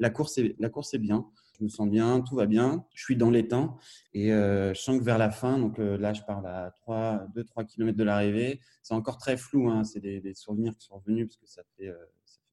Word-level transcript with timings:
la 0.00 0.10
course 0.10 0.38
est, 0.38 0.56
la 0.58 0.68
course 0.68 0.94
est 0.94 0.98
bien. 0.98 1.26
Je 1.58 1.64
me 1.64 1.68
sens 1.68 1.88
bien, 1.88 2.22
tout 2.22 2.34
va 2.34 2.46
bien. 2.46 2.86
Je 2.94 3.04
suis 3.04 3.16
dans 3.16 3.30
les 3.30 3.46
temps 3.46 3.78
et 4.14 4.32
euh, 4.32 4.72
je 4.72 4.80
sens 4.80 4.98
que 4.98 5.04
vers 5.04 5.18
la 5.18 5.30
fin, 5.30 5.58
donc 5.58 5.78
euh, 5.78 5.98
là, 5.98 6.14
je 6.14 6.22
parle 6.22 6.46
à 6.46 6.74
2-3 6.88 7.66
km 7.66 7.96
de 7.96 8.04
l'arrivée. 8.04 8.60
C'est 8.82 8.94
encore 8.94 9.18
très 9.18 9.36
flou. 9.36 9.68
Hein, 9.68 9.84
c'est 9.84 10.00
des, 10.00 10.34
souvenirs 10.34 10.74
qui 10.76 10.86
sont 10.86 10.96
revenus 10.96 11.28
parce 11.28 11.36
que 11.36 11.46
ça 11.46 11.62
fait, 11.76 11.88
euh, 11.88 11.94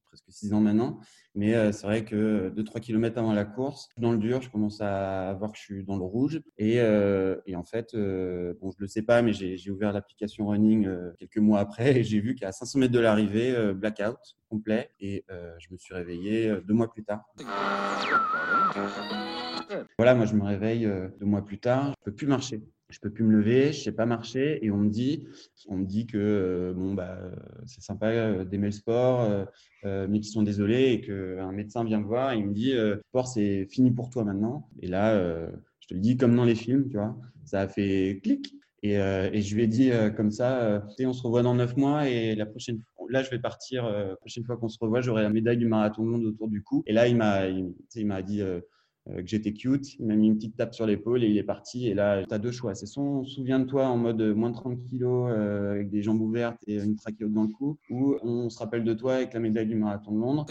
presque 0.08 0.24
six 0.30 0.52
ans 0.52 0.60
maintenant. 0.60 1.00
Mais 1.34 1.54
euh, 1.54 1.72
c'est 1.72 1.86
vrai 1.86 2.04
que 2.04 2.52
2-3 2.56 2.80
km 2.80 3.18
avant 3.18 3.32
la 3.32 3.44
course, 3.44 3.88
dans 3.96 4.12
le 4.12 4.18
dur, 4.18 4.42
je 4.42 4.50
commence 4.50 4.80
à 4.80 5.34
voir 5.38 5.52
que 5.52 5.58
je 5.58 5.62
suis 5.62 5.84
dans 5.84 5.96
le 5.96 6.04
rouge. 6.04 6.40
Et, 6.56 6.80
euh, 6.80 7.36
en 7.54 7.64
fait, 7.64 7.94
euh, 7.94 8.54
bon, 8.60 8.70
je 8.70 8.76
ne 8.78 8.82
le 8.82 8.86
sais 8.88 9.02
pas, 9.02 9.22
mais 9.22 9.32
j'ai 9.32 9.70
ouvert 9.70 9.92
l'application 9.92 10.48
Running 10.48 10.88
quelques 11.18 11.38
mois 11.38 11.60
après 11.60 11.98
et 11.98 12.04
j'ai 12.04 12.20
vu 12.20 12.34
qu'à 12.34 12.52
500 12.52 12.78
mètres 12.80 12.92
de 12.92 12.98
l'arrivée, 12.98 13.72
blackout 13.74 14.36
complet. 14.48 14.90
Et 15.00 15.24
je 15.28 15.66
me 15.70 15.76
suis 15.76 15.94
réveillé 15.94 16.54
deux 16.66 16.74
mois 16.74 16.90
plus 16.90 17.04
tard. 17.04 17.22
Voilà, 19.98 20.14
moi 20.14 20.24
je 20.24 20.34
me 20.34 20.44
réveille 20.44 20.90
deux 21.20 21.26
mois 21.26 21.44
plus 21.44 21.58
tard, 21.58 21.94
je 21.98 22.04
peux 22.10 22.14
plus 22.14 22.26
marcher 22.26 22.62
je 22.90 23.00
peux 23.00 23.10
plus 23.10 23.24
me 23.24 23.32
lever, 23.32 23.72
je 23.72 23.80
sais 23.80 23.92
pas 23.92 24.06
marcher, 24.06 24.64
et 24.64 24.70
on 24.70 24.78
me 24.78 24.88
dit, 24.88 25.26
on 25.68 25.76
me 25.76 25.84
dit 25.84 26.06
que 26.06 26.16
euh, 26.18 26.72
bon 26.72 26.94
bah 26.94 27.18
c'est 27.66 27.82
sympa 27.82 28.06
euh, 28.06 28.44
d'aimer 28.44 28.68
le 28.68 28.72
sport, 28.72 29.20
euh, 29.84 30.06
mais 30.08 30.20
qu'ils 30.20 30.32
sont 30.32 30.42
désolés 30.42 30.92
et 30.92 31.00
qu'un 31.00 31.52
médecin 31.52 31.84
vient 31.84 32.00
me 32.00 32.06
voir 32.06 32.32
et 32.32 32.38
il 32.38 32.46
me 32.46 32.52
dit 32.52 32.72
le 32.72 33.00
sport 33.08 33.28
c'est 33.28 33.66
fini 33.66 33.90
pour 33.90 34.10
toi 34.10 34.24
maintenant. 34.24 34.68
Et 34.80 34.88
là, 34.88 35.18
je 35.80 35.88
te 35.88 35.94
le 35.94 36.00
dis 36.00 36.16
comme 36.16 36.34
dans 36.34 36.44
les 36.44 36.54
films, 36.54 36.88
tu 36.88 36.96
vois, 36.96 37.16
ça 37.44 37.60
a 37.60 37.68
fait 37.68 38.20
clic. 38.22 38.54
Et, 38.82 38.94
et 38.94 39.42
je 39.42 39.54
lui 39.54 39.64
ai 39.64 39.66
dit 39.66 39.90
comme 40.16 40.30
ça, 40.30 40.82
on 41.00 41.12
se 41.12 41.22
revoit 41.22 41.42
dans 41.42 41.54
neuf 41.54 41.76
mois 41.76 42.08
et 42.08 42.34
la 42.34 42.46
prochaine 42.46 42.80
là 43.10 43.22
je 43.22 43.30
vais 43.30 43.38
partir, 43.38 43.88
la 43.88 44.16
prochaine 44.16 44.44
fois 44.44 44.56
qu'on 44.56 44.68
se 44.68 44.78
revoit, 44.80 45.00
j'aurai 45.00 45.22
la 45.22 45.30
médaille 45.30 45.56
du 45.56 45.66
marathon 45.66 46.04
monde 46.04 46.24
autour 46.24 46.48
du 46.48 46.62
cou. 46.62 46.82
Et 46.86 46.92
là 46.92 47.08
il 47.08 47.16
m'a, 47.16 47.46
il 47.46 48.06
m'a 48.06 48.22
dit 48.22 48.42
euh, 48.42 48.60
que 49.16 49.26
j'étais 49.26 49.52
cute. 49.52 49.94
Il 49.98 50.06
m'a 50.06 50.14
mis 50.14 50.26
une 50.26 50.36
petite 50.36 50.56
tape 50.56 50.74
sur 50.74 50.86
l'épaule 50.86 51.24
et 51.24 51.28
il 51.28 51.36
est 51.36 51.42
parti. 51.42 51.88
Et 51.88 51.94
là, 51.94 52.24
tu 52.24 52.34
as 52.34 52.38
deux 52.38 52.52
choix. 52.52 52.74
C'est 52.74 52.86
son 52.86 53.24
souviens-toi 53.24 53.86
en 53.86 53.96
mode 53.96 54.20
moins 54.20 54.50
de 54.50 54.54
30 54.54 54.78
kilos 54.84 55.30
euh, 55.30 55.72
avec 55.72 55.90
des 55.90 56.02
jambes 56.02 56.20
ouvertes 56.20 56.58
et 56.66 56.76
une 56.76 56.96
trachéote 56.96 57.32
dans 57.32 57.42
le 57.42 57.48
cou, 57.48 57.78
ou 57.90 58.16
on 58.22 58.50
se 58.50 58.58
rappelle 58.58 58.84
de 58.84 58.94
toi 58.94 59.16
avec 59.16 59.34
la 59.34 59.40
médaille 59.40 59.66
du 59.66 59.76
marathon 59.76 60.12
de 60.12 60.20
Londres. 60.20 60.46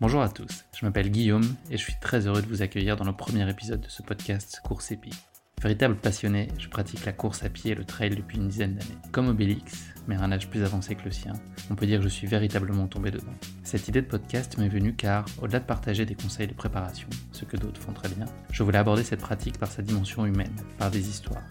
Bonjour 0.00 0.22
à 0.22 0.28
tous, 0.28 0.64
je 0.74 0.86
m'appelle 0.86 1.10
Guillaume 1.10 1.44
et 1.70 1.76
je 1.76 1.82
suis 1.82 1.94
très 2.00 2.26
heureux 2.26 2.40
de 2.40 2.46
vous 2.46 2.62
accueillir 2.62 2.96
dans 2.96 3.04
le 3.04 3.12
premier 3.12 3.48
épisode 3.50 3.80
de 3.80 3.88
ce 3.88 4.02
podcast 4.02 4.60
Course 4.64 4.92
épique. 4.92 5.37
Véritable 5.60 5.96
passionné, 5.96 6.46
je 6.56 6.68
pratique 6.68 7.04
la 7.04 7.12
course 7.12 7.42
à 7.42 7.48
pied 7.48 7.72
et 7.72 7.74
le 7.74 7.84
trail 7.84 8.10
depuis 8.10 8.36
une 8.36 8.46
dizaine 8.46 8.76
d'années. 8.76 8.98
Comme 9.10 9.26
Obélix, 9.26 9.92
mais 10.06 10.14
à 10.14 10.22
un 10.22 10.30
âge 10.30 10.48
plus 10.48 10.62
avancé 10.62 10.94
que 10.94 11.04
le 11.04 11.10
sien, 11.10 11.32
on 11.68 11.74
peut 11.74 11.84
dire 11.84 11.98
que 11.98 12.04
je 12.04 12.08
suis 12.08 12.28
véritablement 12.28 12.86
tombé 12.86 13.10
dedans. 13.10 13.34
Cette 13.64 13.88
idée 13.88 14.00
de 14.00 14.06
podcast 14.06 14.56
m'est 14.56 14.68
venue 14.68 14.94
car, 14.94 15.24
au-delà 15.42 15.58
de 15.58 15.64
partager 15.64 16.06
des 16.06 16.14
conseils 16.14 16.46
de 16.46 16.54
préparation, 16.54 17.08
ce 17.32 17.44
que 17.44 17.56
d'autres 17.56 17.80
font 17.80 17.92
très 17.92 18.08
bien, 18.08 18.26
je 18.52 18.62
voulais 18.62 18.78
aborder 18.78 19.02
cette 19.02 19.20
pratique 19.20 19.58
par 19.58 19.72
sa 19.72 19.82
dimension 19.82 20.24
humaine, 20.24 20.54
par 20.78 20.92
des 20.92 21.08
histoires. 21.08 21.42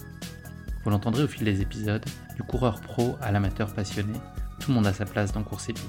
Vous 0.85 0.89
l'entendrez 0.89 1.23
au 1.23 1.27
fil 1.27 1.43
des 1.43 1.61
épisodes, 1.61 2.05
du 2.37 2.43
coureur 2.43 2.79
pro 2.79 3.17
à 3.21 3.33
l'amateur 3.33 3.73
passionné, 3.73 4.13
tout 4.61 4.71
le 4.71 4.75
monde 4.75 4.87
a 4.87 4.93
sa 4.93 5.05
place 5.05 5.33
dans 5.33 5.43
Course 5.43 5.67
épique. 5.67 5.83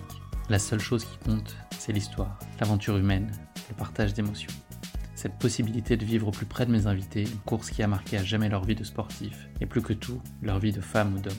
La 0.49 0.59
seule 0.59 0.81
chose 0.81 1.05
qui 1.05 1.19
compte, 1.19 1.57
c'est 1.79 1.93
l'histoire, 1.93 2.37
l'aventure 2.59 2.97
humaine, 2.97 3.31
le 3.71 3.77
partage 3.77 4.13
d'émotions 4.13 4.51
cette 5.19 5.37
possibilité 5.37 5.97
de 5.97 6.05
vivre 6.05 6.29
au 6.29 6.31
plus 6.31 6.47
près 6.47 6.65
de 6.65 6.71
mes 6.71 6.87
invités 6.87 7.23
une 7.23 7.41
course 7.41 7.71
qui 7.71 7.83
a 7.83 7.89
marqué 7.89 8.17
à 8.19 8.23
jamais 8.23 8.49
leur 8.49 8.63
vie 8.63 8.77
de 8.77 8.85
sportif, 8.85 9.49
et 9.61 9.67
plus 9.67 9.83
que 9.83 9.93
tout, 9.93 10.23
leur 10.43 10.61
vie 10.61 10.71
de 10.71 10.81
femme 10.81 11.17
ou 11.17 11.19
d'homme. 11.19 11.35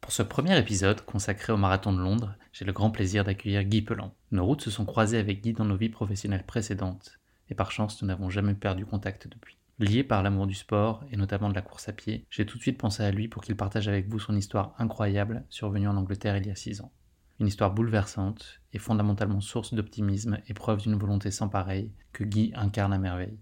Pour 0.00 0.10
ce 0.10 0.24
premier 0.24 0.58
épisode 0.58 1.00
consacré 1.02 1.52
au 1.52 1.56
marathon 1.56 1.92
de 1.92 2.00
Londres, 2.00 2.34
j'ai 2.52 2.64
le 2.64 2.72
grand 2.72 2.90
plaisir 2.90 3.22
d'accueillir 3.22 3.62
Guy 3.62 3.82
Pelan. 3.82 4.12
Nos 4.32 4.44
routes 4.44 4.62
se 4.62 4.70
sont 4.72 4.84
croisées 4.84 5.18
avec 5.18 5.42
Guy 5.42 5.52
dans 5.52 5.64
nos 5.64 5.76
vies 5.76 5.90
professionnelles 5.90 6.44
précédentes, 6.44 7.20
et 7.50 7.54
par 7.54 7.70
chance 7.70 8.02
nous 8.02 8.08
n'avons 8.08 8.28
jamais 8.28 8.54
perdu 8.54 8.84
contact 8.84 9.28
depuis. 9.28 9.56
Lié 9.78 10.02
par 10.02 10.24
l'amour 10.24 10.48
du 10.48 10.54
sport, 10.54 11.04
et 11.12 11.16
notamment 11.16 11.50
de 11.50 11.54
la 11.54 11.62
course 11.62 11.88
à 11.88 11.92
pied, 11.92 12.26
j'ai 12.30 12.46
tout 12.46 12.58
de 12.58 12.62
suite 12.62 12.78
pensé 12.78 13.04
à 13.04 13.12
lui 13.12 13.28
pour 13.28 13.44
qu'il 13.44 13.56
partage 13.56 13.86
avec 13.86 14.08
vous 14.08 14.18
son 14.18 14.34
histoire 14.34 14.74
incroyable 14.78 15.44
survenue 15.50 15.86
en 15.86 15.96
Angleterre 15.96 16.36
il 16.36 16.48
y 16.48 16.50
a 16.50 16.56
six 16.56 16.80
ans. 16.80 16.90
Une 17.38 17.46
histoire 17.46 17.72
bouleversante 17.72 18.60
fondamentalement 18.78 19.40
source 19.40 19.74
d'optimisme 19.74 20.38
et 20.48 20.54
preuve 20.54 20.82
d'une 20.82 20.96
volonté 20.96 21.30
sans 21.30 21.48
pareille 21.48 21.90
que 22.12 22.24
Guy 22.24 22.52
incarne 22.54 22.92
à 22.92 22.98
merveille. 22.98 23.38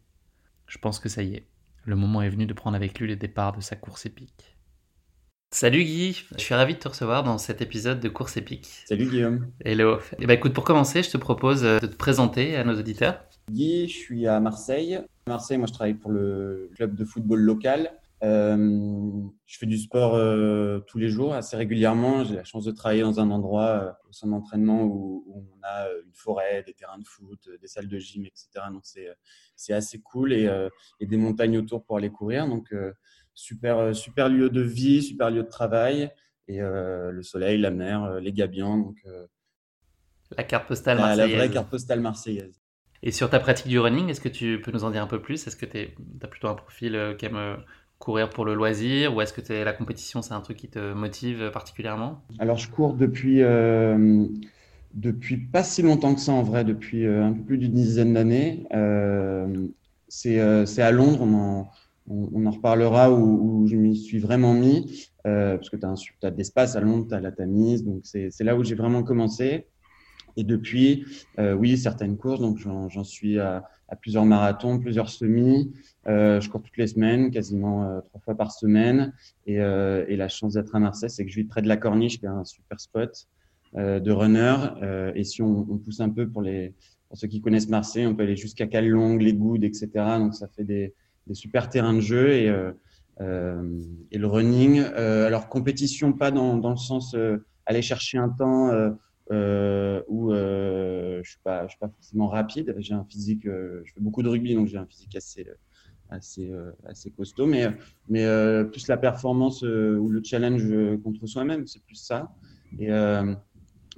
Je 0.67 0.79
pense 0.79 0.99
que 0.99 1.09
ça 1.09 1.23
y 1.23 1.35
est, 1.35 1.47
le 1.85 1.97
moment 1.97 2.23
est 2.23 2.31
venu 2.31 2.47
de 2.47 2.53
prendre 2.53 2.77
avec 2.77 2.99
lui 2.99 3.09
le 3.09 3.17
départ 3.17 3.53
de 3.53 3.61
sa 3.61 3.77
course 3.77 4.07
épique. 4.07 4.57
Salut 5.51 5.85
Guy, 5.85 6.25
je 6.35 6.43
suis 6.43 6.55
ravi 6.55 6.75
de 6.75 6.79
te 6.79 6.89
recevoir 6.89 7.25
dans 7.25 7.37
cet 7.37 7.61
épisode 7.61 8.01
de 8.01 8.09
Course 8.09 8.39
épique. 8.39 8.83
Salut 8.87 9.05
Guillaume. 9.05 9.49
Hello. 9.63 9.99
Et 9.99 10.21
eh 10.21 10.27
ben 10.27 10.35
écoute, 10.35 10.55
pour 10.55 10.65
commencer, 10.65 11.03
je 11.03 11.11
te 11.11 11.19
propose 11.19 11.61
de 11.61 11.79
te 11.79 11.95
présenter 11.95 12.57
à 12.57 12.65
nos 12.65 12.79
auditeurs. 12.79 13.23
Guy, 13.51 13.87
je 13.87 13.95
suis 13.95 14.27
à 14.27 14.41
Marseille. 14.41 14.95
À 14.95 15.05
Marseille, 15.29 15.59
moi 15.59 15.67
je 15.67 15.75
travaille 15.75 15.95
pour 15.95 16.11
le 16.11 16.71
club 16.75 16.95
de 16.95 17.05
football 17.05 17.41
local 17.41 17.91
euh, 17.91 18.02
je 18.23 19.59
fais 19.59 19.67
du 19.67 19.79
sport 19.79 20.15
euh, 20.15 20.79
tous 20.87 20.99
les 20.99 21.09
jours, 21.09 21.35
assez 21.35 21.57
régulièrement. 21.57 22.25
J'ai 22.25 22.37
la 22.37 22.45
chance 22.45 22.65
de 22.65 22.71
travailler 22.71 23.03
dans 23.03 23.19
un 23.19 23.31
endroit 23.31 23.67
euh, 23.67 23.93
au 24.09 24.13
centre 24.13 24.33
d'entraînement 24.33 24.83
où, 24.83 25.25
on 25.27 25.67
a 25.67 25.89
une 26.05 26.13
forêt, 26.15 26.63
des 26.65 26.75
terrains 26.75 26.99
de 26.99 27.07
foot, 27.07 27.49
des 27.61 27.67
salles 27.67 27.89
de 27.89 27.99
gym, 27.99 28.25
etc. 28.27 28.67
Donc 28.73 28.83
c'est 28.85 29.73
assez 29.73 30.01
cool 30.01 30.33
et, 30.33 30.49
et, 31.01 31.07
des 31.07 31.17
montagnes 31.17 31.59
autour 31.59 31.85
pour 31.85 31.97
aller 31.97 32.11
courir. 32.11 32.47
Donc 32.49 32.75
super 33.35 33.95
super 33.95 34.29
lieu 34.29 34.51
de 34.51 34.61
vie, 34.61 35.03
super 35.03 35.31
lieu 35.31 35.43
de 35.43 35.49
travail 35.49 36.11
et 36.49 36.59
le 36.59 37.23
soleil, 37.23 37.59
la 37.59 37.71
mer, 37.71 38.21
les 38.21 38.33
gabions. 38.33 38.77
Donc 38.77 39.05
la 40.37 40.45
carte 40.45 40.67
postale 40.67 40.99
marseillaise. 40.99 41.31
La 41.31 41.37
vraie 41.37 41.51
carte 41.51 41.71
postale 41.71 42.01
marseillaise. 42.01 42.61
Et 43.05 43.11
sur 43.11 43.31
ta 43.31 43.41
pratique 43.41 43.69
du 43.69 43.79
running, 43.79 44.09
est-ce 44.11 44.21
que 44.21 44.29
tu 44.29 44.61
peux 44.61 44.73
nous 44.73 44.85
en 44.85 44.91
dire 44.91 45.03
un 45.03 45.09
peu 45.09 45.23
plus? 45.23 45.47
Est-ce 45.47 45.57
que 45.57 45.67
tu 45.67 45.95
as 46.23 46.29
plutôt 46.29 46.49
un 46.49 46.55
profil 46.55 47.15
qui 47.19 47.27
aime 47.27 47.65
courir 48.03 48.31
pour 48.31 48.45
le 48.45 48.55
loisir 48.55 49.15
ou 49.15 49.21
est-ce 49.21 49.33
que 49.33 49.53
es, 49.53 49.63
la 49.63 49.73
compétition, 49.73 50.23
c'est 50.23 50.35
un 50.35 50.41
truc 50.41 50.57
qui 50.57 50.69
te 50.69 50.93
motive 50.93 51.51
particulièrement? 51.53 52.21
Alors, 52.41 52.59
je 52.59 52.69
cours 52.69 52.95
depuis, 52.95 53.43
euh, 53.43 54.27
depuis 54.93 55.37
pas 55.37 55.63
si 55.63 55.83
longtemps 55.83 56.13
que 56.13 56.21
ça 56.21 56.33
en 56.33 56.43
vrai, 56.43 56.65
depuis 56.65 57.07
euh, 57.07 57.25
un 57.25 57.33
peu 57.33 57.43
plus 57.43 57.59
d'une 57.59 57.75
dizaine 57.75 58.13
d'années. 58.13 58.67
Euh, 58.75 59.69
c'est 60.09 60.41
à 60.41 60.91
Londres, 60.91 61.21
on 61.23 61.35
en, 61.35 61.71
on, 62.09 62.45
en 62.45 62.51
reparlera, 62.51 63.13
où, 63.13 63.69
je 63.69 63.77
m'y 63.77 63.97
suis 63.97 64.19
vraiment 64.19 64.53
mis, 64.53 65.09
parce 65.23 65.71
que 65.71 65.77
tu 65.77 65.87
as, 65.87 65.95
as 66.25 66.31
d'espace 66.33 66.75
à 66.75 66.81
Londres, 66.81 67.07
tu 67.09 67.15
as 67.15 67.21
la 67.21 67.31
Tamise, 67.31 67.85
donc 67.85 68.01
c'est 68.03 68.33
là 68.41 68.57
où 68.57 68.65
j'ai 68.65 68.75
vraiment 68.75 69.05
commencé. 69.05 69.69
Et 70.37 70.45
depuis, 70.45 71.05
oui, 71.39 71.77
certaines 71.77 72.17
courses, 72.17 72.41
donc 72.41 72.59
j'en 72.59 73.05
suis 73.05 73.39
à, 73.39 73.65
à 73.93 73.97
plusieurs 73.97 74.25
marathons, 74.25 74.79
plusieurs 74.79 75.11
semis. 75.11 75.71
Euh, 76.07 76.41
je 76.41 76.49
cours 76.49 76.63
toutes 76.63 76.79
les 76.79 76.87
semaines, 76.87 77.31
quasiment 77.31 77.85
euh, 77.85 78.01
trois 78.01 78.21
fois 78.21 78.35
par 78.35 78.51
semaine. 78.51 79.13
Et, 79.47 79.61
euh, 79.61 80.07
et 80.09 80.17
la 80.17 80.29
chance 80.29 80.55
d'être 80.55 80.75
à 80.75 80.81
Marseille, 80.81 81.11
c'est 81.11 81.27
que 81.27 81.31
je 81.31 81.37
vis 81.37 81.45
près 81.45 81.61
de 81.61 81.69
la 81.69 81.77
Corniche, 81.77 82.19
qui 82.19 82.25
est 82.25 82.31
un 82.31 82.45
super 82.45 82.81
spot 82.81 83.29
de 83.75 84.11
runner. 84.11 84.55
et 85.15 85.25
si 85.25 85.41
on, 85.41 85.61
on, 85.61 85.79
pousse 85.79 86.01
un 86.01 86.11
peu 86.11 86.29
pour, 86.29 86.43
les, 86.43 86.75
pour 87.09 87.17
ceux 87.17 87.27
qui 87.27 87.41
connaissent 87.41 87.71
Marseille, 87.71 88.07
on 88.07 88.15
peut 88.15 88.23
aller 88.23 88.37
jusqu'à 88.37 88.67
Calong, 88.67 89.19
les 89.19 89.33
Goudes, 89.33 89.65
etc. 89.65 89.89
Donc 90.19 90.35
ça 90.35 90.47
fait 90.47 90.65
des, 90.65 90.93
des 91.27 91.33
super 91.33 91.71
terrains 91.71 91.95
de 91.95 92.01
jeu. 92.01 92.33
Et, 92.33 92.47
et 94.11 94.19
le 94.19 94.27
running, 94.27 94.83
alors 94.83 95.49
compétition, 95.49 96.13
pas 96.13 96.31
dans, 96.31 96.59
dans 96.59 96.69
le 96.71 96.77
sens 96.77 97.17
aller 97.65 97.81
chercher 97.81 98.19
un 98.19 98.29
temps 98.29 98.71
euh, 99.33 100.03
où 100.09 100.31
euh, 100.31 101.21
je 101.23 101.31
suis 101.31 101.41
pas, 101.43 101.65
je 101.65 101.71
suis 101.71 101.79
pas 101.79 101.89
forcément 101.89 102.29
rapide. 102.29 102.75
J'ai 102.79 102.93
un 102.93 103.05
physique, 103.05 103.47
euh, 103.47 103.81
je 103.85 103.95
fais 103.95 104.01
beaucoup 104.01 104.23
de 104.23 104.29
rugby, 104.29 104.55
donc 104.55 104.67
j'ai 104.67 104.77
un 104.77 104.85
physique 104.85 105.17
assez, 105.17 105.47
assez, 106.11 106.53
assez 106.85 107.11
costaud, 107.11 107.47
mais, 107.47 107.67
mais 108.09 108.27
plus 108.71 108.89
la 108.89 108.99
performance 108.99 109.63
ou 109.63 110.09
le 110.09 110.23
challenge 110.23 110.65
contre 111.03 111.27
soi-même, 111.27 111.67
c'est 111.67 111.83
plus 111.83 111.97
ça. 111.97 112.35
Et, 112.79 112.89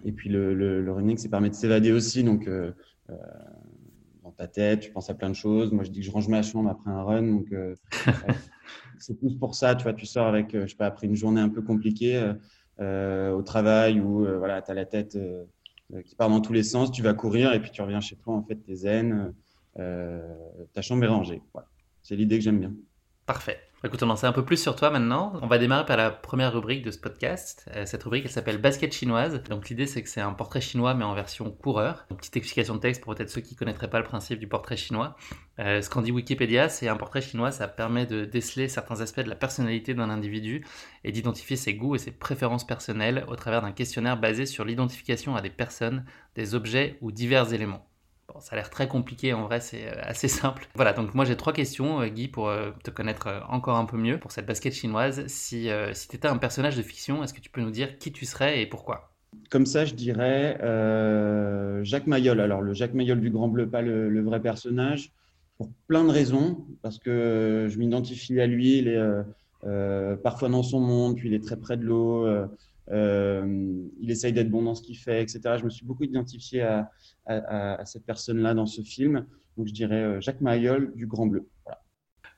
et 0.05 0.13
puis 0.13 0.29
le, 0.29 0.55
le, 0.55 0.93
running, 0.93 1.17
c'est 1.17 1.29
permet 1.29 1.51
de 1.51 1.55
s'évader 1.55 1.91
aussi, 1.91 2.23
donc 2.23 2.49
dans 4.23 4.31
ta 4.31 4.47
tête, 4.47 4.81
tu 4.81 4.93
penses 4.93 5.11
à 5.11 5.15
plein 5.15 5.31
de 5.31 5.35
choses. 5.35 5.73
Moi, 5.73 5.83
je 5.83 5.91
dis 5.91 6.01
que 6.01 6.07
je 6.07 6.13
range 6.13 6.29
ma 6.29 6.43
chambre 6.43 6.71
après 6.71 6.91
un 6.91 7.03
run, 7.03 7.23
donc 7.23 7.49
c'est 8.99 9.19
plus 9.19 9.37
pour 9.37 9.57
ça. 9.57 9.75
Tu 9.75 9.83
vois, 9.83 9.95
tu 9.95 10.07
sors 10.07 10.29
avec, 10.29 10.53
je 10.53 10.67
sais 10.69 10.77
pas, 10.77 10.87
après 10.87 11.09
une 11.09 11.17
journée 11.17 11.41
un 11.41 11.49
peu 11.49 11.63
compliquée. 11.63 12.33
Euh, 12.81 13.31
au 13.31 13.43
travail 13.43 14.01
où 14.01 14.27
euh, 14.27 14.37
voilà, 14.39 14.61
tu 14.61 14.71
as 14.71 14.75
la 14.75 14.85
tête 14.85 15.17
euh, 15.17 15.45
qui 16.05 16.17
part 16.17 16.29
dans 16.29 16.41
tous 16.41 16.53
les 16.53 16.65
sens, 16.65 16.91
tu 16.91 17.03
vas 17.03 17.15
courir 17.15 17.53
et 17.53 17.61
puis 17.61 17.71
tu 17.71 17.83
reviens 17.83 18.01
chez 18.01 18.17
toi, 18.17 18.35
en 18.35 18.43
fait, 18.43 18.57
t'es 18.57 18.75
zen, 18.75 19.33
ta 19.77 20.83
chambre 20.83 21.05
est 21.05 21.09
rangée. 21.09 21.43
Voilà. 21.53 21.69
C'est 22.03 22.17
l'idée 22.17 22.39
que 22.39 22.45
j'aime 22.45 22.59
bien. 22.59 22.75
Parfait. 23.27 23.59
Écoute, 23.87 24.03
on 24.03 24.09
en 24.09 24.17
sait 24.17 24.27
un 24.27 24.33
peu 24.33 24.47
plus 24.47 24.57
sur 24.57 24.77
toi 24.77 24.89
maintenant. 24.89 25.35
On 25.43 25.47
va 25.47 25.59
démarrer 25.59 25.85
par 25.85 25.99
la 25.99 26.11
première 26.11 26.55
rubrique 26.55 26.83
de 26.83 26.91
ce 26.91 26.97
podcast. 26.97 27.69
Euh, 27.77 27.85
cette 27.85 28.03
rubrique, 28.03 28.25
elle 28.25 28.31
s'appelle 28.31 28.57
Basket 28.57 28.91
chinoise. 28.91 29.43
Donc 29.51 29.69
l'idée, 29.69 29.87
c'est 29.87 30.03
que 30.03 30.09
c'est 30.09 30.23
un 30.23 30.33
portrait 30.33 30.63
chinois, 30.63 30.95
mais 30.95 31.05
en 31.05 31.13
version 31.15 31.51
coureur. 31.51 32.07
Une 32.11 32.17
petite 32.17 32.35
explication 32.39 32.77
de 32.77 32.81
texte 32.81 33.03
pour 33.03 33.15
peut-être 33.15 33.29
ceux 33.29 33.43
qui 33.43 33.53
ne 33.53 33.59
connaîtraient 33.59 33.91
pas 33.91 33.99
le 33.99 34.07
principe 34.07 34.41
du 34.41 34.49
portrait 34.49 34.79
chinois. 34.79 35.17
Euh, 35.59 35.83
ce 35.83 35.91
qu'en 35.91 36.01
dit 36.01 36.13
Wikipédia, 36.13 36.71
c'est 36.71 36.89
un 36.89 36.97
portrait 36.97 37.21
chinois, 37.21 37.51
ça 37.51 37.69
permet 37.69 38.07
de 38.07 38.25
déceler 38.25 38.69
certains 38.69 39.03
aspects 39.03 39.21
de 39.21 39.29
la 39.29 39.37
personnalité 39.37 39.93
d'un 39.93 40.09
individu 40.09 40.65
et 41.05 41.13
d'identifier 41.13 41.57
ses 41.57 41.75
goûts 41.75 41.95
et 41.95 41.99
ses 41.99 42.11
préférences 42.11 42.67
personnelles 42.67 43.27
au 43.29 43.37
travers 43.37 43.61
d'un 43.61 43.73
questionnaire 43.73 44.17
basé 44.17 44.47
sur 44.47 44.65
l'identification 44.65 45.37
à 45.37 45.43
des 45.43 45.51
personnes, 45.51 46.07
des 46.37 46.55
objets 46.55 46.97
ou 47.03 47.13
divers 47.13 47.53
éléments. 47.53 47.87
Bon, 48.33 48.41
ça 48.41 48.53
a 48.53 48.57
l'air 48.57 48.71
très 48.71 48.89
compliqué, 48.89 49.35
en 49.35 49.43
vrai, 49.43 49.61
c'est 49.61 49.87
euh, 49.87 50.01
assez 50.03 50.29
simple. 50.29 50.67
Voilà, 50.75 50.93
donc 50.93 51.15
moi 51.15 51.25
j'ai 51.25 51.37
trois 51.37 51.53
questions, 51.53 52.01
euh, 52.01 52.07
Guy, 52.09 52.29
pour 52.29 52.49
euh, 52.49 52.71
te 52.83 52.91
connaître 52.91 53.45
encore 53.49 53.77
un 53.77 53.85
peu 53.85 53.99
mieux 53.99 54.19
pour 54.19 54.33
cette 54.33 54.47
basket 54.47 54.73
chinoise. 54.73 55.27
Si, 55.27 55.69
si 55.93 56.09
tu 56.09 56.17
étais 56.17 56.29
un 56.29 56.39
personnage 56.39 56.77
de 56.77 56.83
fiction, 56.83 57.23
est-ce 57.23 57.35
que 57.35 57.41
tu 57.41 57.51
peux 57.51 57.61
nous 57.61 57.71
dire 57.71 57.99
qui 57.99 58.13
tu 58.13 58.25
serais 58.25 58.63
et 58.63 58.67
pourquoi? 58.67 59.11
Comme 59.51 59.67
ça, 59.67 59.85
je 59.85 59.95
dirais 59.95 60.57
Jacques 61.83 62.07
Mayol. 62.07 62.41
Alors, 62.41 62.63
le 62.63 62.73
Jacques 62.73 62.95
Mayol 62.95 63.21
du 63.21 63.31
Grand 63.31 63.49
Bleu, 63.49 63.69
pas 63.69 63.83
le, 63.83 64.23
vrai 64.23 64.41
personnage, 64.41 65.13
pour 65.59 65.69
plein 65.87 66.05
de 66.05 66.11
raisons, 66.11 66.65
parce 66.83 66.99
que 66.99 67.67
je 67.69 67.79
m'identifie 67.79 68.41
à 68.41 68.47
lui, 68.47 68.79
il 68.79 68.89
est 68.89 70.17
parfois 70.23 70.49
dans 70.49 70.63
son 70.63 70.81
monde, 70.81 71.17
puis 71.17 71.29
il 71.29 71.35
est 71.35 71.45
très 71.45 71.57
près 71.57 71.77
de 71.77 71.85
l'eau. 71.85 72.27
Euh, 72.91 73.87
il 73.99 74.11
essaye 74.11 74.33
d'être 74.33 74.51
bon 74.51 74.63
dans 74.63 74.75
ce 74.75 74.83
qu'il 74.83 74.97
fait, 74.97 75.23
etc. 75.23 75.41
Je 75.59 75.65
me 75.65 75.71
suis 75.71 75.87
beaucoup 75.87 76.05
identifié 76.05 76.63
à, 77.27 77.85
cette 77.85 78.05
personne-là 78.05 78.55
dans 78.55 78.67
ce 78.67 78.83
film. 78.83 79.27
Donc, 79.57 79.69
je 79.69 79.73
dirais 79.73 80.03
euh, 80.03 80.21
Jacques 80.21 80.41
Mayol 80.41 80.93
du 80.95 81.07
Grand 81.07 81.27
Bleu. 81.27 81.49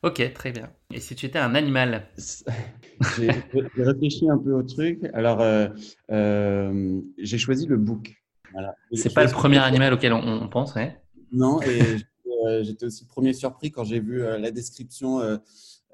Ok, 0.02 0.32
très 0.34 0.52
bien. 0.52 0.70
Et 0.92 1.00
si 1.00 1.14
tu 1.14 1.26
étais 1.26 1.38
un 1.38 1.54
animal? 1.54 2.08
J'ai 3.16 3.30
réfléchi 3.76 4.28
un 4.28 4.38
peu 4.38 4.52
au 4.52 4.62
truc. 4.62 5.00
Alors, 5.12 5.40
euh, 5.40 7.00
j'ai 7.18 7.38
choisi 7.38 7.66
le 7.66 7.76
bouc. 7.76 8.14
Voilà. 8.52 8.74
C'est 8.92 9.12
pas 9.12 9.24
le 9.24 9.30
premier 9.30 9.58
animal 9.58 9.92
auquel 9.92 10.12
on, 10.12 10.48
pense, 10.48 10.74
ouais 10.74 10.98
Non, 11.32 11.60
et 11.62 11.98
j'étais 12.62 12.86
aussi 12.86 13.06
premier 13.06 13.32
surpris 13.32 13.70
quand 13.70 13.84
j'ai 13.84 14.00
vu 14.00 14.20
la 14.20 14.50
description 14.50 15.20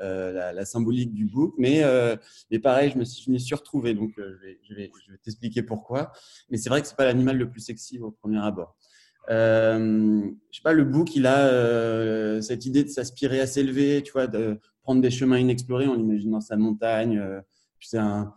euh, 0.01 0.53
la, 0.53 0.65
symbolique 0.65 1.13
du 1.13 1.27
book. 1.27 1.55
Mais, 1.59 1.85
euh, 1.85 2.17
mais 2.51 2.59
pareil, 2.59 2.91
je 2.91 2.99
me 2.99 3.05
suis, 3.05 3.25
je 3.33 3.39
suis 3.39 3.55
retrouvé, 3.55 3.95
donc 3.95 4.19
euh, 4.19 4.37
je 4.63 4.75
vais, 4.75 4.91
je 5.07 5.13
vais, 5.13 5.19
t'expliquer 5.19 5.63
pourquoi. 5.63 6.13
Mais 6.51 6.57
c'est 6.57 6.71
vrai 6.71 6.81
que 6.81 6.89
c'est 6.89 6.97
pas 6.97 7.05
l'animal 7.05 7.37
le 7.37 7.49
plus 7.49 7.61
sexy 7.61 7.99
au 7.99 8.11
premier 8.11 8.39
abord. 8.39 8.77
Je 9.29 10.33
sais 10.51 10.63
pas, 10.63 10.73
le 10.73 10.85
book, 10.85 11.15
il 11.15 11.27
a 11.27 12.43
cette 12.43 12.67
idée 12.67 12.85
de 12.85 12.89
s'aspirer 12.89 13.41
à 13.41 13.47
s'élever, 13.47 14.03
tu 14.03 14.13
vois, 14.13 14.27
de 14.27 14.59
prendre 14.83 15.01
des 15.01 15.11
chemins 15.11 15.39
inexplorés. 15.39 15.87
On 15.87 15.95
l'imagine 15.95 16.33
dans 16.33 16.41
sa 16.41 16.57
montagne. 16.57 17.23
c'est 17.81 17.99
un, 17.99 18.35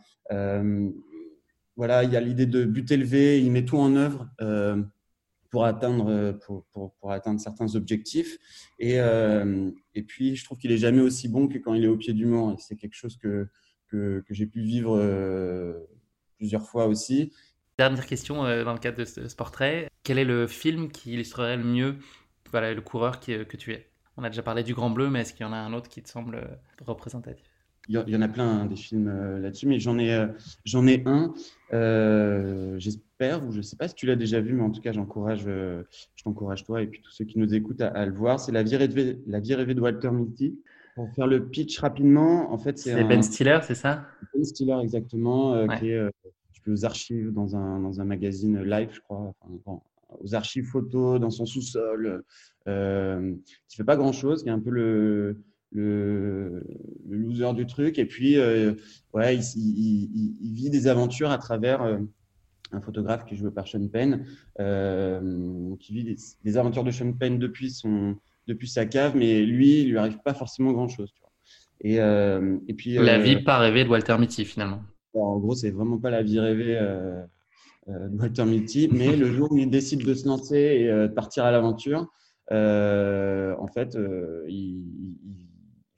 voilà, 1.75 2.03
il 2.03 2.11
y 2.11 2.17
a 2.17 2.21
l'idée 2.21 2.45
de 2.45 2.65
but 2.65 2.91
élevé. 2.91 3.41
Il 3.41 3.51
met 3.51 3.65
tout 3.65 3.77
en 3.77 3.95
œuvre 3.95 4.29
pour 5.49 5.65
atteindre, 5.65 6.09
euh, 6.09 6.33
pour, 6.33 6.65
pour, 6.71 7.11
atteindre 7.11 7.39
certains 7.39 7.75
objectifs. 7.75 8.37
Et, 8.79 8.99
euh, 8.99 9.71
et 9.93 10.03
puis, 10.03 10.35
je 10.35 10.43
trouve 10.43 10.57
qu'il 10.57 10.71
est 10.71 10.77
jamais 10.77 11.01
aussi 11.01 11.27
bon 11.27 11.47
que 11.47 11.57
quand 11.57 11.73
il 11.73 11.83
est 11.83 11.87
au 11.87 11.97
pied 11.97 12.13
du 12.13 12.25
mur. 12.25 12.55
C'est 12.59 12.75
quelque 12.75 12.95
chose 12.95 13.17
que, 13.17 13.47
que, 13.87 14.23
que 14.27 14.33
j'ai 14.33 14.45
pu 14.45 14.61
vivre 14.61 14.97
euh, 14.97 15.79
plusieurs 16.37 16.67
fois 16.67 16.87
aussi. 16.87 17.31
Dernière 17.77 18.05
question 18.05 18.43
dans 18.43 18.73
le 18.73 18.79
cadre 18.79 18.97
de 18.97 19.05
ce, 19.05 19.35
portrait. 19.35 19.89
Quel 20.03 20.17
est 20.17 20.25
le 20.25 20.47
film 20.47 20.89
qui 20.89 21.13
illustrerait 21.13 21.57
le 21.57 21.63
mieux 21.63 21.97
voilà, 22.51 22.73
le 22.73 22.81
coureur 22.81 23.19
que 23.19 23.57
tu 23.57 23.73
es? 23.73 23.89
On 24.17 24.23
a 24.23 24.29
déjà 24.29 24.43
parlé 24.43 24.63
du 24.63 24.73
Grand 24.73 24.89
Bleu, 24.89 25.09
mais 25.09 25.21
est-ce 25.21 25.33
qu'il 25.33 25.45
y 25.45 25.49
en 25.49 25.51
a 25.51 25.57
un 25.57 25.73
autre 25.73 25.89
qui 25.89 26.01
te 26.01 26.09
semble 26.09 26.57
représentatif? 26.85 27.54
Il 27.87 28.09
y 28.09 28.15
en 28.15 28.21
a 28.21 28.27
plein 28.27 28.61
hein, 28.61 28.65
des 28.65 28.75
films 28.75 29.39
là-dessus, 29.41 29.67
mais 29.67 29.79
j'en 29.79 29.99
ai, 29.99 30.27
j'en 30.65 30.87
ai 30.87 31.03
un. 31.05 31.33
Euh, 31.73 32.77
ou 33.21 33.51
je 33.51 33.57
ne 33.57 33.61
sais 33.61 33.75
pas 33.75 33.87
si 33.87 33.95
tu 33.95 34.05
l'as 34.05 34.15
déjà 34.15 34.41
vu, 34.41 34.53
mais 34.53 34.63
en 34.63 34.71
tout 34.71 34.81
cas, 34.81 34.91
j'encourage, 34.91 35.43
euh, 35.47 35.83
je 36.15 36.23
t'encourage 36.23 36.63
toi 36.63 36.81
et 36.81 36.87
puis 36.87 37.01
tous 37.01 37.11
ceux 37.11 37.25
qui 37.25 37.39
nous 37.39 37.53
écoutent 37.53 37.81
à, 37.81 38.05
le 38.05 38.11
voir. 38.11 38.39
C'est 38.39 38.51
la 38.51 38.63
vie 38.63 38.75
rêvée, 38.75 39.19
la 39.27 39.39
vie 39.39 39.55
rêvée 39.55 39.73
de 39.73 39.81
Walter 39.81 40.11
Mitty. 40.11 40.59
Pour 40.95 41.11
faire 41.13 41.27
le 41.27 41.45
pitch 41.45 41.79
rapidement, 41.79 42.53
en 42.53 42.57
fait, 42.57 42.77
c'est 42.77 43.03
Ben 43.03 43.21
Stiller, 43.21 43.59
c'est 43.63 43.75
ça? 43.75 44.05
Ben 44.33 44.43
Stiller, 44.45 44.77
exactement, 44.81 45.53
euh, 45.53 45.67
qui 45.67 45.89
est 45.89 45.97
euh, 45.97 46.09
aux 46.67 46.85
archives 46.85 47.33
dans 47.33 47.55
un, 47.55 47.79
dans 47.79 47.99
un 47.99 48.05
magazine 48.05 48.63
live, 48.63 48.89
je 48.93 49.01
crois, 49.01 49.33
aux 49.65 50.35
archives 50.35 50.65
photos 50.65 51.19
dans 51.19 51.31
son 51.31 51.45
sous-sol, 51.45 52.23
euh, 52.67 53.35
qui 53.67 53.75
fait 53.75 53.83
pas 53.83 53.97
grand-chose, 53.97 54.43
qui 54.43 54.49
est 54.49 54.53
un 54.53 54.59
peu 54.59 54.69
le, 54.69 55.37
le, 55.75 56.63
loser 57.09 57.53
du 57.53 57.65
truc. 57.65 57.99
Et 57.99 58.05
puis, 58.05 58.37
ouais, 59.13 59.37
il, 59.37 60.37
il, 60.41 60.53
vit 60.53 60.69
des 60.69 60.87
aventures 60.87 61.31
à 61.31 61.37
travers 61.37 61.99
un 62.71 62.81
photographe 62.81 63.25
qui 63.25 63.35
est 63.35 63.37
joué 63.37 63.51
par 63.51 63.67
Sean 63.67 63.87
Penn, 63.87 64.25
euh, 64.59 65.75
qui 65.79 65.93
vit 65.93 66.17
des, 66.43 66.57
aventures 66.57 66.83
de 66.83 66.91
Sean 66.91 67.13
Penn 67.13 67.39
depuis, 67.39 67.71
son, 67.71 68.15
depuis 68.47 68.67
sa 68.67 68.85
cave, 68.85 69.15
mais 69.15 69.41
lui, 69.41 69.81
il 69.81 69.91
lui 69.91 69.97
arrive 69.97 70.19
pas 70.23 70.33
forcément 70.33 70.71
grand-chose. 70.71 71.13
Et, 71.81 71.99
euh, 71.99 72.57
et, 72.67 72.73
puis, 72.73 72.93
la 72.93 73.15
euh, 73.15 73.19
vie 73.19 73.41
pas 73.41 73.57
rêvée 73.57 73.83
de 73.83 73.89
Walter 73.89 74.17
Mitty, 74.17 74.45
finalement. 74.45 74.81
en 75.13 75.37
gros, 75.37 75.55
c'est 75.55 75.71
vraiment 75.71 75.97
pas 75.97 76.09
la 76.09 76.23
vie 76.23 76.39
rêvée 76.39 76.79
de 77.87 78.17
Walter 78.17 78.45
Mitty, 78.45 78.89
mais 78.91 79.15
le 79.15 79.31
jour 79.31 79.51
où 79.51 79.57
il 79.57 79.69
décide 79.69 80.03
de 80.03 80.13
se 80.13 80.27
lancer 80.27 80.57
et 80.57 80.87
de 80.87 81.07
partir 81.07 81.45
à 81.45 81.51
l'aventure, 81.51 82.07
en 82.49 83.67
fait, 83.67 83.97
il 84.47 84.83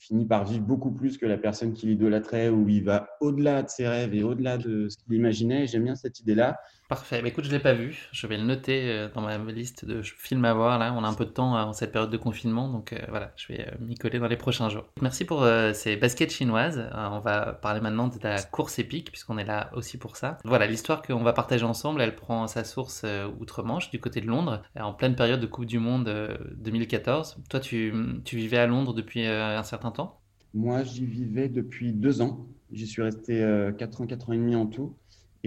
finit 0.07 0.25
par 0.25 0.45
vivre 0.45 0.63
beaucoup 0.63 0.91
plus 0.91 1.17
que 1.17 1.25
la 1.25 1.37
personne 1.37 1.73
qui 1.73 1.85
l'idolâtrait, 1.87 2.49
où 2.49 2.67
il 2.69 2.83
va 2.83 3.09
au-delà 3.19 3.63
de 3.63 3.69
ses 3.69 3.87
rêves 3.87 4.13
et 4.13 4.23
au-delà 4.23 4.57
de 4.57 4.87
ce 4.89 4.97
qu'il 4.97 5.13
imaginait. 5.13 5.67
J'aime 5.67 5.83
bien 5.83 5.95
cette 5.95 6.19
idée-là. 6.19 6.59
Parfait. 6.87 7.21
Bah, 7.21 7.27
écoute, 7.27 7.43
je 7.43 7.49
ne 7.49 7.55
l'ai 7.55 7.61
pas 7.61 7.73
vu. 7.73 8.07
Je 8.13 8.27
vais 8.27 8.37
le 8.37 8.43
noter 8.43 8.89
euh, 8.89 9.09
dans 9.13 9.19
ma 9.19 9.37
liste 9.37 9.83
de 9.83 10.01
films 10.01 10.45
à 10.45 10.53
voir. 10.53 10.79
Là, 10.79 10.93
on 10.93 11.03
a 11.03 11.07
un 11.07 11.13
peu 11.13 11.25
de 11.25 11.31
temps 11.31 11.57
euh, 11.57 11.63
en 11.63 11.73
cette 11.73 11.91
période 11.91 12.09
de 12.09 12.17
confinement, 12.17 12.69
donc 12.69 12.93
euh, 12.93 12.99
voilà, 13.09 13.33
je 13.35 13.51
vais 13.51 13.67
m'y 13.81 13.95
coller 13.95 14.19
dans 14.19 14.27
les 14.29 14.37
prochains 14.37 14.69
jours. 14.69 14.85
Merci 15.01 15.25
pour 15.25 15.45
ces 15.73 15.97
baskets 15.97 16.31
chinoises. 16.31 16.89
on 16.93 17.19
va 17.19 17.53
parler 17.53 17.81
maintenant 17.81 18.07
de 18.07 18.17
la 18.23 18.41
course 18.41 18.79
épique, 18.79 19.11
puisqu'on 19.11 19.37
est 19.37 19.43
là 19.43 19.69
aussi 19.73 19.97
pour 19.97 20.15
ça. 20.15 20.37
Voilà, 20.45 20.65
l'histoire 20.65 21.01
qu'on 21.01 21.23
va 21.23 21.33
partager 21.33 21.65
ensemble, 21.65 22.01
elle 22.01 22.15
prend 22.15 22.47
sa 22.47 22.63
source 22.63 23.05
outre-Manche, 23.39 23.91
du 23.91 23.99
côté 23.99 24.21
de 24.21 24.27
Londres, 24.27 24.63
en 24.79 24.93
pleine 24.93 25.15
période 25.15 25.41
de 25.41 25.45
Coupe 25.45 25.65
du 25.65 25.79
Monde 25.79 26.09
2014. 26.55 27.37
Toi, 27.49 27.59
tu, 27.59 27.93
vivais 28.31 28.57
à 28.57 28.67
Londres 28.67 28.93
depuis 28.93 29.25
un 29.25 29.63
certain 29.63 29.91
temps? 29.91 30.21
Moi, 30.53 30.83
j'y 30.83 31.05
vivais 31.05 31.49
depuis 31.49 31.91
deux 31.91 32.21
ans. 32.21 32.47
J'y 32.71 32.87
suis 32.87 33.01
resté 33.01 33.45
4 33.77 34.01
ans, 34.01 34.07
4 34.07 34.29
ans 34.29 34.33
et 34.33 34.37
demi 34.37 34.55
en 34.55 34.67
tout. 34.67 34.95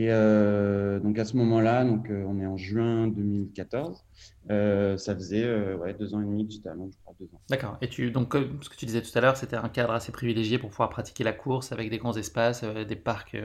Et 0.00 0.06
euh, 0.08 0.98
donc 0.98 1.18
à 1.18 1.26
ce 1.26 1.36
moment-là, 1.36 1.84
donc 1.84 2.08
euh, 2.08 2.24
on 2.26 2.40
est 2.40 2.46
en 2.46 2.56
juin 2.56 3.06
2014, 3.08 4.02
euh, 4.48 4.96
ça 4.96 5.14
faisait 5.14 5.74
ouais, 5.74 5.92
deux 5.92 6.14
ans 6.14 6.22
et 6.22 6.24
demi 6.24 6.46
que 6.46 6.54
j'étais 6.54 6.70
à 6.70 6.74
Londres, 6.74 6.92
je 6.94 7.02
crois 7.02 7.14
deux 7.20 7.26
ans. 7.34 7.40
D'accord. 7.50 7.76
Et 7.82 7.88
tu 7.90 8.10
donc 8.10 8.34
ce 8.62 8.70
que 8.70 8.76
tu 8.76 8.86
disais 8.86 9.02
tout 9.02 9.10
à 9.14 9.20
l'heure, 9.20 9.36
c'était 9.36 9.56
un 9.56 9.68
cadre 9.68 9.92
assez 9.92 10.10
privilégié 10.10 10.56
pour 10.56 10.70
pouvoir 10.70 10.88
pratiquer 10.88 11.22
la 11.22 11.34
course 11.34 11.72
avec 11.72 11.90
des 11.90 11.98
grands 11.98 12.16
espaces, 12.16 12.64
des 12.64 12.96
parcs 12.96 13.36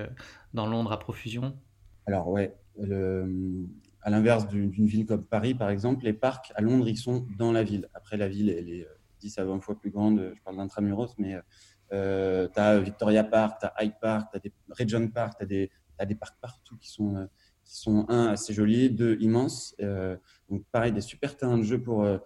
dans 0.53 0.65
Londres 0.65 0.93
à 0.93 0.99
profusion? 0.99 1.57
Alors 2.05 2.29
ouais, 2.29 2.55
à 2.79 4.09
l'inverse 4.09 4.47
d'une 4.47 4.85
ville 4.85 5.05
comme 5.05 5.25
Paris 5.25 5.55
par 5.55 5.69
exemple, 5.69 6.05
les 6.05 6.13
parcs 6.13 6.53
à 6.55 6.61
Londres 6.61 6.87
ils 6.87 6.95
sont 6.97 7.27
dans 7.37 7.51
la 7.51 7.63
ville. 7.63 7.89
Après 7.93 8.15
la 8.15 8.29
ville 8.29 8.49
elle 8.49 8.69
est 8.69 8.87
10 9.19 9.39
à 9.39 9.43
20 9.43 9.59
fois 9.59 9.77
plus 9.77 9.89
grande, 9.89 10.31
je 10.33 10.41
parle 10.41 10.55
d'intramuros, 10.55 11.15
mais 11.17 11.35
tu 11.91 11.97
as 11.97 12.79
Victoria 12.79 13.25
Park, 13.25 13.59
tu 13.59 13.65
as 13.65 13.83
Hyde 13.83 13.95
Park, 13.99 14.29
tu 14.31 14.37
as 14.37 14.39
des 14.39 14.53
Regent 14.69 15.11
Park, 15.11 15.33
tu 15.37 15.43
as 15.43 15.47
des 15.47 15.69
as 15.99 16.05
des 16.05 16.15
parcs 16.15 16.39
partout 16.41 16.77
qui 16.77 16.89
sont, 16.89 17.15
euh, 17.15 17.25
qui 17.63 17.75
sont 17.75 18.05
un, 18.09 18.27
assez 18.27 18.53
jolis, 18.53 18.89
deux, 18.89 19.17
immenses. 19.19 19.75
Euh, 19.81 20.17
donc, 20.49 20.63
pareil, 20.71 20.91
des 20.91 21.01
super 21.01 21.35
terrains 21.35 21.57
de 21.57 21.63
jeu 21.63 21.81
pour, 21.81 22.03
euh, 22.03 22.17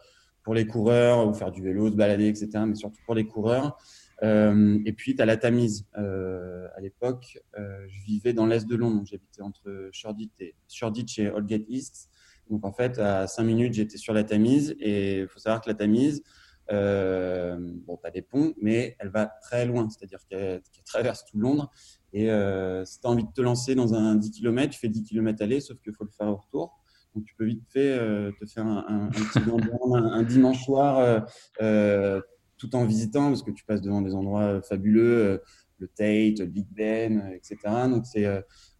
pour 0.43 0.53
les 0.53 0.65
coureurs 0.65 1.27
ou 1.27 1.33
faire 1.33 1.51
du 1.51 1.61
vélo, 1.61 1.89
se 1.89 1.95
balader, 1.95 2.27
etc. 2.27 2.49
Mais 2.67 2.75
surtout 2.75 2.99
pour 3.05 3.15
les 3.15 3.25
coureurs. 3.25 3.77
et 4.21 4.93
puis, 4.95 5.15
tu 5.15 5.21
as 5.21 5.25
la 5.25 5.37
Tamise. 5.37 5.87
à 5.93 6.81
l'époque, 6.81 7.39
je 7.55 8.03
vivais 8.05 8.33
dans 8.33 8.45
l'est 8.45 8.67
de 8.67 8.75
Londres. 8.75 9.03
J'habitais 9.05 9.41
entre 9.41 9.89
Shoreditch 9.91 11.19
et, 11.19 11.27
Aldgate 11.27 11.65
East. 11.67 12.09
Donc, 12.49 12.65
en 12.65 12.71
fait, 12.71 12.97
à 12.97 13.27
5 13.27 13.43
minutes, 13.43 13.73
j'étais 13.73 13.97
sur 13.97 14.13
la 14.13 14.23
Tamise. 14.23 14.75
Et 14.79 15.19
il 15.19 15.27
faut 15.27 15.39
savoir 15.39 15.61
que 15.61 15.69
la 15.69 15.75
Tamise, 15.75 16.23
bon, 16.69 17.97
tu 17.97 18.07
as 18.07 18.11
des 18.11 18.21
ponts, 18.21 18.53
mais 18.61 18.95
elle 18.99 19.09
va 19.09 19.25
très 19.41 19.65
loin. 19.65 19.87
C'est-à-dire 19.89 20.19
qu'elle 20.29 20.61
traverse 20.85 21.25
tout 21.25 21.37
Londres. 21.37 21.71
Et 22.13 22.31
euh, 22.31 22.85
si 22.85 22.99
tu 22.99 23.07
as 23.07 23.09
envie 23.09 23.23
de 23.23 23.31
te 23.31 23.41
lancer 23.41 23.75
dans 23.75 23.93
un 23.93 24.15
10 24.15 24.31
km, 24.31 24.73
tu 24.73 24.79
fais 24.79 24.89
10 24.89 25.03
km 25.03 25.43
aller, 25.43 25.59
sauf 25.59 25.79
qu'il 25.79 25.93
faut 25.93 26.03
le 26.03 26.11
faire 26.11 26.27
au 26.27 26.37
retour. 26.37 26.79
Donc, 27.15 27.25
tu 27.25 27.35
peux 27.35 27.45
vite 27.45 27.63
fait 27.69 27.91
euh, 27.91 28.31
te 28.39 28.45
faire 28.45 28.65
un, 28.65 28.85
un, 28.87 29.09
petit 29.09 29.39
un, 29.39 30.23
dimanche 30.23 30.63
soir 30.63 30.99
euh, 30.99 31.19
euh, 31.61 32.21
tout 32.57 32.75
en 32.75 32.85
visitant, 32.85 33.27
parce 33.27 33.43
que 33.43 33.51
tu 33.51 33.63
passes 33.63 33.81
devant 33.81 34.01
des 34.01 34.13
endroits 34.13 34.61
fabuleux, 34.61 35.17
euh, 35.17 35.37
le 35.79 35.87
Tate, 35.87 36.39
le 36.39 36.45
Big 36.45 36.67
Ben, 36.71 37.31
etc. 37.33 37.57
Donc, 37.89 38.05
c'est 38.05 38.27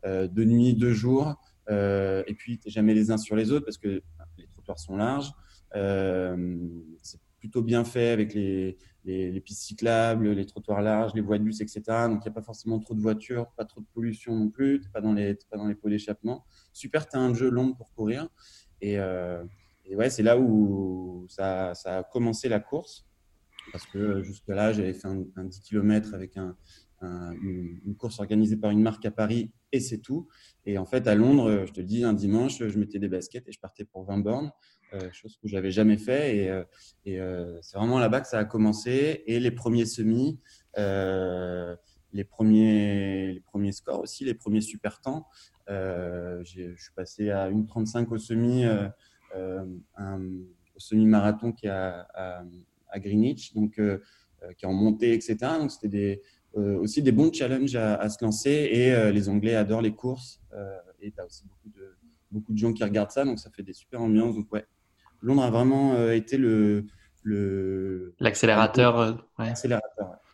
deux 0.04 0.44
nuits, 0.44 0.74
deux 0.74 0.94
jours. 0.94 1.36
et 1.70 2.36
puis, 2.38 2.60
tu 2.60 2.68
n'es 2.68 2.72
jamais 2.72 2.94
les 2.94 3.10
uns 3.10 3.18
sur 3.18 3.36
les 3.36 3.52
autres 3.52 3.66
parce 3.66 3.78
que 3.78 4.02
les 4.38 4.48
trottoirs 4.48 4.80
sont 4.80 4.98
larges. 4.98 5.32
Plutôt 7.40 7.62
bien 7.62 7.84
fait 7.84 8.10
avec 8.10 8.34
les, 8.34 8.78
pistes 9.44 9.64
cyclables, 9.64 10.30
les 10.32 10.46
trottoirs 10.46 10.82
larges, 10.82 11.14
les 11.16 11.22
voies 11.22 11.40
de 11.40 11.44
bus, 11.44 11.62
etc. 11.62 11.82
Donc, 12.08 12.20
il 12.26 12.28
n'y 12.28 12.32
a 12.32 12.34
pas 12.34 12.42
forcément 12.42 12.80
trop 12.80 12.94
de 12.94 13.02
voitures, 13.02 13.48
pas 13.58 13.66
trop 13.66 13.82
de 13.82 13.88
pollution 13.94 14.36
non 14.36 14.50
plus, 14.50 14.82
tu 14.82 14.90
pas 14.90 15.02
dans 15.02 15.14
les, 15.14 15.36
pas 15.50 15.58
dans 15.58 15.68
les 15.68 15.76
pots 15.76 15.90
d'échappement. 15.90 16.46
Super, 16.74 17.08
tu 17.08 17.18
un 17.18 17.34
jeu 17.34 17.50
long 17.50 17.74
pour 17.74 17.92
courir. 17.94 18.28
Et, 18.82 18.98
et 19.86 19.96
ouais, 19.96 20.10
c'est 20.10 20.24
là 20.24 20.38
où 20.38 21.26
ça, 21.28 21.72
a 21.86 22.04
commencé 22.04 22.50
la 22.50 22.60
course. 22.60 23.06
Parce 23.72 23.86
que 23.86 24.24
jusque-là, 24.24 24.74
j'avais 24.74 24.94
fait 24.94 25.08
un, 25.08 25.24
un, 25.36 25.44
10 25.46 25.62
km 25.62 26.14
avec 26.14 26.38
un, 26.38 26.56
une, 27.02 27.96
course 27.98 28.20
organisée 28.20 28.58
par 28.58 28.72
une 28.72 28.82
marque 28.82 29.06
à 29.06 29.12
Paris 29.12 29.52
et 29.72 29.80
c'est 29.80 30.00
tout. 30.00 30.28
Et 30.66 30.78
en 30.78 30.86
fait, 30.86 31.08
à 31.08 31.16
Londres, 31.16 31.66
je 31.66 31.72
te 31.72 31.80
le 31.80 31.86
dis, 31.86 32.04
un 32.04 32.14
dimanche, 32.14 32.58
je 32.66 32.80
mettais 32.80 33.00
des 33.00 33.08
baskets 33.08 33.48
et 33.48 33.52
je 33.52 33.60
partais 33.60 33.86
pour 33.86 34.04
20 34.06 34.20
bornes, 34.20 34.48
euh, 34.48 34.52
chose 35.12 35.38
que 35.42 35.48
j'avais 35.48 35.72
jamais 35.72 35.98
fait. 35.98 36.38
Et, 36.38 36.50
euh, 36.50 36.64
euh, 37.08 37.60
c'est 37.62 37.78
vraiment 37.78 38.00
là-bas 38.00 38.22
que 38.22 38.28
ça 38.28 38.40
a 38.40 38.46
commencé. 38.46 39.24
Et 39.28 39.40
les 39.40 39.52
premiers 39.52 39.86
semis, 39.86 40.40
les, 40.78 42.24
premiers, 42.24 43.34
les 43.34 43.42
premiers 43.42 43.72
scores 43.72 44.02
aussi, 44.02 44.26
les 44.26 44.34
premiers 44.34 44.62
super 44.62 45.02
temps. 45.02 45.28
je 45.68 46.74
suis 46.78 46.94
passé 46.96 47.30
à 47.30 47.50
1,35 47.50 48.08
au 48.10 48.18
semi, 48.18 48.66
au 49.36 50.80
semi-marathon 50.80 51.52
qui 51.52 51.68
est 51.68 51.70
à, 51.70 52.44
Greenwich, 52.96 53.54
donc 53.54 53.80
qui 54.58 54.66
en 54.66 54.74
montée, 54.74 55.14
etc. 55.14 55.38
Donc 55.60 55.72
c'était 55.72 56.22
euh, 56.58 56.80
aussi 56.80 57.04
des 57.04 57.12
bons 57.12 57.32
challenges 57.32 57.76
à, 57.76 58.10
se 58.10 58.24
lancer 58.24 58.70
et 58.72 58.92
euh, 58.92 59.12
les 59.12 59.30
Anglais 59.30 59.54
adorent 59.54 59.84
les 59.84 59.94
courses 59.94 60.42
euh, 60.54 60.80
et 61.00 61.12
tu 61.12 61.22
as 61.22 61.26
aussi 61.26 61.44
beaucoup 61.46 61.70
de, 61.70 61.96
beaucoup 62.32 62.54
de 62.54 62.58
gens 62.58 62.74
qui 62.74 62.84
regardent 62.84 63.12
ça, 63.12 63.24
donc 63.24 63.38
ça 63.38 63.52
fait 63.52 63.62
des 63.62 63.74
super 63.74 64.02
ambiances. 64.02 64.34
Donc 64.34 64.52
ouais, 64.52 64.66
Londres 65.22 65.44
a 65.44 65.50
vraiment 65.50 66.10
été 66.12 66.38
le 66.38 66.86
l'accélérateur. 68.20 69.18
Ouais. 69.38 69.54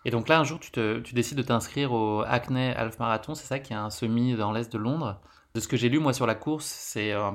Et 0.05 0.11
donc 0.11 0.29
là, 0.29 0.39
un 0.39 0.43
jour, 0.43 0.59
tu, 0.59 0.71
te, 0.71 0.99
tu 0.99 1.15
décides 1.15 1.37
de 1.37 1.43
t'inscrire 1.43 1.91
au 1.91 2.21
Hackney 2.21 2.73
Half 2.75 2.99
Marathon, 2.99 3.33
c'est 3.33 3.47
ça, 3.47 3.59
qui 3.59 3.73
est 3.73 3.75
un 3.75 3.89
semi 3.89 4.35
dans 4.35 4.51
l'est 4.51 4.71
de 4.71 4.77
Londres. 4.77 5.19
De 5.55 5.61
ce 5.61 5.69
que 5.69 5.77
j'ai 5.77 5.87
lu 5.87 5.99
moi 5.99 6.11
sur 6.11 6.27
la 6.27 6.35
course, 6.35 6.65
c'est 6.65 7.13
euh, 7.13 7.31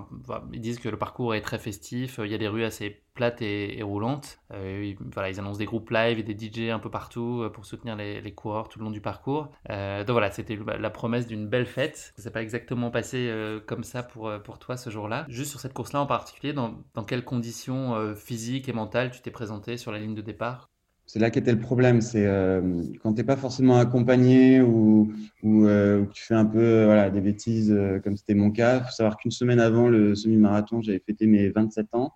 ils 0.52 0.60
disent 0.60 0.78
que 0.78 0.90
le 0.90 0.98
parcours 0.98 1.34
est 1.34 1.40
très 1.40 1.58
festif, 1.58 2.20
il 2.22 2.30
y 2.30 2.34
a 2.34 2.38
des 2.38 2.48
rues 2.48 2.64
assez 2.64 3.02
plates 3.14 3.40
et, 3.40 3.82
roulantes. 3.82 4.40
Euh, 4.52 4.92
voilà, 5.10 5.30
ils 5.30 5.40
annoncent 5.40 5.58
des 5.58 5.64
groupes 5.64 5.88
live 5.88 6.18
et 6.18 6.22
des 6.22 6.36
DJ 6.38 6.68
un 6.68 6.80
peu 6.80 6.90
partout 6.90 7.40
euh, 7.42 7.48
pour 7.48 7.64
soutenir 7.64 7.96
les, 7.96 8.34
coureurs 8.34 8.68
tout 8.68 8.78
le 8.78 8.84
long 8.84 8.90
du 8.90 9.00
parcours. 9.00 9.48
donc 9.70 10.10
voilà, 10.10 10.30
c'était 10.30 10.58
la 10.78 10.90
promesse 10.90 11.26
d'une 11.26 11.48
belle 11.48 11.64
fête. 11.64 12.12
Ça 12.14 12.24
s'est 12.24 12.30
pas 12.30 12.42
exactement 12.42 12.90
passé 12.90 13.32
comme 13.66 13.84
ça 13.84 14.02
pour, 14.02 14.30
pour 14.44 14.58
toi 14.58 14.76
ce 14.76 14.90
jour-là. 14.90 15.24
Juste 15.30 15.52
sur 15.52 15.60
cette 15.60 15.72
course-là 15.72 16.02
en 16.02 16.06
particulier, 16.06 16.52
dans 16.52 17.04
quelles 17.06 17.24
conditions 17.24 18.14
physiques 18.16 18.68
et 18.68 18.74
mentales 18.74 19.12
tu 19.12 19.22
t'es 19.22 19.30
présenté 19.30 19.78
sur 19.78 19.92
la 19.92 19.98
ligne 19.98 20.14
de 20.14 20.20
départ? 20.20 20.69
C'est 21.12 21.18
là 21.18 21.30
qu'était 21.30 21.50
le 21.50 21.58
problème. 21.58 22.00
C'est 22.02 22.24
euh, 22.24 22.60
quand 23.02 23.12
tu 23.12 23.16
n'es 23.16 23.24
pas 23.24 23.34
forcément 23.34 23.78
accompagné 23.78 24.60
ou, 24.60 25.12
euh, 25.42 26.02
ou, 26.02 26.06
que 26.06 26.12
tu 26.12 26.22
fais 26.22 26.36
un 26.36 26.44
peu 26.44 26.84
voilà, 26.84 27.10
des 27.10 27.20
bêtises, 27.20 27.72
euh, 27.72 27.98
comme 27.98 28.16
c'était 28.16 28.34
mon 28.34 28.52
cas. 28.52 28.76
Il 28.76 28.84
faut 28.84 28.92
savoir 28.92 29.16
qu'une 29.16 29.32
semaine 29.32 29.58
avant 29.58 29.88
le 29.88 30.14
semi-marathon, 30.14 30.82
j'avais 30.82 31.02
fêté 31.04 31.26
mes 31.26 31.48
27 31.48 31.88
ans. 31.94 32.12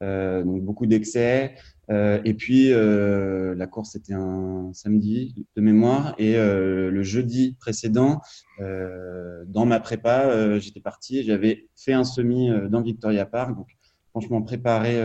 donc 0.00 0.62
beaucoup 0.62 0.86
d'excès. 0.86 1.56
et 1.90 2.34
puis 2.34 2.70
la 2.70 3.66
course 3.66 3.96
était 3.96 4.14
un 4.14 4.70
samedi 4.72 5.34
de 5.56 5.60
mémoire. 5.60 6.14
Et 6.18 6.34
le 6.36 7.02
jeudi 7.02 7.56
précédent, 7.58 8.20
dans 8.60 9.66
ma 9.66 9.80
prépa, 9.80 10.60
j'étais 10.60 10.80
parti 10.80 11.18
et 11.18 11.22
j'avais 11.24 11.66
fait 11.74 11.94
un 11.94 12.04
semi 12.04 12.50
dans 12.70 12.82
Victoria 12.82 13.26
Park. 13.26 13.56
Donc 13.56 13.66
franchement 14.10 14.40
préparé. 14.40 15.00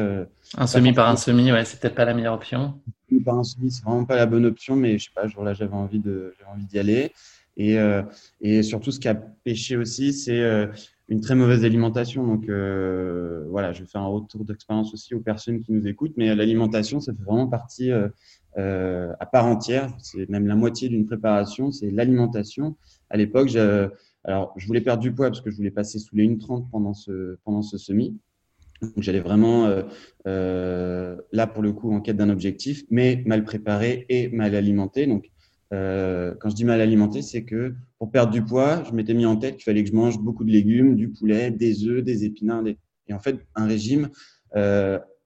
un 0.58 0.68
semi 0.68 0.94
par 0.94 1.10
un 1.10 1.16
semi, 1.16 1.52
ouais, 1.52 1.66
c'est 1.66 1.80
peut-être 1.80 1.96
pas 1.96 2.06
la 2.06 2.14
meilleure 2.14 2.36
option 2.36 2.80
par 3.20 3.38
un 3.38 3.44
semi, 3.44 3.72
c'est 3.72 3.84
vraiment 3.84 4.06
pas 4.06 4.16
la 4.16 4.26
bonne 4.26 4.46
option, 4.46 4.76
mais 4.76 4.98
je 4.98 5.06
sais 5.06 5.12
pas, 5.14 5.28
jour-là, 5.28 5.54
j'avais 5.54 5.74
envie 5.74 6.00
d'y 6.00 6.80
aller. 6.80 7.12
Et, 7.58 7.78
euh, 7.78 8.02
et, 8.40 8.64
surtout, 8.64 8.92
ce 8.92 9.00
qui 9.00 9.08
a 9.08 9.16
pêché 9.16 9.78
aussi, 9.78 10.14
c'est 10.14 10.40
euh, 10.40 10.68
une 11.10 11.22
très 11.22 11.36
mauvaise 11.36 11.66
alimentation. 11.66 12.26
Donc 12.26 12.48
euh, 12.50 13.46
voilà, 13.50 13.74
je 13.74 13.84
faire 13.84 14.02
un 14.02 14.08
retour 14.08 14.46
d'expérience 14.46 14.94
aussi 14.94 15.14
aux 15.16 15.20
personnes 15.20 15.62
qui 15.62 15.72
nous 15.74 15.88
écoutent, 15.88 16.14
mais 16.18 16.34
l'alimentation, 16.34 17.00
ça 17.00 17.14
fait 17.14 17.24
vraiment 17.24 17.48
partie 17.48 17.92
à 17.92 19.26
part 19.32 19.46
entière. 19.46 19.94
C'est 20.00 20.30
même 20.30 20.48
la 20.48 20.56
moitié 20.56 20.90
d'une 20.90 21.06
préparation, 21.06 21.72
c'est 21.72 21.92
l'alimentation. 21.92 22.76
À 23.10 23.18
l'époque, 23.18 23.50
alors 24.24 24.54
je 24.56 24.68
voulais 24.68 24.82
perdre 24.82 25.02
du 25.02 25.12
poids 25.12 25.28
parce 25.28 25.42
que 25.42 25.52
je 25.52 25.58
voulais 25.58 25.72
passer 25.72 26.00
sous 26.00 26.16
les 26.16 26.28
1,30 26.28 26.70
pendant 26.72 26.94
ce, 26.94 27.38
pendant 27.44 27.62
ce 27.62 27.78
semi. 27.78 28.18
J'allais 28.98 29.20
vraiment 29.20 29.66
euh, 29.66 29.84
euh, 30.28 31.16
là 31.32 31.46
pour 31.48 31.62
le 31.62 31.72
coup 31.72 31.94
en 31.94 32.02
quête 32.02 32.18
d'un 32.18 32.30
objectif, 32.30 32.84
mais 32.90 33.24
mal 33.26 33.44
préparé 33.44 34.06
et 34.10 34.30
mal 34.30 34.56
alimenté. 34.56 35.06
Donc 35.06 35.30
euh, 35.74 36.34
quand 36.40 36.50
je 36.50 36.56
dis 36.56 36.66
mal 36.66 36.82
alimenté, 36.82 37.22
c'est 37.22 37.44
que 37.44 37.76
pour 38.00 38.12
perdre 38.12 38.32
du 38.32 38.44
poids, 38.44 38.84
je 38.84 38.94
m'étais 38.94 39.14
mis 39.14 39.26
en 39.26 39.38
tête 39.38 39.56
qu'il 39.56 39.64
fallait 39.64 39.84
que 39.84 39.90
je 39.90 39.96
mange 39.96 40.20
beaucoup 40.20 40.44
de 40.44 40.52
légumes, 40.52 40.96
du 40.96 41.10
poulet, 41.10 41.52
des 41.52 41.86
œufs, 41.86 42.04
des 42.04 42.26
épinards. 42.26 42.64
Et 43.08 43.14
en 43.14 43.20
fait, 43.20 43.46
un 43.56 43.66
régime 43.66 44.10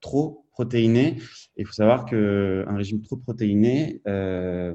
trop 0.00 0.46
protéiné. 0.52 1.16
Il 1.56 1.66
faut 1.66 1.72
savoir 1.72 2.04
qu'un 2.04 2.76
régime 2.76 3.00
trop 3.02 3.16
protéiné, 3.16 4.02
bah, 4.04 4.74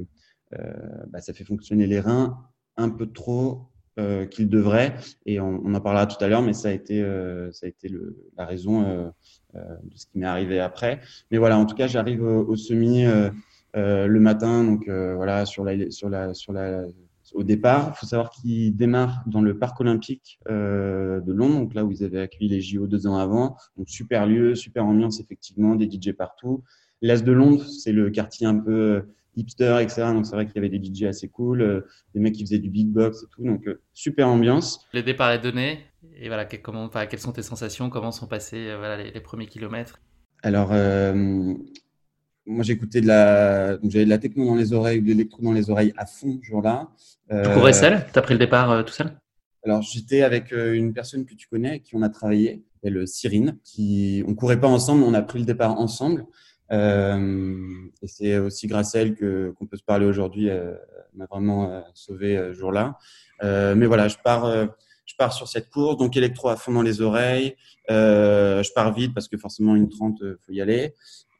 ça 1.19 1.33
fait 1.33 1.45
fonctionner 1.45 1.88
les 1.88 2.00
reins 2.00 2.38
un 2.77 2.89
peu 2.89 3.05
trop 3.05 3.70
euh, 4.00 4.25
qu'il 4.25 4.48
devrait. 4.48 4.95
Et 5.25 5.41
on, 5.41 5.65
en 5.65 5.81
parlera 5.81 6.05
tout 6.05 6.24
à 6.24 6.29
l'heure, 6.29 6.41
mais 6.41 6.53
ça 6.53 6.69
a 6.69 6.71
été, 6.71 7.01
euh, 7.01 7.51
ça 7.51 7.65
a 7.65 7.69
été 7.69 7.89
le, 7.89 8.15
la 8.38 8.45
raison 8.45 8.86
euh, 8.86 9.10
de 9.83 9.98
ce 9.98 10.05
qui 10.05 10.17
m'est 10.17 10.25
arrivé 10.25 10.62
après. 10.62 11.01
Mais 11.29 11.38
voilà, 11.38 11.57
en 11.57 11.65
tout 11.65 11.75
cas, 11.75 11.88
j'arrive 11.88 12.24
au, 12.24 12.55
semi 12.55 13.03
le 13.74 14.19
matin, 14.19 14.63
donc 14.63 14.88
voilà, 14.88 15.45
sur 15.45 15.65
la, 15.65 15.91
sur 15.91 16.10
la, 16.10 16.33
sur 16.33 16.53
la, 16.53 16.86
au 17.33 17.43
départ. 17.43 17.91
Il 17.93 18.00
faut 18.00 18.05
savoir 18.05 18.29
qu'il 18.29 18.74
démarre 18.77 19.24
dans 19.25 19.41
le 19.41 19.60
parc 19.60 19.81
olympique 19.81 20.39
de 20.48 21.33
Londres, 21.33 21.60
donc 21.60 21.74
là 21.74 21.83
où 21.83 21.91
ils 21.91 22.05
avaient 22.05 22.21
accueilli 22.21 22.50
les 22.50 22.62
JO 22.62 22.88
deux 22.88 23.07
ans 23.07 23.17
avant. 23.17 23.57
Donc 23.75 23.89
super 23.89 24.25
lieu, 24.25 24.55
super 24.55 24.86
ambiance 24.86 25.19
effectivement, 25.19 25.75
des 25.75 25.91
DJ 25.91 26.13
partout. 26.13 26.63
L'Est 27.01 27.25
de 27.25 27.31
Londres, 27.33 27.65
c'est 27.65 27.91
le 27.91 28.10
quartier 28.10 28.48
un 28.48 28.57
peu 28.57 29.03
hipster, 29.35 29.77
etc. 29.81 30.03
Donc 30.13 30.25
c'est 30.25 30.35
vrai 30.35 30.45
qu'il 30.45 30.55
y 30.55 30.59
avait 30.59 30.69
des 30.69 30.83
DJ 30.83 31.03
assez 31.03 31.27
cool, 31.27 31.61
euh, 31.61 31.81
des 32.13 32.19
mecs 32.19 32.33
qui 32.33 32.43
faisaient 32.43 32.59
du 32.59 32.69
beatbox 32.69 33.23
et 33.23 33.27
tout. 33.31 33.43
Donc 33.43 33.67
euh, 33.67 33.81
super 33.93 34.27
ambiance. 34.27 34.88
Le 34.93 35.03
départ 35.03 35.31
est 35.31 35.39
donné. 35.39 35.79
Et 36.17 36.27
voilà, 36.27 36.45
comment, 36.45 36.83
enfin, 36.83 37.05
quelles 37.05 37.19
sont 37.19 37.31
tes 37.31 37.43
sensations? 37.43 37.89
Comment 37.89 38.11
sont 38.11 38.27
passés 38.27 38.69
euh, 38.69 38.77
voilà, 38.77 39.03
les, 39.03 39.21
premiers 39.21 39.47
kilomètres? 39.47 40.00
Alors, 40.43 40.69
moi 42.47 42.63
j'écoutais 42.63 43.01
de 43.01 43.07
la, 43.07 43.77
j'avais 43.83 44.05
de 44.05 44.09
la 44.09 44.17
techno 44.17 44.45
dans 44.45 44.55
les 44.55 44.73
oreilles, 44.73 45.01
de 45.01 45.07
l'électro 45.07 45.43
dans 45.43 45.51
les 45.51 45.69
oreilles 45.69 45.93
à 45.97 46.07
fond 46.07 46.39
ce 46.41 46.47
jour-là. 46.47 46.89
tu 47.29 47.50
courais 47.53 47.73
seul? 47.73 48.03
Tu 48.11 48.17
as 48.17 48.21
pris 48.23 48.33
le 48.33 48.39
départ 48.39 48.83
tout 48.83 48.93
seul? 48.93 49.11
Alors, 49.63 49.83
j'étais 49.83 50.23
avec 50.23 50.51
une 50.51 50.91
personne 50.91 51.23
que 51.25 51.35
tu 51.35 51.47
connais, 51.47 51.81
qui 51.81 51.95
on 51.95 52.01
a 52.01 52.09
travaillé, 52.09 52.63
elle 52.81 53.07
Cyrine, 53.07 53.59
qui 53.63 54.23
on 54.27 54.33
courait 54.33 54.59
pas 54.59 54.67
ensemble, 54.67 55.03
on 55.03 55.13
a 55.13 55.21
pris 55.21 55.38
le 55.38 55.45
départ 55.45 55.79
ensemble. 55.79 56.25
Euh, 56.71 57.87
et 58.01 58.07
c'est 58.07 58.37
aussi 58.37 58.67
grâce 58.67 58.95
à 58.95 59.01
elle 59.01 59.15
que 59.15 59.53
qu'on 59.57 59.65
peut 59.65 59.77
se 59.77 59.83
parler 59.83 60.05
aujourd'hui. 60.05 60.47
Elle 60.47 60.79
m'a 61.13 61.25
vraiment 61.25 61.69
euh, 61.69 61.81
sauvé 61.93 62.37
euh, 62.37 62.53
ce 62.53 62.59
jour-là. 62.59 62.97
mais 63.41 63.85
voilà, 63.85 64.07
je 64.07 64.17
pars, 64.23 64.49
je 65.05 65.15
pars 65.17 65.33
sur 65.33 65.47
cette 65.47 65.69
course, 65.69 65.97
donc 65.97 66.15
électro 66.15 66.49
à 66.49 66.55
fond 66.55 66.71
dans 66.71 66.81
les 66.81 67.01
oreilles. 67.01 67.55
je 67.89 68.73
pars 68.73 68.93
vite 68.93 69.13
parce 69.13 69.27
que 69.27 69.37
forcément 69.37 69.75
une 69.75 69.89
30, 69.89 70.19
faut 70.39 70.51
y 70.51 70.61
aller. 70.61 70.93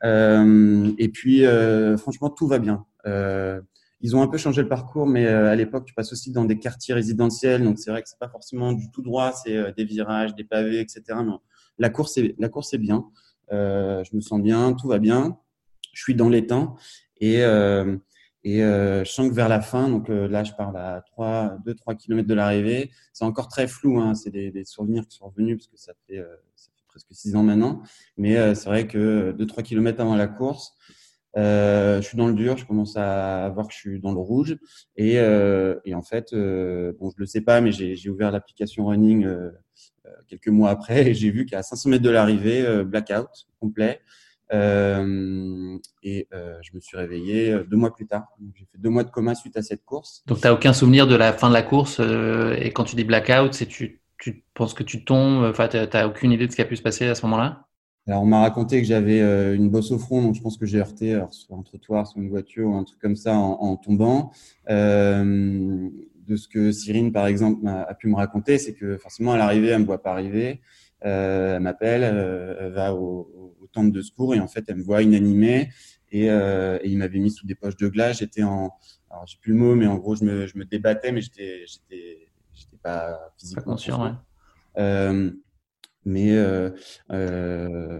et 0.04 1.10
puis, 1.10 1.46
franchement, 1.98 2.30
tout 2.30 2.48
va 2.48 2.60
bien. 2.60 2.86
ils 4.02 4.16
ont 4.16 4.22
un 4.22 4.28
peu 4.28 4.38
changé 4.38 4.62
le 4.62 4.68
parcours, 4.68 5.06
mais 5.06 5.28
à 5.28 5.56
l'époque, 5.56 5.86
tu 5.86 5.94
passes 5.94 6.12
aussi 6.12 6.32
dans 6.32 6.46
des 6.46 6.58
quartiers 6.58 6.96
résidentiels, 6.96 7.64
donc 7.64 7.78
c'est 7.78 7.92
vrai 7.92 8.02
que 8.02 8.10
c'est 8.10 8.20
pas 8.20 8.30
forcément 8.30 8.74
du 8.74 8.90
tout 8.92 9.04
droit, 9.04 9.32
c'est 9.32 9.74
des 9.78 9.86
virages, 9.86 10.36
des 10.36 10.44
pavés, 10.44 10.80
etc. 10.80 11.04
Mais 11.24 11.34
la 11.78 11.90
course 11.90 12.18
est, 12.18 12.36
la 12.40 12.50
course 12.50 12.74
est 12.74 12.80
bien. 12.80 13.06
Euh, 13.52 14.04
je 14.04 14.16
me 14.16 14.22
sens 14.22 14.42
bien, 14.42 14.74
tout 14.74 14.88
va 14.88 15.00
bien, 15.00 15.38
je 15.94 16.02
suis 16.02 16.16
dans 16.16 16.30
les 16.30 16.48
temps. 16.48 16.76
Et, 17.20 17.44
euh, 17.44 17.98
et 18.44 18.64
euh, 18.64 19.04
je 19.04 19.12
sens 19.12 19.30
que 19.30 19.34
vers 19.34 19.50
la 19.50 19.62
fin, 19.62 19.90
donc 19.90 20.08
là 20.10 20.44
je 20.44 20.54
parle 20.54 20.78
à 20.78 21.04
3, 21.12 21.58
2-3 21.66 21.96
km 21.96 22.28
de 22.28 22.34
l'arrivée, 22.34 22.92
c'est 23.14 23.26
encore 23.26 23.48
très 23.48 23.68
flou, 23.68 24.00
hein, 24.00 24.16
c'est 24.16 24.32
des, 24.32 24.50
des, 24.52 24.66
souvenirs 24.66 25.08
qui 25.08 25.18
sont 25.18 25.28
revenus 25.28 25.58
parce 25.58 25.68
que 25.68 25.78
ça 25.78 25.94
fait, 26.08 26.18
ça 26.56 26.72
fait 26.76 26.84
presque 26.88 27.08
6 27.12 27.36
ans 27.36 27.44
maintenant, 27.44 27.84
mais 28.18 28.56
c'est 28.56 28.66
vrai 28.66 28.88
que 28.88 29.32
2-3 29.38 29.62
km 29.62 30.02
avant 30.02 30.16
la 30.16 30.28
course, 30.28 30.76
euh, 30.80 30.94
je 31.36 32.02
suis 32.02 32.18
dans 32.18 32.28
le 32.28 32.34
dur, 32.34 32.58
je 32.58 32.66
commence 32.66 32.98
à 32.98 33.50
voir 33.54 33.68
que 33.68 33.74
je 33.74 33.80
suis 33.80 34.00
dans 34.00 34.12
le 34.12 34.20
rouge. 34.20 34.58
Et, 34.96 35.20
euh, 35.20 35.76
et 35.86 35.96
en 35.96 36.04
fait, 36.04 36.34
euh, 36.34 36.94
bon, 37.00 37.10
je 37.10 37.16
le 37.18 37.26
sais 37.26 37.42
pas, 37.42 37.62
mais 37.62 37.72
j'ai 37.72 38.10
ouvert 38.10 38.32
l'application 38.32 38.86
Running 38.86 39.26
quelques 40.28 40.48
mois 40.48 40.70
après 40.70 41.10
et 41.10 41.14
j'ai 41.14 41.30
vu 41.30 41.46
qu'à 41.46 41.64
500 41.64 41.90
mètres 41.90 42.04
de 42.04 42.10
l'arrivée, 42.10 42.66
euh, 42.66 42.84
blackout 42.84 43.48
complet. 43.60 44.02
Euh, 44.54 45.78
et 46.04 46.28
euh, 46.34 46.58
je 46.62 46.72
me 46.74 46.82
suis 46.82 46.98
réveillé 46.98 47.58
deux 47.70 47.78
mois 47.78 47.94
plus 47.94 48.06
tard. 48.06 48.26
J'ai 48.56 48.66
fait 48.66 48.78
deux 48.78 48.90
mois 48.90 49.04
de 49.04 49.10
coma 49.10 49.34
suite 49.34 49.56
à 49.56 49.62
cette 49.62 49.86
course. 49.86 50.24
Donc, 50.28 50.42
tu 50.42 50.48
n'as 50.48 50.54
aucun 50.54 50.74
souvenir 50.74 51.08
de 51.08 51.16
la 51.16 51.32
fin 51.32 51.48
de 51.48 51.54
la 51.54 51.64
course 51.64 52.02
Et 52.58 52.72
quand 52.74 52.84
tu 52.84 52.96
dis 52.96 53.06
blackout, 53.06 53.54
c'est 53.54 53.66
tu, 53.66 54.02
tu 54.18 54.44
penses 54.54 54.74
que 54.74 54.84
tu 54.84 55.06
tombes 55.06 55.46
Enfin, 55.46 55.70
tu 55.70 55.78
n'as 55.78 56.08
aucune 56.08 56.32
idée 56.32 56.48
de 56.48 56.52
ce 56.52 56.58
qui 56.58 56.62
a 56.62 56.66
pu 56.66 56.76
se 56.76 56.82
passer 56.82 57.08
à 57.08 57.16
ce 57.16 57.26
moment-là? 57.28 57.68
Alors, 58.08 58.24
on 58.24 58.26
m'a 58.26 58.42
raconté 58.42 58.82
que 58.82 58.88
j'avais 58.88 59.20
une 59.56 59.70
bosse 59.70 59.92
au 59.92 60.00
front, 60.00 60.22
donc 60.24 60.36
je 60.36 60.42
pense 60.42 60.58
que 60.58 60.66
j'ai 60.66 60.80
heurté 60.80 61.14
alors, 61.14 61.34
sur 61.34 61.56
un 61.56 61.62
trottoir, 61.62 62.08
sur 62.08 62.20
une 62.20 62.30
voiture 62.30 62.70
ou 62.70 62.76
un 62.76 62.84
truc 62.84 63.00
comme 63.00 63.16
ça 63.16 63.36
en, 63.36 63.60
en 63.62 63.78
tombant. 63.78 64.32
Euh, 64.70 65.90
de 66.32 66.36
ce 66.36 66.48
que 66.48 66.72
Cyrine, 66.72 67.12
par 67.12 67.28
exemple, 67.28 67.68
a, 67.68 67.94
pu 67.94 68.08
me 68.08 68.16
raconter, 68.16 68.58
c'est 68.58 68.74
que 68.74 68.98
forcément, 68.98 69.34
à 69.34 69.38
l'arrivée, 69.38 69.68
elle 69.68 69.82
me 69.82 69.86
voit 69.86 70.02
pas 70.02 70.12
arriver. 70.12 70.62
Euh, 71.06 71.56
elle 71.56 71.62
m'appelle, 71.62 72.04
euh, 72.04 72.56
elle 72.60 72.74
va 72.74 72.94
au, 72.94 73.56
au, 73.60 73.68
temple 73.72 73.92
de 73.92 74.02
secours 74.02 74.36
et 74.36 74.40
en 74.40 74.48
fait, 74.48 74.66
elle 74.68 74.78
me 74.78 74.84
voit 74.84 75.02
inanimée. 75.02 75.70
Et, 76.12 76.30
euh, 76.30 76.78
et 76.82 76.90
il 76.90 76.98
m'avait 76.98 77.20
mis 77.20 77.32
sous 77.32 77.46
des 77.46 77.56
poches 77.56 77.78
de 77.78 77.88
glace. 77.88 78.20
J'étais 78.20 78.44
en, 78.44 78.74
alors 79.10 79.26
j'ai 79.28 79.38
plus 79.42 79.54
le 79.54 79.60
mot, 79.60 79.76
mais 79.76 79.88
en 79.88 79.96
gros, 79.96 80.16
je 80.16 80.26
me, 80.26 80.46
je 80.46 80.58
me 80.58 80.66
débattais, 80.66 81.12
mais 81.12 81.22
j'étais, 81.22 81.66
j'étais, 81.66 82.28
j'étais 82.54 82.78
pas 82.82 83.18
physiquement 83.38 83.64
pas 83.64 83.72
conscient. 83.72 84.04
Ouais. 84.04 85.32
Euh, 86.08 86.10
mais 86.12 86.32
euh, 86.32 86.70
euh, 87.12 88.00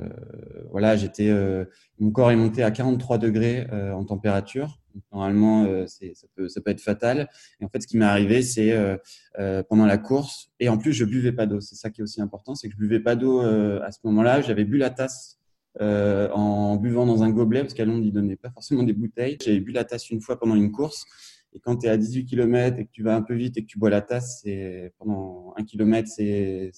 voilà, 0.72 0.96
j'étais, 0.96 1.30
euh, 1.30 1.66
mon 2.00 2.12
corps 2.12 2.32
est 2.32 2.36
monté 2.36 2.64
à 2.64 2.72
43 2.72 3.18
degrés 3.18 3.68
euh, 3.72 3.94
en 3.94 4.06
température. 4.06 4.80
Normalement, 5.14 5.64
euh, 5.66 5.86
ça, 5.88 6.28
peut, 6.36 6.50
ça 6.50 6.62
peut 6.62 6.72
être 6.72 6.82
fatal. 6.82 7.30
Et 7.60 7.66
en 7.66 7.70
fait, 7.70 7.82
ce 7.82 7.88
qui 7.88 7.98
m'est 7.98 8.06
arrivé, 8.06 8.42
c'est 8.42 8.76
pendant 9.70 9.86
la 9.86 9.98
course, 9.98 10.52
et 10.60 10.70
en 10.70 10.78
plus, 10.78 10.94
je 10.94 11.06
buvais 11.06 11.32
pas 11.32 11.46
d'eau. 11.46 11.62
C'est 11.62 11.76
ça 11.76 11.90
qui 11.90 12.02
est 12.02 12.04
aussi 12.04 12.22
important, 12.22 12.56
c'est 12.56 12.68
que 12.68 12.74
je 12.74 12.80
buvais 12.80 13.00
pas 13.00 13.16
d'eau 13.16 13.40
à 13.42 13.92
ce 13.92 14.00
moment-là. 14.04 14.42
J'avais 14.42 14.66
bu 14.66 14.78
la 14.78 14.90
tasse 14.90 15.40
en 15.80 16.76
buvant 16.76 17.06
dans 17.06 17.24
un 17.24 17.30
gobelet, 17.30 17.62
parce 17.62 17.74
qu'à 17.74 17.86
Londres, 17.86 18.04
ils 18.06 18.12
donnaient 18.12 18.36
pas 18.36 18.50
forcément 18.50 18.84
des 18.84 18.94
bouteilles. 18.94 19.38
J'avais 19.44 19.62
bu 19.62 19.72
la 19.72 19.86
tasse 19.86 20.10
une 20.10 20.20
fois 20.20 20.38
pendant 20.38 20.56
une 20.56 20.72
course. 20.72 21.06
Et 21.54 21.60
quand 21.60 21.78
tu 21.78 21.88
es 21.88 21.90
à 21.90 21.98
18 21.98 22.26
km 22.26 22.80
et 22.80 22.86
que 22.86 22.92
tu 22.92 23.04
vas 23.04 23.16
un 23.16 23.22
peu 23.22 23.36
vite 23.36 23.58
et 23.58 23.62
que 23.62 23.68
tu 23.68 23.78
bois 23.78 23.90
la 23.90 24.02
tasse, 24.02 24.42
c'est 24.44 24.94
pendant 24.98 25.54
un 25.58 25.64
kilomètre, 25.64 26.10
c'est 26.10 26.72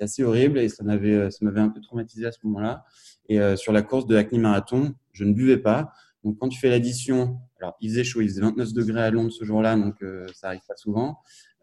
c'est 0.00 0.04
assez 0.04 0.24
horrible 0.24 0.58
et 0.58 0.68
ça 0.68 0.82
m'avait 0.82 1.14
euh, 1.14 1.30
ça 1.30 1.44
m'avait 1.44 1.60
un 1.60 1.68
peu 1.68 1.80
traumatisé 1.80 2.26
à 2.26 2.32
ce 2.32 2.38
moment-là. 2.44 2.84
Et 3.28 3.40
euh, 3.40 3.56
sur 3.56 3.72
la 3.72 3.82
course 3.82 4.06
de 4.06 4.16
Hackney 4.16 4.40
Marathon, 4.40 4.94
je 5.12 5.24
ne 5.24 5.32
buvais 5.32 5.58
pas. 5.58 5.92
Donc 6.24 6.38
quand 6.38 6.48
tu 6.48 6.58
fais 6.58 6.70
l'addition, 6.70 7.38
alors 7.60 7.76
il 7.80 7.90
faisait 7.90 8.04
chaud, 8.04 8.20
il 8.20 8.28
faisait 8.28 8.40
29 8.40 8.72
degrés 8.72 9.02
à 9.02 9.10
Londres 9.10 9.30
ce 9.30 9.44
jour-là, 9.44 9.76
donc 9.76 10.02
euh, 10.02 10.26
ça 10.34 10.48
arrive 10.48 10.62
pas 10.66 10.76
souvent. 10.76 11.18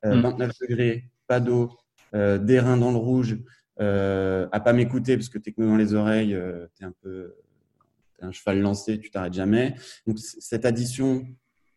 Euh, 0.06 0.22
29 0.22 0.50
mm. 0.50 0.52
degrés, 0.62 1.10
pas 1.28 1.40
d'eau, 1.40 1.72
des 2.14 2.60
reins 2.60 2.78
dans 2.78 2.92
le 2.92 2.98
rouge, 2.98 3.38
à 3.80 4.60
pas 4.60 4.74
m'écouter 4.74 5.18
parce 5.18 5.30
que 5.30 5.38
techno 5.38 5.68
dans 5.68 5.78
les 5.78 5.94
oreilles, 5.94 6.34
euh, 6.34 6.68
t'es 6.76 6.86
un 6.86 6.94
peu 7.02 7.36
es 8.20 8.26
un 8.26 8.32
cheval 8.32 8.60
lancé, 8.60 9.00
tu 9.00 9.12
t'arrêtes 9.12 9.34
jamais. 9.34 9.76
Donc 10.08 10.18
cette 10.20 10.66
addition 10.66 11.28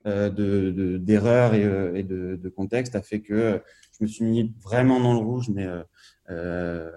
de 0.07 0.97
d'erreurs 0.99 1.53
et, 1.53 1.99
et 1.99 2.03
de, 2.03 2.39
de, 2.43 2.49
contexte 2.49 2.97
a 2.97 3.03
fait 3.03 3.21
que 3.21 3.61
je 4.01 4.05
me 4.05 4.09
suis 4.09 4.25
mis 4.25 4.55
vraiment 4.63 4.99
dans 4.99 5.13
le 5.13 5.21
rouge, 5.21 5.51
mais 5.51 5.67
euh, 6.31 6.91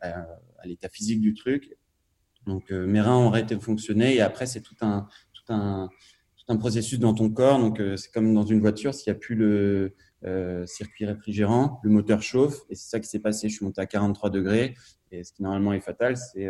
à, 0.00 0.26
à 0.58 0.66
l'état 0.66 0.88
physique 0.88 1.20
du 1.20 1.34
truc. 1.34 1.76
Donc 2.46 2.70
euh, 2.70 2.86
mes 2.86 3.00
reins 3.00 3.16
ont 3.16 3.28
arrêté 3.28 3.56
de 3.56 3.60
et 4.02 4.20
après 4.20 4.46
c'est 4.46 4.60
tout 4.62 4.76
un, 4.80 5.06
tout 5.32 5.52
un 5.52 5.88
tout 6.36 6.44
un 6.48 6.56
processus 6.56 6.98
dans 6.98 7.12
ton 7.12 7.30
corps. 7.30 7.58
Donc 7.58 7.80
euh, 7.80 7.96
c'est 7.96 8.10
comme 8.12 8.32
dans 8.34 8.44
une 8.44 8.60
voiture, 8.60 8.94
s'il 8.94 9.12
n'y 9.12 9.16
a 9.16 9.20
plus 9.20 9.34
le 9.34 9.94
euh, 10.26 10.66
circuit 10.66 11.06
réfrigérant, 11.06 11.80
le 11.82 11.90
moteur 11.90 12.22
chauffe 12.22 12.60
et 12.70 12.74
c'est 12.74 12.88
ça 12.88 13.00
qui 13.00 13.08
s'est 13.08 13.20
passé. 13.20 13.48
Je 13.48 13.56
suis 13.56 13.64
monté 13.64 13.80
à 13.80 13.86
43 13.86 14.30
degrés 14.30 14.74
et 15.12 15.24
ce 15.24 15.32
qui 15.32 15.42
normalement 15.42 15.72
est 15.72 15.80
fatal, 15.80 16.16
c'est 16.16 16.48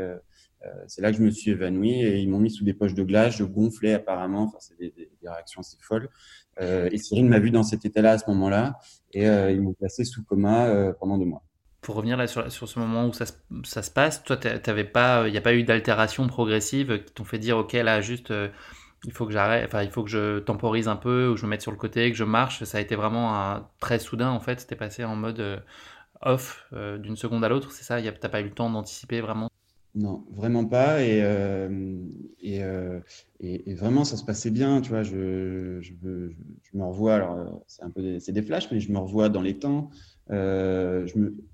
euh, 0.66 0.84
c'est 0.86 1.02
là 1.02 1.10
que 1.10 1.18
je 1.18 1.22
me 1.22 1.30
suis 1.30 1.50
évanoui 1.50 2.00
et 2.02 2.18
ils 2.18 2.28
m'ont 2.28 2.38
mis 2.38 2.50
sous 2.50 2.64
des 2.64 2.74
poches 2.74 2.94
de 2.94 3.02
glace. 3.02 3.36
Je 3.36 3.44
gonflais 3.44 3.94
apparemment. 3.94 4.44
Enfin, 4.44 4.58
c'est 4.60 4.78
des, 4.78 5.10
réactions 5.22 5.60
assez 5.60 5.76
folles. 5.80 6.08
Euh, 6.60 6.88
et 6.90 6.98
Cyril 6.98 7.26
m'a 7.26 7.38
vu 7.38 7.50
dans 7.50 7.62
cet 7.62 7.84
état-là 7.84 8.12
à 8.12 8.18
ce 8.18 8.24
moment-là 8.30 8.78
et 9.12 9.28
euh, 9.28 9.50
ils 9.50 9.60
m'ont 9.60 9.74
placé 9.74 10.04
sous 10.04 10.24
coma 10.24 10.92
pendant 10.98 11.18
deux 11.18 11.26
mois 11.26 11.42
pour 11.82 11.94
revenir 11.94 12.16
là 12.16 12.26
sur, 12.26 12.50
ce 12.50 12.78
moment 12.80 13.06
où 13.06 13.12
ça, 13.12 13.26
ça 13.62 13.80
se 13.80 13.92
passe, 13.92 14.24
toi, 14.24 14.36
il 14.44 15.30
n'y 15.30 15.38
a 15.38 15.40
pas 15.40 15.54
eu 15.54 15.62
d'altération 15.62 16.26
progressive 16.26 17.04
qui 17.04 17.12
t'ont 17.12 17.22
fait 17.22 17.38
dire, 17.38 17.58
ok, 17.58 17.74
là, 17.74 18.00
juste, 18.00 18.32
euh, 18.32 18.48
il 19.06 19.12
faut 19.12 19.24
que 19.24 19.32
j'arrête, 19.32 19.64
enfin, 19.66 19.82
il 19.82 19.90
faut 19.90 20.02
que 20.02 20.10
je 20.10 20.40
temporise 20.40 20.88
un 20.88 20.96
peu, 20.96 21.28
ou 21.28 21.36
je 21.36 21.44
me 21.44 21.50
mette 21.50 21.62
sur 21.62 21.70
le 21.70 21.78
côté, 21.78 22.10
que 22.10 22.16
je 22.16 22.24
marche. 22.24 22.64
Ça 22.64 22.78
a 22.78 22.80
été 22.80 22.96
vraiment 22.96 23.60
très 23.80 24.00
soudain, 24.00 24.30
en 24.30 24.40
fait. 24.40 24.60
C'était 24.60 24.76
passé 24.76 25.04
en 25.04 25.14
mode 25.14 25.38
euh, 25.38 25.58
off 26.22 26.66
euh, 26.72 26.98
d'une 26.98 27.16
seconde 27.16 27.44
à 27.44 27.48
l'autre, 27.48 27.70
c'est 27.70 27.84
ça 27.84 28.00
T'as 28.02 28.28
pas 28.28 28.40
eu 28.40 28.44
le 28.44 28.50
temps 28.50 28.68
d'anticiper 28.68 29.20
vraiment? 29.20 29.48
Non, 29.94 30.24
vraiment 30.32 30.66
pas. 30.66 31.02
Et, 31.02 31.18
et, 32.40 33.74
vraiment, 33.74 34.04
ça 34.04 34.16
se 34.16 34.24
passait 34.24 34.50
bien, 34.50 34.80
tu 34.80 34.90
vois. 34.90 35.04
Je, 35.04 35.80
me 36.74 36.84
revois, 36.84 37.14
alors, 37.14 37.62
c'est 37.68 37.84
un 37.84 37.90
peu 37.90 38.02
des, 38.02 38.18
des 38.32 38.42
flashs, 38.42 38.70
mais 38.72 38.80
je 38.80 38.90
me 38.90 38.98
revois 38.98 39.28
dans 39.28 39.42
les 39.42 39.56
temps. 39.58 39.90
Euh, 40.32 41.06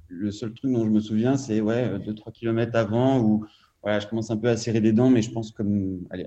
le 0.08 0.30
seul 0.30 0.54
truc 0.54 0.72
dont 0.72 0.86
je 0.86 0.90
me 0.90 1.00
souviens, 1.00 1.36
c'est 1.36 1.60
ouais, 1.60 1.98
2-3 1.98 2.32
km 2.32 2.74
avant 2.74 3.20
où 3.20 3.44
voilà, 3.82 4.00
je 4.00 4.06
commence 4.06 4.30
un 4.30 4.36
peu 4.36 4.48
à 4.48 4.56
serrer 4.56 4.80
des 4.80 4.92
dents, 4.92 5.10
mais 5.10 5.22
je 5.22 5.30
pense 5.30 5.50
comme, 5.50 6.00
allez, 6.10 6.26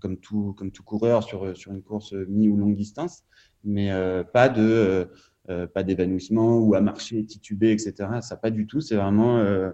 comme, 0.00 0.18
tout, 0.18 0.54
comme 0.56 0.70
tout 0.70 0.82
coureur 0.82 1.22
sur, 1.22 1.56
sur 1.56 1.72
une 1.72 1.82
course 1.82 2.12
mi 2.28 2.48
ou 2.48 2.56
longue 2.56 2.76
distance, 2.76 3.24
mais 3.64 3.90
euh, 3.90 4.24
pas 4.24 4.48
de 4.48 5.08
euh, 5.48 5.66
pas 5.68 5.84
d'évanouissement 5.84 6.58
ou 6.58 6.74
à 6.74 6.80
marcher, 6.80 7.24
tituber, 7.24 7.70
etc. 7.70 7.94
Ça, 8.20 8.36
pas 8.36 8.50
du 8.50 8.66
tout. 8.66 8.80
C'est 8.80 8.96
vraiment 8.96 9.38
euh, 9.38 9.70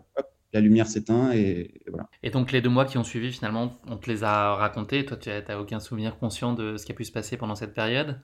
la 0.53 0.61
lumière 0.61 0.87
s'éteint 0.87 1.33
et, 1.33 1.73
et, 1.75 1.85
voilà. 1.89 2.09
Et 2.23 2.31
donc 2.31 2.53
les 2.53 2.61
deux 2.61 2.69
mois 2.69 2.85
qui 2.85 2.99
ont 2.99 3.05
suivi, 3.05 3.33
finalement, 3.33 3.81
on 3.89 3.97
te 3.97 4.11
les 4.11 4.23
a 4.23 4.55
racontés. 4.55 5.07
Toi, 5.07 5.17
tu 5.17 5.31
n'as 5.31 5.59
aucun 5.59 5.81
souvenir 5.81 6.19
conscient 6.19 6.53
de 6.53 6.77
ce 6.77 6.85
qui 6.85 6.93
a 6.93 6.95
pu 6.95 7.05
se 7.05 7.13
passer 7.13 7.39
pendant 7.39 7.55
cette 7.55 7.73
période? 7.73 8.21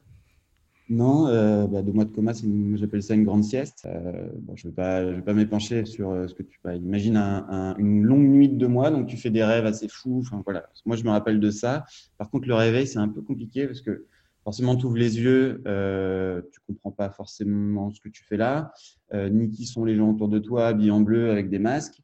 Non, 0.90 1.26
euh, 1.26 1.66
bah, 1.66 1.82
deux 1.82 1.92
mois 1.92 2.06
de 2.06 2.10
coma, 2.10 2.32
j'appelle 2.76 3.02
ça 3.02 3.14
une 3.14 3.24
grande 3.24 3.44
sieste. 3.44 3.86
Euh, 3.86 4.28
bon, 4.38 4.56
je 4.56 4.66
ne 4.66 4.70
vais 4.70 4.74
pas, 4.74 5.04
je 5.04 5.16
vais 5.16 5.22
pas 5.22 5.34
m'épancher 5.34 5.84
sur 5.84 6.10
euh, 6.10 6.26
ce 6.26 6.34
que 6.34 6.42
tu 6.42 6.58
bah, 6.64 6.74
imagine 6.74 7.16
un, 7.16 7.46
un, 7.50 7.76
une 7.76 8.02
longue 8.04 8.26
nuit 8.26 8.48
de 8.48 8.56
deux 8.56 8.68
mois, 8.68 8.90
donc 8.90 9.06
tu 9.06 9.18
fais 9.18 9.28
des 9.28 9.44
rêves 9.44 9.66
assez 9.66 9.86
fous. 9.88 10.20
Enfin 10.20 10.40
voilà, 10.44 10.66
moi 10.86 10.96
je 10.96 11.04
me 11.04 11.10
rappelle 11.10 11.40
de 11.40 11.50
ça. 11.50 11.84
Par 12.16 12.30
contre, 12.30 12.48
le 12.48 12.54
réveil 12.54 12.86
c'est 12.86 12.98
un 12.98 13.08
peu 13.08 13.20
compliqué 13.20 13.66
parce 13.66 13.82
que 13.82 14.06
forcément 14.44 14.76
tu 14.76 14.86
ouvres 14.86 14.96
les 14.96 15.18
yeux, 15.20 15.62
euh, 15.66 16.40
tu 16.52 16.60
comprends 16.66 16.92
pas 16.92 17.10
forcément 17.10 17.90
ce 17.90 18.00
que 18.00 18.08
tu 18.08 18.24
fais 18.24 18.38
là, 18.38 18.72
euh, 19.12 19.28
ni 19.28 19.50
qui 19.50 19.66
sont 19.66 19.84
les 19.84 19.94
gens 19.94 20.10
autour 20.10 20.28
de 20.28 20.38
toi 20.38 20.68
habillés 20.68 20.90
en 20.90 21.02
bleu 21.02 21.30
avec 21.30 21.50
des 21.50 21.58
masques. 21.58 22.00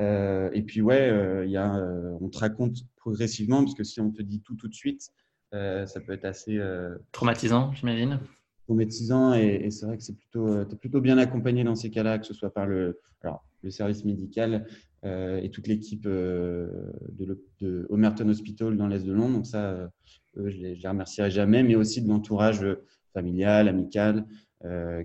Et 0.00 0.62
puis 0.64 0.80
ouais, 0.80 1.48
y 1.48 1.56
a, 1.56 1.74
on 2.20 2.28
te 2.28 2.38
raconte 2.38 2.76
progressivement 2.98 3.64
parce 3.64 3.74
que 3.74 3.82
si 3.82 4.00
on 4.00 4.12
te 4.12 4.22
dit 4.22 4.40
tout 4.42 4.54
tout 4.54 4.68
de 4.68 4.74
suite 4.74 5.10
ça 5.52 6.00
peut 6.00 6.12
être 6.12 6.24
assez 6.24 6.58
euh, 6.58 6.96
traumatisant, 7.12 7.72
j'imagine. 7.72 8.20
Traumatisant 8.64 9.34
et, 9.34 9.62
et 9.64 9.70
c'est 9.70 9.86
vrai 9.86 9.96
que 9.96 10.02
c'est 10.02 10.16
plutôt, 10.16 10.48
euh, 10.48 10.66
es 10.70 10.76
plutôt 10.76 11.00
bien 11.00 11.18
accompagné 11.18 11.64
dans 11.64 11.74
ces 11.74 11.90
cas-là, 11.90 12.18
que 12.18 12.26
ce 12.26 12.34
soit 12.34 12.52
par 12.52 12.66
le, 12.66 13.00
alors, 13.22 13.44
le 13.62 13.70
service 13.70 14.04
médical 14.04 14.66
euh, 15.04 15.40
et 15.40 15.50
toute 15.50 15.68
l'équipe 15.68 16.06
euh, 16.06 16.92
de, 17.10 17.40
de, 17.60 17.86
Homerton 17.90 18.28
Hospital 18.28 18.76
dans 18.76 18.88
l'est 18.88 19.04
de 19.04 19.12
Londres. 19.12 19.34
Donc 19.34 19.46
ça, 19.46 19.70
euh, 19.70 19.88
je 20.36 20.56
les, 20.56 20.76
je 20.76 20.82
les 20.82 20.88
remercierai 20.88 21.30
jamais, 21.30 21.62
mais 21.62 21.76
aussi 21.76 22.02
de 22.02 22.08
l'entourage 22.08 22.64
familial, 23.12 23.68
amical, 23.68 24.26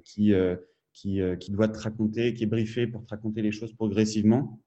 qui, 0.03 0.33
qui, 0.93 1.21
qui 1.39 1.51
doit 1.51 1.67
te 1.67 1.79
raconter, 1.79 2.33
qui 2.33 2.43
est 2.43 2.47
briefé 2.47 2.87
pour 2.87 3.03
te 3.05 3.09
raconter 3.09 3.41
les 3.41 3.51
choses 3.51 3.73
progressivement. 3.73 4.59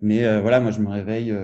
Mais 0.00 0.40
voilà, 0.40 0.60
moi 0.60 0.70
je 0.70 0.80
me 0.80 0.88
réveille 0.88 1.34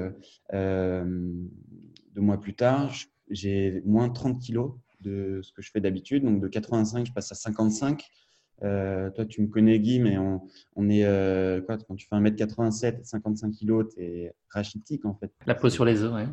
deux 0.52 2.20
mois 2.20 2.40
plus 2.40 2.54
tard. 2.54 2.90
Je 2.90 3.06
j'ai 3.34 3.82
moins 3.84 4.08
30 4.08 4.40
kilos 4.40 4.72
de 5.00 5.40
ce 5.42 5.52
que 5.52 5.62
je 5.62 5.70
fais 5.70 5.80
d'habitude. 5.80 6.24
Donc 6.24 6.40
de 6.40 6.48
85, 6.48 7.06
je 7.06 7.12
passe 7.12 7.30
à 7.32 7.34
55. 7.34 8.02
Euh, 8.62 9.10
toi, 9.10 9.26
tu 9.26 9.42
me 9.42 9.48
connais, 9.48 9.78
Guy, 9.78 9.98
mais 9.98 10.16
on, 10.16 10.42
on 10.76 10.88
est 10.88 11.04
euh, 11.04 11.60
quoi 11.60 11.76
Quand 11.76 11.96
tu 11.96 12.06
fais 12.06 12.16
1m87, 12.16 13.04
55 13.04 13.50
kilos, 13.50 13.94
tu 13.94 14.02
es 14.02 14.32
rachitique 14.48 15.04
en 15.04 15.14
fait. 15.14 15.32
La 15.46 15.54
peau 15.54 15.68
sur 15.68 15.84
les 15.84 16.02
os, 16.02 16.12
ouais. 16.12 16.26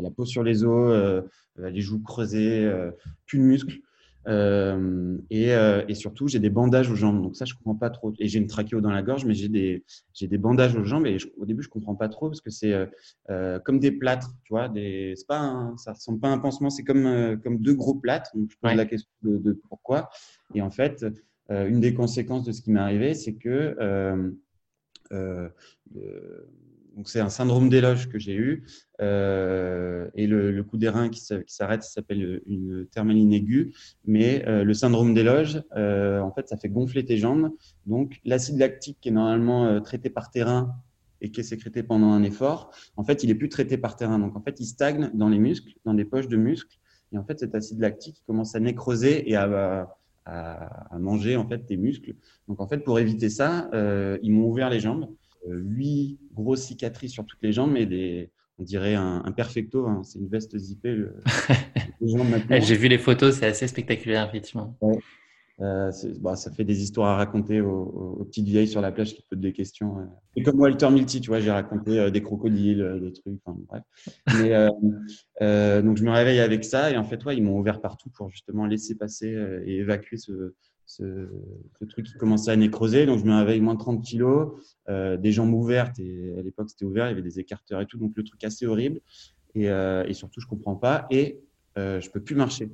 La 0.00 0.10
peau 0.10 0.24
sur 0.24 0.42
les 0.42 0.64
os, 0.64 0.92
euh, 0.92 1.22
les 1.56 1.80
joues 1.80 2.02
creusées, 2.02 2.70
plus 3.26 3.38
de 3.38 3.44
muscles. 3.44 3.78
Euh, 4.28 5.16
et, 5.30 5.54
euh, 5.54 5.84
et, 5.88 5.94
surtout, 5.94 6.28
j'ai 6.28 6.38
des 6.38 6.50
bandages 6.50 6.90
aux 6.90 6.94
jambes. 6.94 7.22
Donc 7.22 7.36
ça, 7.36 7.44
je 7.44 7.54
comprends 7.54 7.74
pas 7.74 7.90
trop. 7.90 8.12
Et 8.18 8.28
j'ai 8.28 8.38
une 8.38 8.46
trachéo 8.46 8.80
dans 8.80 8.90
la 8.90 9.02
gorge, 9.02 9.24
mais 9.24 9.34
j'ai 9.34 9.48
des, 9.48 9.84
j'ai 10.12 10.26
des 10.26 10.38
bandages 10.38 10.76
aux 10.76 10.84
jambes. 10.84 11.06
Et 11.06 11.18
je, 11.18 11.28
au 11.38 11.46
début, 11.46 11.62
je 11.62 11.68
comprends 11.68 11.94
pas 11.94 12.08
trop 12.08 12.28
parce 12.28 12.40
que 12.40 12.50
c'est 12.50 12.72
euh, 12.72 12.86
euh 13.30 13.58
comme 13.60 13.78
des 13.78 13.92
plâtres, 13.92 14.30
tu 14.44 14.52
vois. 14.52 14.68
Des, 14.68 15.14
c'est 15.16 15.26
pas, 15.26 15.38
un, 15.38 15.76
ça 15.76 15.92
ressemble 15.92 16.20
pas 16.20 16.28
à 16.28 16.32
un 16.32 16.38
pansement. 16.38 16.70
C'est 16.70 16.84
comme, 16.84 17.06
euh, 17.06 17.36
comme 17.36 17.58
deux 17.58 17.74
gros 17.74 17.94
plâtres. 17.94 18.30
Donc 18.34 18.50
je 18.50 18.56
pose 18.60 18.70
ouais. 18.70 18.76
la 18.76 18.86
question 18.86 19.10
de, 19.22 19.38
de, 19.38 19.52
pourquoi. 19.68 20.10
Et 20.54 20.62
en 20.62 20.70
fait, 20.70 21.04
une 21.48 21.80
des 21.80 21.94
conséquences 21.94 22.44
de 22.44 22.52
ce 22.52 22.62
qui 22.62 22.70
m'est 22.70 22.80
arrivé, 22.80 23.14
c'est 23.14 23.34
que 23.34 23.74
donc 26.96 27.08
c'est 27.08 27.20
un 27.20 27.28
syndrome 27.28 27.68
d'éloge 27.68 28.08
que 28.08 28.18
j'ai 28.18 28.34
eu 28.34 28.64
euh, 29.00 30.08
et 30.14 30.26
le, 30.26 30.62
coup 30.62 30.76
des 30.76 30.88
reins 30.88 31.08
qui, 31.08 31.20
s'arrête, 31.46 31.82
s'appelle 31.82 32.42
une 32.46 32.86
thermaline 32.90 33.32
aiguë. 33.32 33.72
Mais 34.06 34.46
euh, 34.46 34.64
le 34.64 34.74
syndrome 34.74 35.14
d'éloge, 35.14 35.62
euh, 35.76 36.20
en 36.20 36.32
fait, 36.32 36.48
ça 36.48 36.56
fait 36.56 36.68
gonfler 36.68 37.04
tes 37.04 37.16
jambes. 37.16 37.50
Donc 37.86 38.20
l'acide 38.24 38.58
lactique 38.58 38.98
qui 39.00 39.08
est 39.08 39.12
normalement 39.12 39.80
traité 39.80 40.10
par 40.10 40.30
terrain 40.30 40.74
et 41.20 41.30
qui 41.30 41.40
est 41.40 41.44
sécrété 41.44 41.82
pendant 41.82 42.12
un 42.12 42.22
effort, 42.22 42.70
en 42.96 43.04
fait, 43.04 43.22
il 43.22 43.30
est 43.30 43.34
plus 43.34 43.48
traité 43.48 43.76
par 43.76 43.96
terrain. 43.96 44.18
Donc 44.18 44.36
en 44.36 44.42
fait, 44.42 44.58
il 44.58 44.66
stagne 44.66 45.10
dans 45.14 45.28
les 45.28 45.38
muscles, 45.38 45.72
dans 45.84 45.94
des 45.94 46.04
poches 46.04 46.28
de 46.28 46.36
muscles. 46.36 46.78
Et 47.12 47.18
en 47.18 47.24
fait, 47.24 47.38
cet 47.38 47.54
acide 47.54 47.80
lactique 47.80 48.22
commence 48.26 48.54
à 48.54 48.60
nécroser 48.60 49.28
et 49.28 49.36
à, 49.36 49.88
à, 50.24 50.98
manger 50.98 51.36
en 51.36 51.46
fait 51.46 51.58
tes 51.58 51.76
muscles. 51.76 52.14
Donc 52.48 52.60
en 52.60 52.68
fait, 52.68 52.78
pour 52.78 52.98
éviter 52.98 53.28
ça, 53.28 53.68
ils 54.22 54.32
m'ont 54.32 54.46
ouvert 54.46 54.70
les 54.70 54.80
jambes 54.80 55.08
huit 55.46 56.18
grosses 56.34 56.62
cicatrices 56.62 57.12
sur 57.12 57.24
toutes 57.26 57.42
les 57.42 57.52
jambes, 57.52 57.72
mais 57.72 57.86
des, 57.86 58.30
on 58.58 58.62
dirait 58.62 58.94
un, 58.94 59.32
perfecto. 59.32 59.86
Hein. 59.86 60.02
C'est 60.04 60.18
une 60.18 60.28
veste 60.28 60.56
zippée. 60.58 61.04
J'ai 62.60 62.76
vu 62.76 62.88
les 62.88 62.98
photos, 62.98 63.38
c'est 63.38 63.46
assez 63.46 63.66
spectaculaire, 63.66 64.28
effectivement. 64.28 64.76
Euh, 65.60 65.92
bah, 66.20 66.36
ça 66.36 66.50
fait 66.50 66.64
des 66.64 66.82
histoires 66.82 67.10
à 67.10 67.16
raconter 67.16 67.60
aux, 67.60 68.24
petites 68.24 68.46
vieilles 68.46 68.68
sur 68.68 68.80
la 68.80 68.92
plage 68.92 69.14
qui 69.14 69.22
posent 69.28 69.40
des 69.40 69.52
questions. 69.52 69.98
Euh. 69.98 70.04
Et 70.36 70.42
comme 70.42 70.58
Walter 70.58 70.90
Milty, 70.90 71.20
tu 71.20 71.28
vois, 71.28 71.40
j'ai 71.40 71.50
raconté 71.50 71.98
euh, 71.98 72.10
des 72.10 72.22
crocodiles, 72.22 72.98
des 73.02 73.12
trucs, 73.12 73.40
enfin, 73.44 73.58
bref. 73.68 73.82
Mais, 74.38 75.82
donc 75.82 75.96
je 75.96 76.04
me 76.04 76.10
réveille 76.10 76.40
avec 76.40 76.64
ça 76.64 76.90
et 76.90 76.96
en 76.96 77.04
fait, 77.04 77.24
ouais, 77.24 77.36
ils 77.36 77.42
m'ont 77.42 77.58
ouvert 77.58 77.80
partout 77.80 78.10
pour 78.10 78.30
justement 78.30 78.66
laisser 78.66 78.94
passer 78.94 79.28
et 79.66 79.78
évacuer 79.78 80.16
ce, 80.16 80.54
ce, 80.90 81.28
truc 81.88 82.06
qui 82.06 82.14
commençait 82.14 82.50
à 82.50 82.56
nécroser. 82.56 83.06
Donc 83.06 83.18
je 83.20 83.24
me 83.24 83.36
réveille 83.36 83.60
moins 83.60 83.74
de 83.74 83.80
30 83.80 84.02
kilos, 84.02 84.52
des 84.88 85.32
jambes 85.32 85.54
ouvertes. 85.54 85.98
Et 85.98 86.34
à 86.38 86.42
l'époque 86.42 86.70
c'était 86.70 86.84
ouvert, 86.84 87.06
il 87.06 87.10
y 87.10 87.12
avait 87.12 87.22
des 87.22 87.38
écarteurs 87.38 87.80
et 87.80 87.86
tout, 87.86 87.98
donc 87.98 88.12
le 88.16 88.24
truc 88.24 88.42
assez 88.44 88.66
horrible. 88.66 89.00
Et, 89.54 89.64
et 89.64 90.14
surtout, 90.14 90.40
je 90.40 90.46
comprends 90.46 90.76
pas. 90.76 91.06
Et 91.10 91.40
je 91.76 92.10
peux 92.10 92.20
plus 92.20 92.34
marcher. 92.34 92.70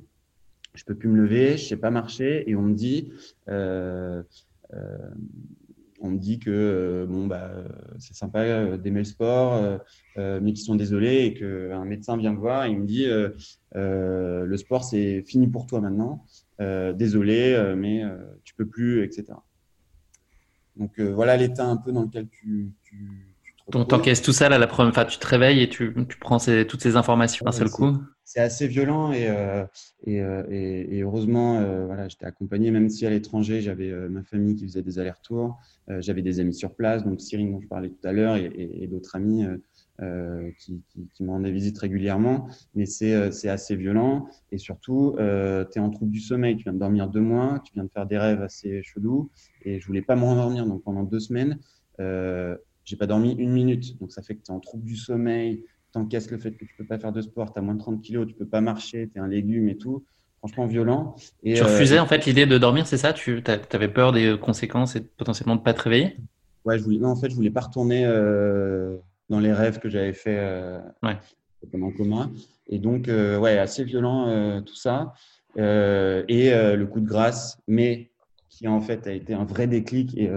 Je 0.77 0.83
peux 0.83 0.95
plus 0.95 1.09
me 1.09 1.17
lever, 1.17 1.57
je 1.57 1.65
sais 1.65 1.77
pas 1.77 1.89
marcher, 1.89 2.47
et 2.47 2.55
on 2.55 2.61
me 2.61 2.75
dit, 2.75 3.11
euh, 3.49 4.21
euh, 4.75 5.09
on 6.01 6.11
me 6.11 6.19
dit 6.19 6.37
que 6.37 6.51
euh, 6.51 7.05
bon 7.07 7.25
bah 7.25 7.51
c'est 7.97 8.13
sympa 8.13 8.77
d'aimer 8.77 8.99
le 8.99 9.05
sport, 9.05 9.79
mais 10.15 10.53
qu'ils 10.53 10.65
sont 10.65 10.75
désolés 10.75 11.25
et 11.25 11.33
qu'un 11.33 11.83
médecin 11.85 12.15
vient 12.15 12.31
me 12.31 12.37
voir 12.37 12.65
et 12.65 12.69
il 12.69 12.79
me 12.79 12.85
dit 12.85 13.07
le 13.73 14.57
sport 14.57 14.83
c'est 14.83 15.23
fini 15.23 15.47
pour 15.47 15.65
toi 15.65 15.81
maintenant, 15.81 16.23
désolé, 16.59 17.73
mais 17.77 18.03
tu 18.43 18.55
peux 18.55 18.67
plus, 18.67 19.03
etc. 19.03 19.25
Donc 20.75 20.99
voilà 20.99 21.37
l'état 21.37 21.65
un 21.65 21.77
peu 21.77 21.91
dans 21.91 22.03
lequel 22.03 22.27
tu, 22.29 22.71
tu, 22.83 23.07
t'encaisses 23.71 24.21
tout 24.21 24.31
ça 24.31 24.49
là, 24.49 24.57
la 24.57 24.67
première, 24.67 24.91
enfin, 24.91 25.05
tu 25.05 25.17
te 25.17 25.27
réveilles 25.27 25.61
et 25.61 25.69
tu, 25.69 25.93
tu 26.07 26.17
prends 26.17 26.37
toutes 26.39 26.81
ces 26.81 26.95
informations 26.95 27.45
d'un 27.45 27.51
seul 27.51 27.69
coup. 27.69 27.97
C'est 28.23 28.41
assez 28.41 28.67
violent 28.67 29.13
et, 29.13 29.29
euh, 29.29 29.63
euh, 30.07 30.43
et, 30.49 30.97
et, 30.97 31.01
heureusement, 31.01 31.59
euh, 31.59 31.85
voilà, 31.85 32.09
j'étais 32.09 32.25
accompagné, 32.25 32.71
même 32.71 32.89
si 32.89 33.05
à 33.05 33.09
l'étranger, 33.09 33.61
j'avais 33.61 33.89
ma 34.09 34.23
famille 34.23 34.55
qui 34.55 34.65
faisait 34.65 34.81
des 34.81 34.99
allers-retours, 34.99 35.57
j'avais 35.99 36.21
des 36.21 36.39
amis 36.39 36.53
sur 36.53 36.75
place, 36.75 37.05
donc 37.05 37.21
Cyril 37.21 37.51
dont 37.51 37.61
je 37.61 37.67
parlais 37.67 37.89
tout 37.89 38.05
à 38.07 38.11
l'heure 38.11 38.35
et, 38.35 38.87
d'autres 38.91 39.15
amis 39.15 39.45
qui, 40.59 40.83
qui, 40.89 41.09
qui 41.13 41.23
me 41.23 41.29
rendaient 41.29 41.51
visite 41.51 41.77
régulièrement. 41.77 42.47
Mais 42.75 42.85
c'est 42.85 43.49
assez 43.49 43.75
violent 43.75 44.27
et 44.51 44.57
surtout, 44.57 45.15
tu 45.17 45.23
es 45.23 45.79
en 45.79 45.89
trouble 45.89 46.11
du 46.11 46.19
sommeil, 46.19 46.55
tu 46.57 46.63
viens 46.63 46.73
de 46.73 46.79
dormir 46.79 47.07
deux 47.09 47.21
mois, 47.21 47.61
tu 47.65 47.73
viens 47.73 47.83
de 47.83 47.91
faire 47.91 48.05
des 48.05 48.17
rêves 48.17 48.41
assez 48.41 48.81
chelous 48.83 49.31
et 49.63 49.79
je 49.79 49.87
voulais 49.87 50.01
pas 50.01 50.15
me 50.15 50.23
rendormir. 50.23 50.65
Donc 50.65 50.83
pendant 50.83 51.03
deux 51.03 51.19
semaines, 51.19 51.57
j'ai 52.87 52.95
pas 52.95 53.05
dormi 53.05 53.33
une 53.33 53.51
minute. 53.51 53.99
Donc, 53.99 54.11
ça 54.11 54.21
fait 54.21 54.35
que 54.35 54.43
tu 54.43 54.51
es 54.51 54.55
en 54.55 54.59
trouble 54.59 54.85
du 54.85 54.95
sommeil, 54.95 55.65
tu 55.91 55.99
encaisses 55.99 56.31
le 56.31 56.37
fait 56.37 56.51
que 56.51 56.65
tu 56.65 56.73
peux 56.77 56.85
pas 56.85 56.97
faire 56.97 57.11
de 57.11 57.21
sport, 57.21 57.53
tu 57.53 57.59
as 57.59 57.61
moins 57.61 57.75
de 57.75 57.79
30 57.79 58.01
kilos, 58.01 58.25
tu 58.27 58.33
peux 58.33 58.47
pas 58.47 58.61
marcher, 58.61 59.09
tu 59.11 59.17
es 59.17 59.21
un 59.21 59.27
légume 59.27 59.67
et 59.67 59.77
tout. 59.77 60.05
Franchement, 60.39 60.67
violent. 60.67 61.15
Et, 61.43 61.55
tu 61.55 61.63
refusais 61.63 61.97
euh, 61.97 62.01
en 62.01 62.05
fait 62.05 62.25
l'idée 62.25 62.45
de 62.45 62.57
dormir, 62.57 62.87
c'est 62.87 62.97
ça? 62.97 63.11
Tu 63.11 63.43
avais 63.45 63.87
peur 63.89 64.13
des 64.13 64.37
conséquences 64.39 64.95
et 64.95 65.01
potentiellement 65.01 65.57
de 65.57 65.61
pas 65.61 65.73
te 65.73 65.81
réveiller? 65.81 66.17
Ouais, 66.63 66.77
je 66.77 66.83
voulais, 66.83 66.99
non, 66.99 67.09
en 67.09 67.15
fait, 67.15 67.29
je 67.29 67.35
voulais 67.35 67.51
pas 67.51 67.61
retourner 67.61 68.05
euh, 68.05 68.97
dans 69.29 69.39
les 69.39 69.53
rêves 69.53 69.79
que 69.79 69.89
j'avais 69.89 70.13
fait 70.13 70.37
euh, 70.39 70.79
ouais. 71.03 71.17
pendant 71.71 71.91
commun. 71.91 72.31
Et 72.67 72.79
donc, 72.79 73.07
ouais, 73.07 73.57
assez 73.57 73.83
violent 73.83 74.61
tout 74.61 74.75
ça. 74.75 75.13
et 75.55 76.51
le 76.51 76.85
coup 76.85 76.99
de 76.99 77.07
grâce, 77.07 77.57
mais 77.67 78.11
qui 78.49 78.67
en 78.67 78.81
fait 78.81 79.07
a 79.07 79.13
été 79.13 79.33
un 79.33 79.45
vrai 79.45 79.67
déclic 79.67 80.17
et, 80.17 80.29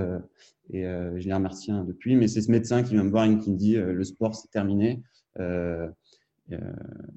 et 0.72 0.86
euh, 0.86 1.18
je 1.18 1.26
les 1.26 1.34
remercie 1.34 1.70
hein, 1.70 1.84
depuis. 1.86 2.16
Mais 2.16 2.28
c'est 2.28 2.40
ce 2.40 2.50
médecin 2.50 2.82
qui 2.82 2.94
vient 2.94 3.04
me 3.04 3.10
voir 3.10 3.24
et 3.24 3.38
qui 3.38 3.50
me 3.50 3.56
dit 3.56 3.76
euh, 3.76 3.92
le 3.92 4.04
sport, 4.04 4.34
c'est 4.34 4.50
terminé. 4.50 5.02
Euh, 5.38 5.88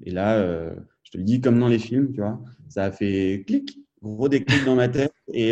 et 0.04 0.12
là, 0.12 0.40
je 1.02 1.10
te 1.10 1.18
le 1.18 1.24
dis 1.24 1.40
comme 1.40 1.58
dans 1.58 1.66
les 1.66 1.80
films, 1.80 2.12
tu 2.12 2.20
vois, 2.20 2.40
ça 2.68 2.84
a 2.84 2.92
fait 2.92 3.42
clic, 3.44 3.80
gros 4.00 4.28
déclic 4.28 4.64
dans 4.64 4.76
ma 4.76 4.88
tête. 4.88 5.12
Et, 5.32 5.48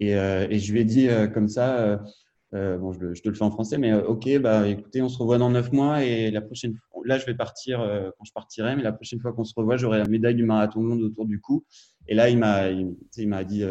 et, 0.00 0.10
et, 0.10 0.58
je 0.58 0.72
lui 0.72 0.80
ai 0.80 0.84
dit 0.84 1.08
comme 1.32 1.48
ça, 1.48 2.02
bon, 2.52 2.92
je, 2.92 3.14
je, 3.14 3.22
te 3.22 3.28
le 3.28 3.34
fais 3.34 3.44
en 3.44 3.50
français, 3.50 3.78
mais 3.78 3.94
ok, 3.94 4.38
bah 4.40 4.66
écoutez, 4.68 5.02
on 5.02 5.08
se 5.08 5.18
revoit 5.18 5.38
dans 5.38 5.50
neuf 5.50 5.72
mois 5.72 6.04
et 6.04 6.30
la 6.30 6.40
prochaine 6.40 6.74
fois, 6.74 7.02
là 7.04 7.18
je 7.18 7.26
vais 7.26 7.34
partir 7.34 7.78
quand 7.78 8.24
je 8.24 8.32
partirai, 8.32 8.76
mais 8.76 8.82
la 8.82 8.92
prochaine 8.92 9.20
fois 9.20 9.32
qu'on 9.32 9.44
se 9.44 9.54
revoit, 9.56 9.76
j'aurai 9.76 9.98
la 9.98 10.08
médaille 10.08 10.34
du 10.34 10.44
marathon 10.44 10.82
monde 10.82 11.02
autour 11.02 11.26
du 11.26 11.40
cou. 11.40 11.64
Et 12.08 12.14
là, 12.14 12.28
il 12.28 12.38
m'a, 12.38 12.68
il, 12.68 12.96
il 13.16 13.28
m'a 13.28 13.44
dit, 13.44 13.62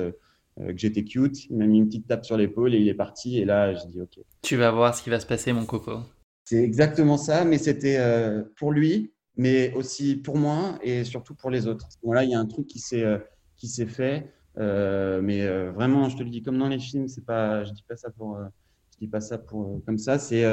euh, 0.61 0.73
que 0.73 0.77
j'étais 0.77 1.03
cute. 1.03 1.45
Il 1.49 1.57
m'a 1.57 1.65
mis 1.65 1.77
une 1.77 1.87
petite 1.87 2.07
tape 2.07 2.25
sur 2.25 2.37
l'épaule 2.37 2.73
et 2.73 2.79
il 2.79 2.87
est 2.87 2.93
parti. 2.93 3.37
Et 3.37 3.45
là, 3.45 3.73
je 3.73 3.85
dis 3.87 4.01
OK. 4.01 4.19
Tu 4.41 4.55
vas 4.57 4.71
voir 4.71 4.95
ce 4.95 5.03
qui 5.03 5.09
va 5.09 5.19
se 5.19 5.25
passer, 5.25 5.53
mon 5.53 5.65
coco. 5.65 5.99
C'est 6.45 6.63
exactement 6.63 7.17
ça, 7.17 7.45
mais 7.45 7.57
c'était 7.57 7.97
euh, 7.97 8.43
pour 8.57 8.71
lui, 8.71 9.13
mais 9.37 9.71
aussi 9.73 10.15
pour 10.15 10.37
moi 10.37 10.79
et 10.81 11.03
surtout 11.03 11.35
pour 11.35 11.49
les 11.49 11.67
autres. 11.67 11.87
Voilà, 12.03 12.23
il 12.23 12.31
y 12.31 12.33
a 12.33 12.39
un 12.39 12.45
truc 12.45 12.67
qui 12.67 12.79
s'est 12.79 13.03
euh, 13.03 13.19
qui 13.55 13.67
s'est 13.67 13.85
fait, 13.85 14.33
mais 14.57 15.47
vraiment, 15.69 16.09
je 16.09 16.17
te 16.17 16.23
le 16.23 16.29
dis 16.29 16.41
comme 16.41 16.57
dans 16.57 16.69
les 16.69 16.79
films, 16.79 17.07
c'est 17.07 17.25
pas, 17.25 17.63
je 17.65 17.71
dis 17.71 17.83
pas 17.87 17.97
ça 17.97 18.09
pour, 18.09 18.39
dis 18.99 19.07
pas 19.07 19.21
ça 19.21 19.37
pour 19.37 19.81
comme 19.85 19.97
ça. 19.97 20.19
C'est 20.19 20.45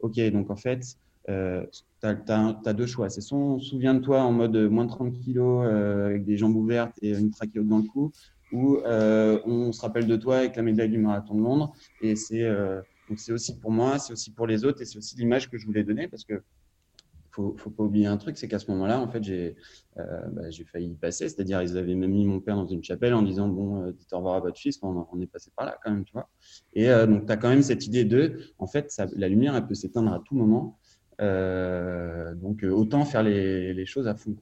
ok. 0.00 0.20
Donc 0.32 0.50
en 0.50 0.56
fait, 0.56 0.82
euh, 1.28 1.64
tu 2.00 2.06
as, 2.06 2.72
deux 2.72 2.86
choix. 2.86 3.10
C'est 3.10 3.20
soit 3.20 3.58
souviens-toi 3.60 4.22
en 4.22 4.32
mode 4.32 4.56
moins 4.56 4.84
de 4.84 4.90
30 4.90 5.12
kilos 5.20 5.66
avec 5.66 6.24
des 6.24 6.36
jambes 6.36 6.56
ouvertes 6.56 6.96
et 7.02 7.10
une 7.10 7.30
trachéote 7.30 7.66
dans 7.66 7.78
le 7.78 7.84
cou, 7.84 8.12
euh, 8.54 9.40
on 9.44 9.72
se 9.72 9.80
rappelle 9.80 10.06
de 10.06 10.16
toi 10.16 10.38
avec 10.38 10.56
la 10.56 10.62
médaille 10.62 10.90
du 10.90 10.98
marathon 10.98 11.34
de 11.34 11.42
Londres. 11.42 11.72
Et 12.00 12.16
c'est 12.16 12.42
euh, 12.42 12.80
donc 13.08 13.18
c'est 13.18 13.32
aussi 13.32 13.58
pour 13.58 13.70
moi, 13.70 13.98
c'est 13.98 14.12
aussi 14.12 14.30
pour 14.30 14.46
les 14.46 14.64
autres, 14.64 14.82
et 14.82 14.84
c'est 14.84 14.98
aussi 14.98 15.16
l'image 15.16 15.50
que 15.50 15.58
je 15.58 15.66
voulais 15.66 15.84
donner 15.84 16.08
parce 16.08 16.24
que 16.24 16.42
faut, 17.36 17.54
faut 17.58 17.70
pas 17.70 17.84
oublier 17.84 18.06
un 18.06 18.16
truc, 18.16 18.36
c'est 18.38 18.48
qu'à 18.48 18.58
ce 18.58 18.70
moment-là, 18.70 18.98
en 18.98 19.08
fait, 19.08 19.22
j'ai 19.22 19.56
euh, 19.98 20.02
bah, 20.32 20.42
failli 20.72 20.88
y 20.88 20.94
passer. 20.94 21.28
C'est-à-dire, 21.28 21.62
ils 21.62 21.76
avaient 21.76 21.94
même 21.94 22.10
mis 22.10 22.24
mon 22.24 22.40
père 22.40 22.56
dans 22.56 22.66
une 22.66 22.82
chapelle 22.82 23.14
en 23.14 23.22
disant 23.22 23.48
bon, 23.48 23.90
dites 23.90 24.12
au 24.12 24.16
revoir 24.16 24.36
à 24.36 24.40
votre 24.40 24.58
fils. 24.58 24.78
On, 24.82 25.06
on, 25.12 25.20
est 25.20 25.26
passé 25.26 25.50
par 25.54 25.66
là 25.66 25.78
quand 25.84 25.90
même, 25.90 26.04
tu 26.04 26.12
vois. 26.12 26.28
Et 26.74 26.88
donc, 27.06 27.26
tu 27.26 27.32
as 27.32 27.36
quand 27.36 27.48
même 27.48 27.62
cette 27.62 27.86
idée 27.86 28.04
de, 28.04 28.40
en 28.58 28.66
fait, 28.66 28.90
la 29.14 29.28
lumière, 29.28 29.54
elle 29.54 29.66
peut 29.66 29.74
s'éteindre 29.74 30.12
à 30.12 30.20
tout 30.24 30.34
moment. 30.34 30.78
donc, 31.20 32.64
autant 32.64 33.04
faire 33.04 33.22
les, 33.22 33.86
choses 33.86 34.08
à 34.08 34.14
fond. 34.14 34.36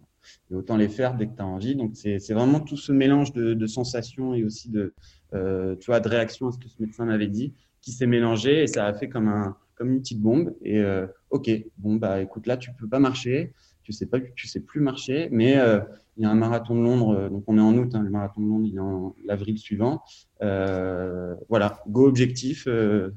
Et 0.51 0.55
autant 0.55 0.77
les 0.77 0.89
faire 0.89 1.15
dès 1.15 1.27
que 1.27 1.37
tu 1.37 1.43
as 1.43 1.47
envie. 1.47 1.77
Donc, 1.77 1.93
c'est 1.95 2.33
vraiment 2.33 2.61
tout 2.61 2.77
ce 2.77 2.93
mélange 2.93 3.33
de, 3.33 3.67
sensations 3.67 4.35
et 4.35 4.45
aussi 4.45 4.71
de, 4.71 4.95
euh, 5.35 5.75
tu 5.77 5.87
vois, 5.87 6.01
de 6.01 6.09
réactions 6.09 6.49
à 6.49 6.53
ce 6.53 6.59
que 6.59 6.69
ce 6.69 6.81
médecin 6.81 7.05
m'avait 7.05 7.29
dit 7.29 7.55
qui 7.81 7.93
s'est 7.93 8.07
mélangé 8.07 8.63
et 8.63 8.67
ça 8.67 8.87
a 8.87 8.95
fait 8.95 9.09
comme, 9.09 9.29
un, 9.29 9.57
comme 9.75 9.93
une 9.93 10.01
petite 10.01 10.21
bombe. 10.21 10.55
Et 10.63 10.79
euh, 10.79 11.07
OK, 11.31 11.51
bon, 11.79 11.97
bah 11.97 12.21
écoute, 12.21 12.47
là, 12.47 12.57
tu 12.57 12.71
peux 12.73 12.89
pas 12.89 12.99
marcher, 12.99 13.53
tu 13.83 13.93
sais, 13.93 14.07
pas, 14.07 14.19
tu 14.35 14.49
sais 14.49 14.61
plus 14.61 14.81
marcher, 14.81 15.29
mais 15.31 15.57
euh, 15.59 15.81
il 16.17 16.23
y 16.23 16.27
a 16.27 16.31
un 16.31 16.35
marathon 16.35 16.75
de 16.75 16.83
Londres, 16.83 17.29
donc 17.29 17.45
on 17.47 17.59
est 17.59 17.61
en 17.61 17.77
août, 17.77 17.91
hein, 17.95 18.03
le 18.03 18.11
marathon 18.11 18.41
de 18.41 18.47
Londres, 18.47 18.67
il 18.67 18.77
est 18.77 18.81
en 18.81 19.15
l'avril 19.27 19.59
suivant. 19.59 20.03
voilà, 20.41 21.83
go 21.89 22.07
objectif, 22.07 22.67
le 22.67 23.13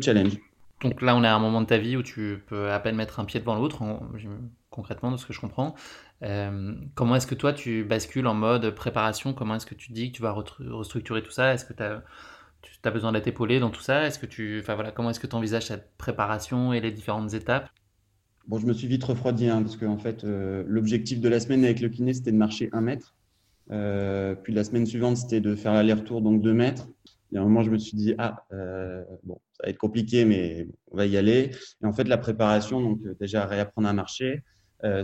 challenge. 0.00 0.38
Donc 0.82 1.00
là, 1.00 1.14
on 1.16 1.22
est 1.22 1.28
à 1.28 1.34
un 1.34 1.38
moment 1.38 1.60
de 1.60 1.66
ta 1.66 1.78
vie 1.78 1.96
où 1.96 2.02
tu 2.02 2.42
peux 2.46 2.70
à 2.70 2.80
peine 2.80 2.96
mettre 2.96 3.20
un 3.20 3.24
pied 3.24 3.40
devant 3.40 3.54
l'autre, 3.54 3.82
concrètement, 4.70 5.12
de 5.12 5.16
ce 5.16 5.26
que 5.26 5.32
je 5.32 5.40
comprends. 5.40 5.74
Euh, 6.22 6.74
comment 6.94 7.16
est-ce 7.16 7.26
que 7.26 7.34
toi, 7.34 7.52
tu 7.52 7.84
bascules 7.84 8.26
en 8.26 8.34
mode 8.34 8.70
préparation? 8.70 9.32
Comment 9.32 9.56
est-ce 9.56 9.66
que 9.66 9.74
tu 9.74 9.92
dis 9.92 10.10
que 10.10 10.16
tu 10.16 10.22
vas 10.22 10.32
restructurer 10.32 11.22
tout 11.22 11.30
ça? 11.30 11.54
Est-ce 11.54 11.64
que 11.64 11.72
tu 11.72 11.82
as, 11.82 12.02
besoin 12.90 13.12
d'être 13.12 13.26
épaulé 13.26 13.60
dans 13.60 13.70
tout 13.70 13.80
ça 13.80 14.06
Est-ce 14.06 14.18
que 14.18 14.26
tu, 14.26 14.58
enfin 14.60 14.74
voilà, 14.74 14.90
comment 14.90 15.10
est-ce 15.10 15.20
que 15.20 15.26
tu 15.26 15.36
envisages 15.36 15.66
cette 15.66 15.96
préparation 15.96 16.72
et 16.72 16.80
les 16.80 16.90
différentes 16.90 17.34
étapes? 17.34 17.68
Bon, 18.48 18.58
je 18.58 18.66
me 18.66 18.72
suis 18.72 18.88
vite 18.88 19.04
refroidi 19.04 19.48
hein, 19.48 19.62
parce 19.62 19.76
que 19.76 19.86
en 19.86 19.98
fait, 19.98 20.24
euh, 20.24 20.64
l'objectif 20.66 21.20
de 21.20 21.28
la 21.28 21.38
semaine 21.38 21.64
avec 21.64 21.80
le 21.80 21.88
kiné, 21.88 22.12
c'était 22.12 22.32
de 22.32 22.36
marcher 22.36 22.68
un 22.72 22.80
mètre. 22.80 23.14
Euh, 23.70 24.34
puis 24.34 24.52
la 24.52 24.64
semaine 24.64 24.84
suivante, 24.84 25.16
c'était 25.16 25.40
de 25.40 25.54
faire 25.54 25.72
l'aller-retour, 25.72 26.20
donc 26.22 26.42
deux 26.42 26.52
mètres. 26.52 26.88
Il 27.30 27.36
y 27.36 27.38
a 27.38 27.40
un 27.40 27.44
moment, 27.44 27.62
je 27.62 27.70
me 27.70 27.78
suis 27.78 27.96
dit, 27.96 28.14
ah, 28.18 28.44
bon, 29.24 29.40
ça 29.52 29.64
va 29.64 29.70
être 29.70 29.78
compliqué, 29.78 30.26
mais 30.26 30.68
on 30.90 30.98
va 30.98 31.06
y 31.06 31.16
aller. 31.16 31.50
Et 31.82 31.86
en 31.86 31.92
fait, 31.92 32.04
la 32.04 32.18
préparation, 32.18 32.82
donc 32.82 33.00
déjà 33.18 33.46
réapprendre 33.46 33.88
à 33.88 33.94
marcher, 33.94 34.42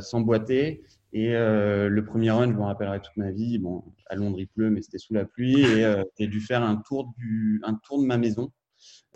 s'emboîter 0.01 0.83
et 1.13 1.35
euh, 1.35 1.89
le 1.89 2.05
premier 2.05 2.31
run, 2.31 2.49
je 2.49 2.57
me 2.57 2.63
rappellerai 2.63 3.01
toute 3.01 3.17
ma 3.17 3.31
vie. 3.31 3.59
Bon, 3.59 3.83
à 4.09 4.17
Londres, 4.17 4.37
il 4.39 4.47
pleut, 4.47 4.71
mais 4.71 4.83
c'était 4.83 4.99
sous 4.99 5.15
la 5.15 5.25
pluie. 5.25 5.61
Et 5.61 5.85
euh, 5.85 6.05
j'ai 6.19 6.27
dû 6.27 6.41
faire 6.41 6.63
un 6.63 6.77
tour, 6.77 7.13
du, 7.17 7.61
un 7.65 7.75
tour 7.75 8.01
de 8.01 8.07
ma 8.07 8.19
maison. 8.19 8.53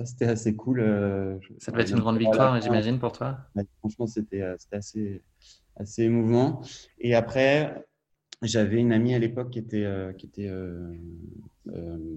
C'était 0.05 0.27
assez 0.27 0.57
cool. 0.57 0.81
Euh, 0.81 1.39
ça 1.59 1.71
devait 1.71 1.83
être 1.83 1.91
une 1.91 2.01
grande 2.01 2.19
victoire, 2.19 2.61
j'imagine, 2.61 2.99
pour 2.99 3.13
toi. 3.13 3.39
franchement, 3.79 4.07
c'était 4.07 4.43
assez, 4.73 5.23
assez 5.77 6.05
émouvant. 6.05 6.63
Et 6.99 7.15
après, 7.15 7.85
j'avais 8.41 8.79
une 8.79 8.93
amie 8.93 9.15
à 9.15 9.19
l'époque 9.19 9.51
qui 9.51 9.59
était, 9.59 9.87
qui 10.17 10.27
était 10.27 10.51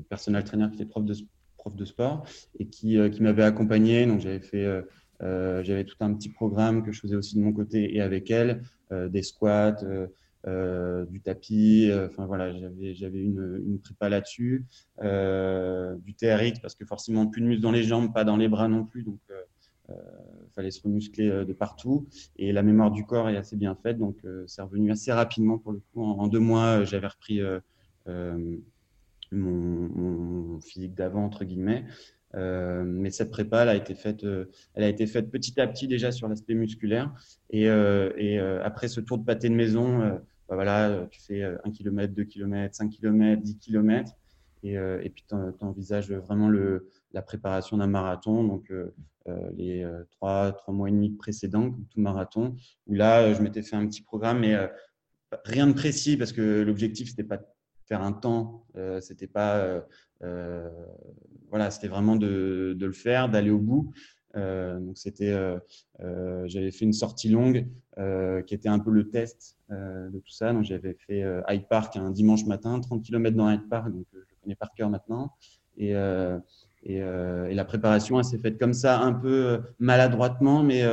personnel 0.10 0.44
trainer, 0.46 0.68
qui 0.70 0.76
était 0.76 0.86
prof 0.86 1.04
de, 1.04 1.16
prof 1.58 1.76
de 1.76 1.86
sport 1.86 2.26
et 2.58 2.68
qui, 2.68 2.98
qui 3.12 3.22
m'avait 3.22 3.44
accompagné. 3.44 4.06
Donc, 4.06 4.22
j'avais 4.22 4.40
fait 4.40 4.66
j'avais 5.64 5.84
tout 5.84 5.98
un 6.00 6.14
petit 6.14 6.30
programme 6.30 6.84
que 6.84 6.92
je 6.92 7.00
faisais 7.00 7.16
aussi 7.16 7.36
de 7.36 7.42
mon 7.42 7.54
côté 7.54 7.96
et 7.96 8.02
avec 8.02 8.32
elle, 8.32 8.62
euh, 8.92 9.10
des 9.10 9.24
squats, 9.24 9.78
euh, 10.48 11.06
du 11.06 11.22
tapis. 11.22 11.90
Enfin 12.08 12.26
voilà, 12.26 12.54
j'avais 12.54 12.94
j'avais 12.94 13.20
une, 13.20 13.64
une 13.66 13.80
prépa 13.80 14.10
là-dessus, 14.10 14.66
du 15.02 16.14
TRX 16.14 16.60
parce 16.62 16.76
que 16.76 16.86
forcément 16.86 17.28
plus 17.28 17.42
de 17.42 17.48
muscles 17.48 17.64
dans 17.64 17.72
les 17.72 17.84
jambes, 17.84 18.14
pas 18.14 18.24
dans 18.24 18.38
les 18.38 18.48
bras 18.48 18.68
non 18.68 18.86
plus. 18.86 19.04
Donc 19.04 19.20
fallait 20.54 20.72
se 20.72 20.82
remuscler 20.82 21.46
de 21.46 21.54
partout. 21.54 22.08
Et 22.38 22.52
la 22.52 22.64
mémoire 22.64 22.92
du 22.92 23.06
corps 23.06 23.30
est 23.30 23.38
assez 23.38 23.56
bien 23.56 23.76
faite, 23.76 23.98
donc 23.98 24.18
c'est 24.48 24.62
revenu 24.62 24.92
assez 24.92 25.12
rapidement 25.12 25.58
pour 25.58 25.72
le 25.72 25.80
coup. 25.80 26.04
En, 26.04 26.28
deux 26.28 26.40
mois, 26.40 26.84
j'avais 26.84 27.08
repris 27.08 27.42
mon, 29.32 30.60
physique 30.62 30.94
d'avant 30.94 31.26
entre 31.26 31.44
guillemets. 31.44 31.86
Mais 32.36 33.12
cette 33.12 33.32
prépa, 33.32 33.63
elle 33.63 33.69
a 33.69 33.76
été 33.76 33.95
faite, 33.95 34.26
elle 34.74 34.84
a 34.84 34.89
été 34.89 35.08
faite 35.08 35.32
petit 35.32 35.60
à 35.60 35.67
petit 35.67 35.88
déjà 35.88 36.12
sur 36.12 36.28
l'aspect 36.28 36.54
musculaire. 36.54 37.13
Et, 37.50 37.63
et 37.63 38.39
après 38.39 38.88
ce 38.88 39.00
tour 39.02 39.17
de 39.17 39.24
pâté 39.24 39.50
de 39.50 39.56
maison, 39.56 40.00
bah 40.48 40.56
voilà, 40.56 41.08
tu 41.10 41.21
fais 41.21 41.43
1 41.43 41.71
km, 41.71 42.13
2 42.13 42.24
km, 42.26 42.76
5 42.76 42.89
km, 42.89 43.41
10 43.41 43.58
km. 43.58 44.12
Et, 44.65 44.80
euh, 44.80 44.98
puis, 45.13 45.24
tu 45.30 45.36
envisages 45.63 46.12
vraiment 46.12 46.50
la 46.50 47.21
préparation 47.21 47.78
d'un 47.78 47.88
marathon, 47.88 48.43
donc 48.43 48.71
euh, 48.71 48.93
euh, 49.28 49.52
les 49.56 49.88
trois, 50.12 50.52
trois 50.54 50.74
mois 50.74 50.89
et 50.89 50.91
demi 50.91 51.12
précédents, 51.12 51.71
tout 51.91 52.02
marathon, 52.02 52.56
où 52.88 52.95
là, 52.95 53.32
je 53.34 53.41
m'étais 53.43 53.62
fait 53.62 53.76
un 53.76 53.86
petit 53.86 54.02
programme, 54.02 54.39
mais 54.39 54.56
rien 55.43 55.67
de 55.67 55.74
précis, 55.74 56.17
parce 56.17 56.32
que 56.32 56.63
l'objectif, 56.63 57.10
c'était 57.10 57.24
pas 57.24 57.38
de 57.38 57.45
faire 57.88 58.02
un 58.02 58.13
temps, 58.13 58.65
c'était 59.00 59.28
pas. 59.28 59.86
voilà, 61.50 61.71
c'était 61.71 61.88
vraiment 61.88 62.15
de, 62.15 62.78
le 62.80 62.91
faire, 62.91 63.30
d'aller 63.30 63.52
au 63.52 63.60
bout. 63.60 63.93
Euh, 64.36 64.80
donc 64.80 64.98
c'était, 64.98 65.32
euh, 65.32 65.58
euh, 66.02 66.43
j'avais 66.48 66.71
fait 66.71 66.86
une 66.86 66.93
sortie 66.93 67.30
longue 67.30 67.67
qui 68.45 68.54
était 68.54 68.67
un 68.67 68.80
peu 68.80 68.91
le 68.91 69.10
test 69.10 69.58
de 69.69 70.19
tout 70.19 70.32
ça. 70.32 70.52
Donc 70.52 70.65
j'avais 70.65 70.95
fait 71.08 71.24
Hyde 71.48 71.67
Park 71.69 71.95
un 71.95 72.12
dimanche 72.12 72.45
matin, 72.45 72.80
30 72.80 73.04
km 73.04 73.38
dans 73.38 73.50
Hyde 73.50 73.69
Park, 73.69 73.89
donc 73.89 74.06
je 74.12 74.19
le 74.19 74.26
connais 74.43 74.56
par 74.56 74.74
cœur 74.74 74.89
maintenant. 74.89 75.32
Et, 75.78 75.91
et, 76.84 76.98
et, 76.98 77.54
la 77.54 77.65
préparation, 77.65 78.19
elle 78.19 78.26
s'est 78.26 78.38
faite 78.38 78.60
comme 78.60 78.74
ça, 78.74 79.00
un 79.00 79.13
peu 79.13 79.62
maladroitement, 79.80 80.62
mais 80.62 80.84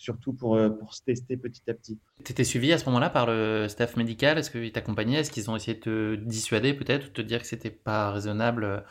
surtout 0.00 0.32
pour, 0.32 0.58
pour 0.78 0.94
se 0.94 1.02
tester 1.02 1.36
petit 1.36 1.62
à 1.68 1.74
petit. 1.74 1.98
Tu 2.24 2.32
étais 2.32 2.44
suivi 2.44 2.72
à 2.72 2.78
ce 2.78 2.86
moment-là 2.86 3.10
par 3.10 3.26
le 3.26 3.66
staff 3.68 3.96
médical? 3.96 4.38
Est-ce 4.38 4.50
qu'ils 4.50 4.72
t'accompagnaient? 4.72 5.20
Est-ce 5.20 5.30
qu'ils 5.30 5.50
ont 5.50 5.56
essayé 5.56 5.76
de 5.76 5.80
te 5.80 6.14
dissuader 6.16 6.72
peut-être 6.74 7.06
ou 7.06 7.08
de 7.08 7.14
te 7.14 7.22
dire 7.22 7.40
que 7.40 7.46
c'était 7.46 7.70
pas 7.70 8.10
raisonnable 8.10 8.84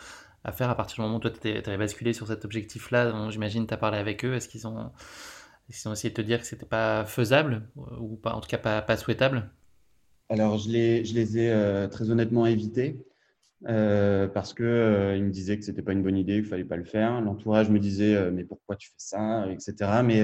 à 0.43 0.51
faire 0.51 0.69
à 0.69 0.75
partir 0.75 0.95
du 0.95 1.01
moment 1.01 1.17
où 1.17 1.19
toi 1.19 1.31
tu 1.31 1.47
avais 1.47 1.77
basculé 1.77 2.13
sur 2.13 2.27
cet 2.27 2.45
objectif-là 2.45 3.29
J'imagine 3.29 3.67
tu 3.67 3.73
as 3.73 3.77
parlé 3.77 3.97
avec 3.97 4.23
eux? 4.23 4.33
Est-ce 4.35 4.47
qu'ils 4.47 4.67
ont, 4.67 4.77
ont, 4.77 5.93
essayé 5.93 6.09
de 6.09 6.15
te 6.15 6.21
dire 6.21 6.39
que 6.39 6.45
c'était 6.45 6.65
pas 6.65 7.05
faisable 7.05 7.69
ou 7.99 8.15
pas, 8.15 8.33
en 8.33 8.41
tout 8.41 8.49
cas 8.49 8.57
pas, 8.57 8.81
pas 8.81 8.97
souhaitable? 8.97 9.49
Alors 10.29 10.59
je 10.59 10.69
les, 10.69 11.05
je 11.05 11.15
les 11.15 11.39
ai 11.39 11.51
euh, 11.51 11.87
très 11.87 12.09
honnêtement 12.11 12.45
évités. 12.45 13.03
Euh, 13.67 14.29
parce 14.29 14.53
que 14.53 14.63
euh, 14.63 15.19
me 15.19 15.31
disaient 15.31 15.59
que 15.59 15.65
c'était 15.65 15.81
pas 15.81 15.91
une 15.91 16.01
bonne 16.01 16.15
idée, 16.15 16.35
qu'il 16.35 16.45
fallait 16.45 16.63
pas 16.63 16.77
le 16.77 16.85
faire. 16.85 17.19
L'entourage 17.19 17.69
me 17.69 17.79
disait 17.79 18.31
mais 18.31 18.45
pourquoi 18.45 18.77
tu 18.77 18.89
fais 18.89 18.95
ça, 18.97 19.47
etc. 19.51 20.01
Mais 20.03 20.23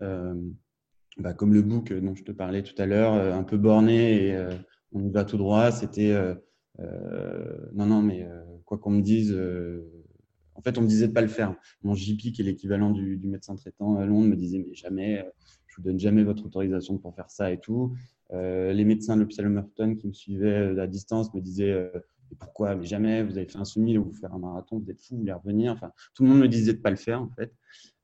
bah, 0.00 1.32
comme 1.34 1.54
le 1.54 1.62
book 1.62 1.92
dont 1.92 2.14
je 2.14 2.24
te 2.24 2.32
parlais 2.32 2.62
tout 2.62 2.74
à 2.78 2.86
l'heure, 2.86 3.12
un 3.12 3.44
peu 3.44 3.56
borné 3.56 4.28
et 4.28 4.46
on 4.92 5.02
y 5.02 5.10
va 5.10 5.24
tout 5.24 5.38
droit, 5.38 5.70
c'était 5.70 6.14
non 6.78 7.86
non 7.86 8.02
mais 8.02 8.26
quoi 8.66 8.76
qu'on 8.78 8.90
me 8.90 9.00
dise, 9.00 9.32
euh, 9.32 9.80
en 10.54 10.60
fait, 10.60 10.76
on 10.76 10.82
me 10.82 10.88
disait 10.88 11.08
de 11.08 11.12
pas 11.12 11.22
le 11.22 11.28
faire. 11.28 11.54
Mon 11.82 11.94
JP, 11.94 12.32
qui 12.32 12.42
est 12.42 12.44
l'équivalent 12.44 12.90
du, 12.90 13.18
médecin 13.24 13.54
traitant 13.54 13.96
à 13.96 14.04
Londres, 14.04 14.28
me 14.28 14.36
disait 14.36 14.58
mais 14.58 14.74
jamais, 14.74 15.20
euh, 15.20 15.30
je 15.68 15.76
vous 15.76 15.82
donne 15.82 15.98
jamais 15.98 16.24
votre 16.24 16.44
autorisation 16.44 16.98
pour 16.98 17.14
faire 17.14 17.30
ça 17.30 17.50
et 17.50 17.58
tout. 17.58 17.94
Euh, 18.32 18.72
les 18.72 18.84
médecins 18.84 19.14
de 19.14 19.20
l'hôpital 19.20 19.48
Merton 19.48 19.94
qui 19.94 20.08
me 20.08 20.12
suivaient 20.12 20.78
à 20.78 20.86
distance 20.86 21.32
me 21.32 21.40
disaient 21.40 21.90
pourquoi 22.40 22.74
Mais 22.74 22.86
jamais, 22.86 23.22
vous 23.22 23.38
avez 23.38 23.46
fait 23.46 23.58
un 23.58 23.64
semi, 23.64 23.96
vous 23.96 24.12
faire 24.12 24.34
un 24.34 24.38
marathon, 24.38 24.80
vous 24.80 24.90
êtes 24.90 25.00
fou, 25.00 25.14
vous 25.14 25.20
voulez 25.20 25.32
revenir. 25.32 25.72
Enfin, 25.72 25.92
tout 26.14 26.24
le 26.24 26.30
monde 26.30 26.40
me 26.40 26.48
disait 26.48 26.72
de 26.72 26.80
pas 26.80 26.90
le 26.90 26.96
faire 26.96 27.22
en 27.22 27.30
fait. 27.30 27.54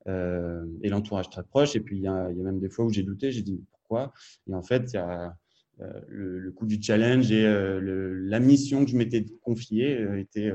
Et 0.06 0.88
l'entourage 0.88 1.30
très 1.30 1.42
proche. 1.42 1.76
Et 1.76 1.80
puis 1.80 1.96
il 1.96 2.02
y, 2.02 2.08
a, 2.08 2.28
même 2.28 2.60
des 2.60 2.68
fois 2.68 2.84
où 2.84 2.90
j'ai 2.90 3.02
douté, 3.02 3.30
j'ai 3.30 3.42
dit 3.42 3.60
pourquoi? 3.70 4.12
Et 4.48 4.54
en 4.54 4.62
fait, 4.62 4.92
il 4.92 4.96
y 4.96 4.98
a 4.98 5.36
euh, 5.80 6.00
le, 6.08 6.38
le, 6.38 6.52
coût 6.52 6.66
du 6.66 6.80
challenge 6.80 7.32
et 7.32 7.46
euh, 7.46 7.80
la 8.24 8.40
mission 8.40 8.84
que 8.84 8.90
je 8.90 8.96
m'étais 8.96 9.24
confiée 9.42 9.98
euh, 9.98 10.20
était, 10.20 10.52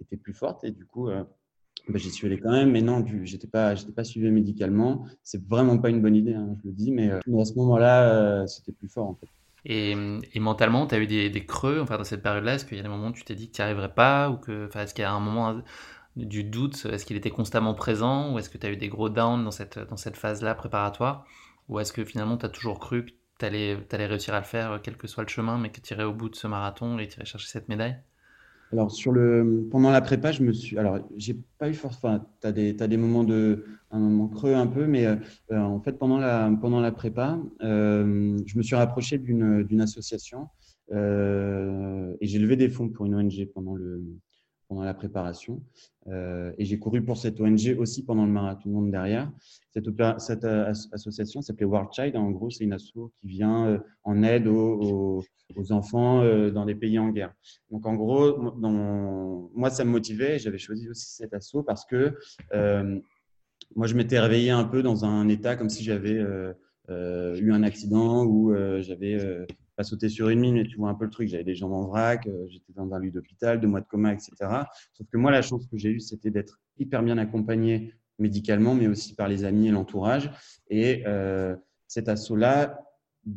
était 0.00 0.16
plus 0.16 0.32
forte. 0.32 0.64
Et 0.64 0.70
du 0.70 0.86
coup, 0.86 1.08
bah, 1.08 1.98
j'y 1.98 2.10
suis 2.10 2.26
allé 2.26 2.38
quand 2.38 2.50
même, 2.50 2.70
mais 2.70 2.80
non, 2.80 3.04
pas, 3.52 3.74
j'étais 3.74 3.92
pas 3.92 4.04
suivi 4.04 4.30
médicalement. 4.30 5.06
C'est 5.22 5.44
vraiment 5.46 5.78
pas 5.78 5.90
une 5.90 6.00
bonne 6.00 6.16
idée, 6.16 6.34
hein, 6.34 6.56
je 6.62 6.68
le 6.68 6.74
dis, 6.74 6.92
mais, 6.92 7.10
à 7.10 7.20
ce 7.44 7.54
moment-là, 7.54 8.46
c'était 8.46 8.72
plus 8.72 8.88
fort. 8.88 9.18
Et, 9.66 9.94
mentalement, 10.36 10.86
tu 10.86 10.94
as 10.94 10.98
eu 10.98 11.06
des, 11.06 11.46
creux 11.46 11.80
enfin, 11.80 11.98
dans 11.98 12.04
cette 12.04 12.22
période-là? 12.22 12.54
Est-ce 12.54 12.64
qu'il 12.64 12.76
y 12.76 12.80
a 12.80 12.82
des 12.82 12.88
moments 12.88 13.08
où 13.08 13.12
tu 13.12 13.24
t'es 13.24 13.34
dit 13.34 13.48
que 13.50 13.56
tu 13.56 13.60
n'y 13.60 13.64
arriverais 13.64 13.92
pas 13.94 14.30
ou 14.30 14.36
que, 14.36 14.68
Est-ce 14.76 14.94
qu'il 14.94 15.02
y 15.02 15.06
a 15.06 15.12
un 15.12 15.20
moment 15.20 15.62
du 16.16 16.44
doute 16.44 16.86
Est-ce 16.90 17.04
qu'il 17.06 17.16
était 17.16 17.30
constamment 17.30 17.74
présent 17.74 18.32
Ou 18.32 18.38
est-ce 18.38 18.50
que 18.50 18.58
tu 18.58 18.66
as 18.66 18.70
eu 18.70 18.76
des 18.76 18.88
gros 18.88 19.08
downs 19.08 19.44
dans 19.44 19.50
cette, 19.50 19.78
dans 19.78 19.96
cette 19.96 20.16
phase-là 20.16 20.54
préparatoire 20.54 21.26
Ou 21.68 21.80
est-ce 21.80 21.92
que 21.92 22.04
finalement 22.04 22.36
tu 22.36 22.46
as 22.46 22.50
toujours 22.50 22.78
cru 22.78 23.06
que 23.06 23.10
tu 23.38 23.44
allais, 23.44 23.78
réussir 23.92 24.34
à 24.34 24.40
le 24.40 24.44
faire, 24.44 24.80
quel 24.82 24.96
que 24.96 25.06
soit 25.06 25.24
le 25.24 25.28
chemin, 25.28 25.58
mais 25.58 25.70
que 25.70 25.80
tu 25.80 25.94
irais 25.94 26.04
au 26.04 26.12
bout 26.12 26.28
de 26.28 26.36
ce 26.36 26.46
marathon 26.46 26.98
et 26.98 27.08
tu 27.08 27.16
irais 27.16 27.26
chercher 27.26 27.48
cette 27.48 27.68
médaille? 27.68 27.96
Alors, 28.72 28.90
sur 28.90 29.12
le, 29.12 29.68
pendant 29.70 29.90
la 29.90 30.00
prépa, 30.00 30.32
je 30.32 30.42
me 30.42 30.52
suis. 30.52 30.78
Alors, 30.78 30.98
j'ai 31.16 31.38
pas 31.58 31.68
eu 31.68 31.74
force. 31.74 31.96
Enfin, 31.96 32.26
tu 32.40 32.46
as, 32.48 32.52
des 32.52 32.96
moments 32.96 33.22
de. 33.22 33.64
Un 33.92 34.00
moment 34.00 34.26
creux 34.26 34.54
un 34.54 34.66
peu, 34.66 34.86
mais 34.86 35.06
euh, 35.06 35.16
en 35.52 35.80
fait, 35.80 35.92
pendant 35.92 36.18
la, 36.18 36.50
pendant 36.60 36.80
la 36.80 36.90
prépa, 36.90 37.38
euh, 37.62 38.36
je 38.44 38.58
me 38.58 38.62
suis 38.64 38.74
rapproché 38.74 39.18
d'une 39.18 39.80
association 39.80 40.48
euh, 40.92 42.14
et 42.20 42.26
j'ai 42.26 42.38
levé 42.38 42.56
des 42.56 42.68
fonds 42.68 42.88
pour 42.88 43.06
une 43.06 43.14
ONG 43.14 43.48
pendant 43.54 43.74
le, 43.74 44.02
pendant 44.68 44.82
la 44.82 44.94
préparation. 44.94 45.62
Euh, 46.08 46.52
et 46.58 46.64
j'ai 46.64 46.78
couru 46.78 47.02
pour 47.02 47.16
cette 47.16 47.40
ONG 47.40 47.76
aussi 47.78 48.04
pendant 48.04 48.26
le 48.26 48.32
marathon 48.32 48.70
monde 48.70 48.90
derrière. 48.90 49.30
Cette, 49.72 50.44
euh, 50.44 50.72
association 50.92 51.42
s'appelait 51.42 51.66
World 51.66 51.88
Child. 51.92 52.16
En 52.16 52.30
gros, 52.30 52.50
c'est 52.50 52.64
une 52.64 52.72
asso 52.72 53.12
qui 53.16 53.26
vient 53.26 53.66
euh, 53.66 53.78
en 54.02 54.22
aide 54.22 54.46
aux, 54.46 55.22
enfants 55.70 56.22
dans 56.50 56.64
des 56.64 56.74
pays 56.74 56.98
en 56.98 57.10
guerre. 57.10 57.32
Donc, 57.70 57.86
en 57.86 57.94
gros, 57.94 58.36
moi, 59.54 59.70
ça 59.70 59.84
me 59.84 59.90
motivait. 59.90 60.38
J'avais 60.38 60.58
choisi 60.58 60.88
aussi 60.88 61.06
cette 61.14 61.32
asso 61.32 61.62
parce 61.64 61.84
que 61.84 62.14
moi, 63.76 63.86
je 63.86 63.94
m'étais 63.94 64.18
réveillé 64.18 64.50
un 64.50 64.64
peu 64.64 64.82
dans 64.82 65.04
un 65.04 65.28
état 65.28 65.54
comme 65.54 65.68
si 65.68 65.84
j'avais 65.84 66.20
eu 66.88 67.52
un 67.52 67.62
accident 67.62 68.24
ou 68.24 68.52
j'avais 68.80 69.46
pas 69.76 69.84
sauter 69.84 70.08
sur 70.08 70.28
une 70.28 70.40
mine, 70.40 70.54
mais 70.54 70.66
tu 70.66 70.76
vois 70.76 70.88
un 70.88 70.94
peu 70.94 71.04
le 71.04 71.10
truc. 71.10 71.28
J'avais 71.28 71.44
des 71.44 71.54
jambes 71.54 71.72
en 71.72 71.86
vrac, 71.86 72.26
euh, 72.26 72.46
j'étais 72.48 72.72
dans 72.74 72.92
un 72.92 73.00
lit 73.00 73.10
d'hôpital, 73.10 73.60
deux 73.60 73.68
mois 73.68 73.80
de 73.80 73.86
coma, 73.86 74.12
etc. 74.12 74.32
Sauf 74.92 75.06
que 75.10 75.16
moi, 75.16 75.30
la 75.30 75.42
chance 75.42 75.66
que 75.66 75.76
j'ai 75.76 75.90
eue, 75.90 76.00
c'était 76.00 76.30
d'être 76.30 76.60
hyper 76.78 77.02
bien 77.02 77.18
accompagné 77.18 77.94
médicalement, 78.18 78.74
mais 78.74 78.86
aussi 78.86 79.14
par 79.14 79.28
les 79.28 79.44
amis 79.44 79.68
et 79.68 79.70
l'entourage. 79.70 80.30
Et 80.68 81.02
euh, 81.06 81.56
cet 81.88 82.08
assaut-là 82.08 82.80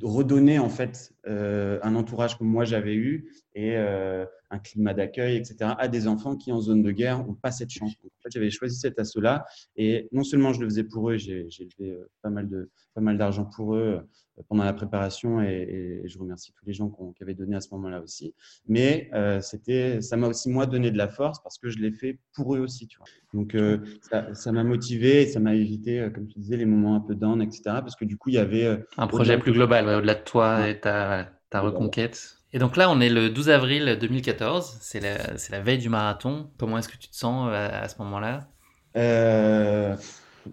redonner 0.04 0.60
en 0.60 0.68
fait 0.68 1.14
euh, 1.28 1.80
un 1.82 1.96
entourage 1.96 2.38
comme 2.38 2.50
moi 2.50 2.66
j'avais 2.66 2.94
eu 2.94 3.32
et 3.56 3.78
un 3.78 4.60
climat 4.60 4.94
d'accueil, 4.94 5.38
etc., 5.38 5.72
à 5.78 5.88
des 5.88 6.08
enfants 6.08 6.36
qui 6.36 6.52
en 6.52 6.60
zone 6.60 6.82
de 6.82 6.92
guerre 6.92 7.26
n'ont 7.26 7.36
pas 7.36 7.52
cette 7.52 7.70
chance. 7.70 7.94
j'avais 8.30 8.50
choisi 8.50 8.78
cet 8.78 9.00
assaut-là 9.00 9.46
et 9.78 10.10
non 10.12 10.24
seulement 10.24 10.52
je 10.52 10.60
le 10.60 10.66
faisais 10.66 10.84
pour 10.84 11.10
eux, 11.10 11.18
j'ai 11.18 11.48
levé 11.80 11.98
pas 12.22 12.30
mal 12.30 12.50
de 12.50 12.70
pas 12.94 13.02
mal 13.02 13.18
d'argent 13.18 13.46
pour 13.46 13.76
eux 13.76 14.06
pendant 14.50 14.64
la 14.64 14.74
préparation 14.74 15.42
et, 15.42 16.04
je 16.06 16.18
remercie 16.20 16.54
tous 16.54 16.66
les 16.66 16.74
gens 16.74 16.90
qui 16.90 17.24
avaient 17.24 17.34
donné 17.34 17.56
à 17.56 17.62
ce 17.62 17.70
moment-là 17.72 18.02
aussi. 18.02 18.34
Mais 18.68 19.10
c'était, 19.42 20.02
ça 20.02 20.18
m'a 20.18 20.28
aussi 20.28 20.50
moi 20.50 20.66
donné 20.66 20.92
de 20.92 20.98
la 20.98 21.08
force 21.08 21.42
parce 21.42 21.58
que 21.58 21.70
je 21.70 21.80
l'ai 21.80 21.92
fait 21.92 22.20
pour 22.34 22.56
eux 22.56 22.60
aussi, 22.60 22.88
tu 22.88 22.98
vois. 22.98 23.08
Donc 23.34 23.56
ça 24.02 24.52
m'a 24.52 24.64
motivé 24.64 25.24
et 25.24 25.28
ça 25.28 25.40
m'a 25.40 25.56
évité, 25.56 26.08
comme 26.14 26.28
tu 26.28 26.40
disais, 26.40 26.58
les 26.58 26.66
moments 26.66 26.96
un 26.96 27.02
peu 27.02 27.16
down, 27.16 27.42
etc. 27.42 27.62
Parce 27.66 27.96
que 27.96 28.06
du 28.06 28.18
coup 28.18 28.30
il 28.30 28.36
y 28.36 28.40
avait 28.40 28.84
un 28.98 29.08
projet 29.08 29.38
plus 29.38 29.52
global 29.52 29.88
au-delà 29.88 30.16
de 30.16 30.24
toi 30.24 30.70
et 30.70 30.80
ta, 30.80 31.30
ta 31.50 31.62
reconquête. 31.62 32.38
Et 32.54 32.60
donc 32.60 32.78
là, 32.78 32.90
on 32.90 33.02
est 33.02 33.10
le 33.10 33.30
12 33.30 33.50
avril 33.50 33.98
2014, 34.00 34.78
c'est 34.82 35.00
la, 35.00 35.18
la, 35.50 35.62
veille 35.62 35.78
du 35.78 35.90
marathon. 35.90 36.50
Comment 36.58 36.78
est-ce 36.78 36.88
que 36.88 36.98
tu 36.98 37.10
te 37.10 37.16
sens 37.16 37.52
à, 37.54 37.88
ce 37.90 37.98
moment-là? 38.02 38.48
Euh, 38.96 39.96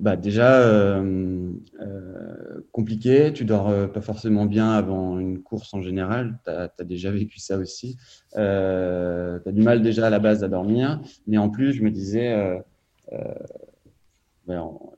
bah 0.00 0.16
Déjà, 0.16 0.61
euh, 0.61 1.50
euh, 1.80 2.61
compliqué. 2.72 3.33
Tu 3.33 3.44
dors 3.44 3.90
pas 3.92 4.00
forcément 4.00 4.46
bien 4.46 4.70
avant 4.70 5.18
une 5.18 5.42
course 5.42 5.74
en 5.74 5.83
général. 5.83 6.38
Tu 6.44 6.50
as, 6.50 6.85
déjà 6.85 7.11
vécu 7.11 7.38
ça 7.38 7.59
aussi. 7.59 7.96
tu 8.33 8.38
as 8.38 9.52
du 9.52 9.62
mal 9.62 9.83
déjà 9.83 10.07
à 10.07 10.11
la 10.11 10.18
base 10.18 10.44
à 10.44 10.48
dormir. 10.48 11.00
Mais 11.26 11.38
en 11.38 11.50
plus, 11.50 11.72
je 11.72 11.83
me 11.83 11.90
disais, 11.90 12.62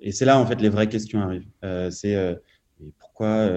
et 0.00 0.12
c'est 0.12 0.24
là 0.24 0.38
en 0.38 0.46
fait 0.46 0.60
les 0.60 0.68
vraies 0.68 0.88
questions 0.88 1.20
arrivent. 1.20 1.48
c'est 1.90 2.38
pourquoi 2.98 3.48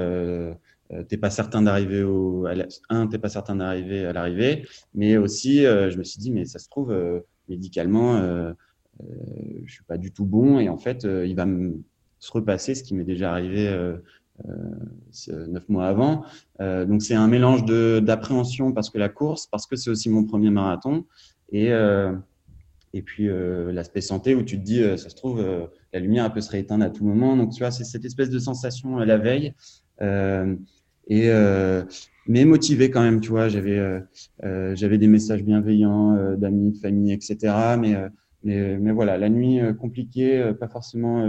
euh, 0.91 1.03
t'es 1.03 1.17
pas 1.17 1.29
certain 1.29 1.61
d'arriver 1.61 2.01
au 2.01 2.47
un 2.89 3.05
t'es 3.05 3.19
pas 3.19 3.29
certain 3.29 3.57
d'arriver 3.57 4.05
à 4.05 4.13
l'arrivée 4.13 4.65
mais 4.95 5.17
aussi 5.17 5.63
euh, 5.63 5.91
je 5.91 5.99
me 5.99 6.03
suis 6.03 6.19
dit 6.19 6.31
mais 6.31 6.45
ça 6.45 6.57
se 6.57 6.67
trouve 6.67 6.91
euh, 6.91 7.19
médicalement 7.47 8.19
euh, 9.01 9.61
je 9.65 9.73
suis 9.73 9.83
pas 9.83 9.97
du 9.97 10.11
tout 10.11 10.25
bon 10.25 10.59
et 10.59 10.69
en 10.69 10.77
fait 10.77 11.03
il 11.03 11.35
va 11.35 11.45
me 11.45 11.81
se 12.19 12.31
repasser 12.31 12.75
ce 12.75 12.83
qui 12.83 12.95
m'est 12.95 13.05
déjà 13.05 13.31
arrivé 13.31 13.69
neuf 15.27 15.69
mois 15.69 15.87
avant 15.87 16.23
donc 16.59 17.01
c'est 17.01 17.15
un 17.15 17.27
mélange 17.27 17.65
d'appréhension 18.01 18.73
parce 18.73 18.89
que 18.89 18.97
la 18.97 19.09
course 19.09 19.47
parce 19.47 19.65
que 19.65 19.75
c'est 19.75 19.89
aussi 19.89 20.09
mon 20.09 20.25
premier 20.25 20.49
marathon 20.49 21.05
et 21.51 21.71
et 22.93 23.01
puis 23.01 23.29
l'aspect 23.71 24.01
santé 24.01 24.35
où 24.35 24.43
tu 24.43 24.59
te 24.59 24.63
dis 24.63 24.81
ça 24.97 25.09
se 25.09 25.15
trouve 25.15 25.69
la 25.93 25.99
lumière 25.99 26.31
peut 26.31 26.41
se 26.41 26.51
rééteindre 26.51 26.85
à 26.85 26.89
tout 26.89 27.03
moment. 27.03 27.35
Donc, 27.35 27.51
tu 27.51 27.59
vois, 27.59 27.71
c'est 27.71 27.83
cette 27.83 28.05
espèce 28.05 28.29
de 28.29 28.39
sensation 28.39 28.97
la 28.97 29.17
veille. 29.17 29.53
et 31.07 31.31
mais 32.27 32.45
motivé 32.45 32.91
quand 32.91 33.01
même, 33.01 33.21
tu 33.21 33.29
vois. 33.29 33.49
J'avais 33.49 34.01
j'avais 34.73 34.97
des 34.97 35.07
messages 35.07 35.43
bienveillants 35.43 36.35
d'amis, 36.35 36.71
de 36.73 36.77
famille, 36.77 37.13
etc. 37.13 37.37
Mais 37.79 37.95
mais, 38.43 38.77
mais, 38.77 38.91
voilà, 38.91 39.17
la 39.17 39.29
nuit 39.29 39.59
compliquée, 39.79 40.51
pas 40.59 40.67
forcément 40.67 41.25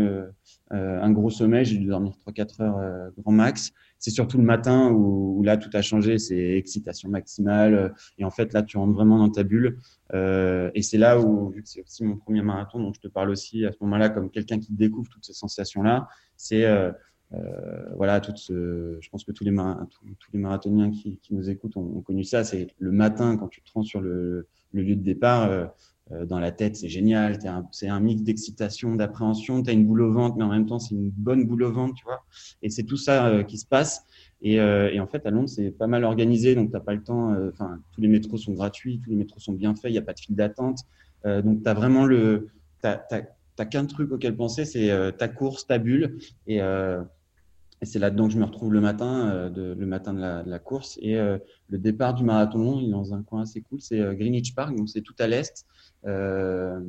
un 0.71 1.11
gros 1.11 1.31
sommeil. 1.31 1.65
J'ai 1.65 1.79
dû 1.79 1.87
dormir 1.87 2.13
3-4 2.27 2.63
heures 2.63 3.13
grand 3.19 3.33
max 3.33 3.73
c'est 4.01 4.11
surtout 4.11 4.39
le 4.39 4.45
matin 4.45 4.91
où, 4.91 5.43
là 5.43 5.57
tout 5.59 5.71
a 5.75 5.83
changé, 5.83 6.19
c'est 6.19 6.57
excitation 6.57 7.09
maximale 7.09 7.95
et 8.19 8.25
en 8.25 8.31
fait 8.31 8.53
là 8.53 8.63
tu 8.63 8.79
rentres 8.79 8.95
vraiment 8.95 9.19
dans 9.19 9.29
ta 9.29 9.43
bulle 9.43 9.79
euh, 10.15 10.71
et 10.75 10.83
c'est 10.83 10.99
là 10.99 11.21
où 11.21 11.51
vu 11.51 11.63
que 11.63 11.69
c'est 11.69 11.83
aussi 11.83 12.03
mon 12.05 12.17
premier 12.17 12.43
marathon 12.43 12.81
donc 12.81 12.95
je 12.97 13.01
te 13.01 13.09
parle 13.09 13.31
aussi 13.31 13.65
à 13.65 13.73
ce 13.73 13.77
moment-là 13.83 14.09
comme 14.09 14.31
quelqu'un 14.31 14.59
qui 14.59 14.73
découvre 14.73 15.09
toutes 15.11 15.25
ces 15.25 15.35
sensations 15.35 15.83
là, 15.83 16.09
c'est 16.37 16.65
euh, 16.65 16.91
euh, 17.33 17.85
voilà 17.95 18.21
tout 18.21 18.33
ce, 18.35 18.97
je 19.01 19.09
pense 19.11 19.25
que 19.25 19.33
tous 19.33 19.45
les, 19.45 19.55
tous, 19.55 20.33
les 20.33 20.39
marathoniens 20.39 20.91
qui, 20.91 21.21
nous 21.31 21.49
écoutent 21.49 21.77
ont, 21.77 22.01
connu 22.01 22.25
ça, 22.25 22.43
c'est 22.43 22.69
le 22.79 22.91
matin 22.91 23.37
quand 23.37 23.49
tu 23.49 23.63
te 23.63 23.71
rends 23.73 23.83
sur 23.83 24.01
le, 24.01 24.49
le 24.73 24.83
lieu 24.83 24.97
de 24.97 25.03
départ 25.03 25.49
euh, 25.49 25.67
dans 26.27 26.39
la 26.39 26.51
tête, 26.51 26.77
c'est 26.77 26.89
génial. 26.89 27.39
C'est 27.73 27.89
un, 27.89 28.01
mix 28.01 28.23
d'excitation, 28.23 28.95
d'appréhension. 28.95 29.63
Tu 29.63 29.71
as 29.71 29.73
une 29.73 29.87
boule 29.87 30.03
au 30.03 30.13
ventre, 30.13 30.37
mais 30.37 30.45
en 30.45 30.49
même 30.51 30.67
temps, 30.67 30.79
c'est 30.79 30.95
une 30.95 31.11
bonne 31.11 31.45
boule 31.45 31.63
au 31.63 31.73
ventre, 31.73 31.95
tu 31.95 32.05
vois. 32.05 32.25
Et 32.63 32.71
c'est 32.71 32.83
tout 32.83 32.97
ça 32.97 33.27
euh, 33.27 33.43
qui 33.43 33.59
se 33.59 33.67
passe. 33.67 34.05
Et, 34.43 34.61
euh, 34.61 34.91
et, 34.91 35.01
en 35.01 35.07
fait, 35.07 35.25
à 35.27 35.31
Londres, 35.31 35.49
c'est 35.49 35.71
pas 35.71 35.87
mal 35.87 36.05
organisé, 36.05 36.55
donc 36.55 36.71
tu 36.71 36.73
n'as 36.73 36.81
pas 36.81 36.95
le 36.95 37.03
temps. 37.03 37.35
Enfin, 37.49 37.79
tous 37.93 38.01
les 38.01 38.09
métros 38.09 38.37
sont 38.37 38.53
gratuits, 38.53 39.01
tous 39.03 39.11
les 39.11 39.17
métros 39.17 39.41
sont 39.41 39.53
bien 39.53 39.75
faits, 39.75 39.91
il 39.91 39.93
n'y 39.93 39.99
a 39.99 40.03
pas 40.03 40.15
de 40.15 40.21
file 40.21 40.37
d'attente. 40.37 40.81
donc, 41.25 41.63
tu 41.63 41.71
vraiment 41.71 42.07
le. 42.07 42.49
Tu 42.83 43.67
qu'un 43.69 43.85
truc 43.85 44.11
auquel 44.11 44.35
penser, 44.35 44.65
c'est 44.65 44.91
ta 45.19 45.29
course, 45.29 45.67
ta 45.67 45.79
bulle. 45.79 46.19
Et, 46.47 46.61
et 47.83 47.87
c'est 47.87 47.99
là-dedans 47.99 48.27
que 48.27 48.35
je 48.35 48.39
me 48.39 48.45
retrouve 48.45 48.73
le 48.73 48.81
matin, 48.81 49.31
euh, 49.31 49.51
de, 49.51 49.75
le 49.79 49.87
matin 49.87 50.13
de 50.13 50.21
la, 50.21 50.43
de 50.43 50.51
la 50.51 50.59
course. 50.59 50.99
Et 51.01 51.17
euh, 51.17 51.39
le 51.69 51.79
départ 51.79 52.15
du 52.15 52.25
marathon 52.25 52.79
il 52.79 52.89
est 52.89 52.91
dans 52.91 53.15
un 53.15 53.23
coin 53.23 53.43
assez 53.43 53.63
cool, 53.63 53.81
c'est 53.81 54.01
euh, 54.01 54.15
Greenwich 54.15 54.55
Park, 54.55 54.77
donc 54.77 54.89
c'est 54.89 55.01
tout 55.01 55.15
à 55.19 55.27
l'est. 55.27 55.67
Euh, 56.07 56.81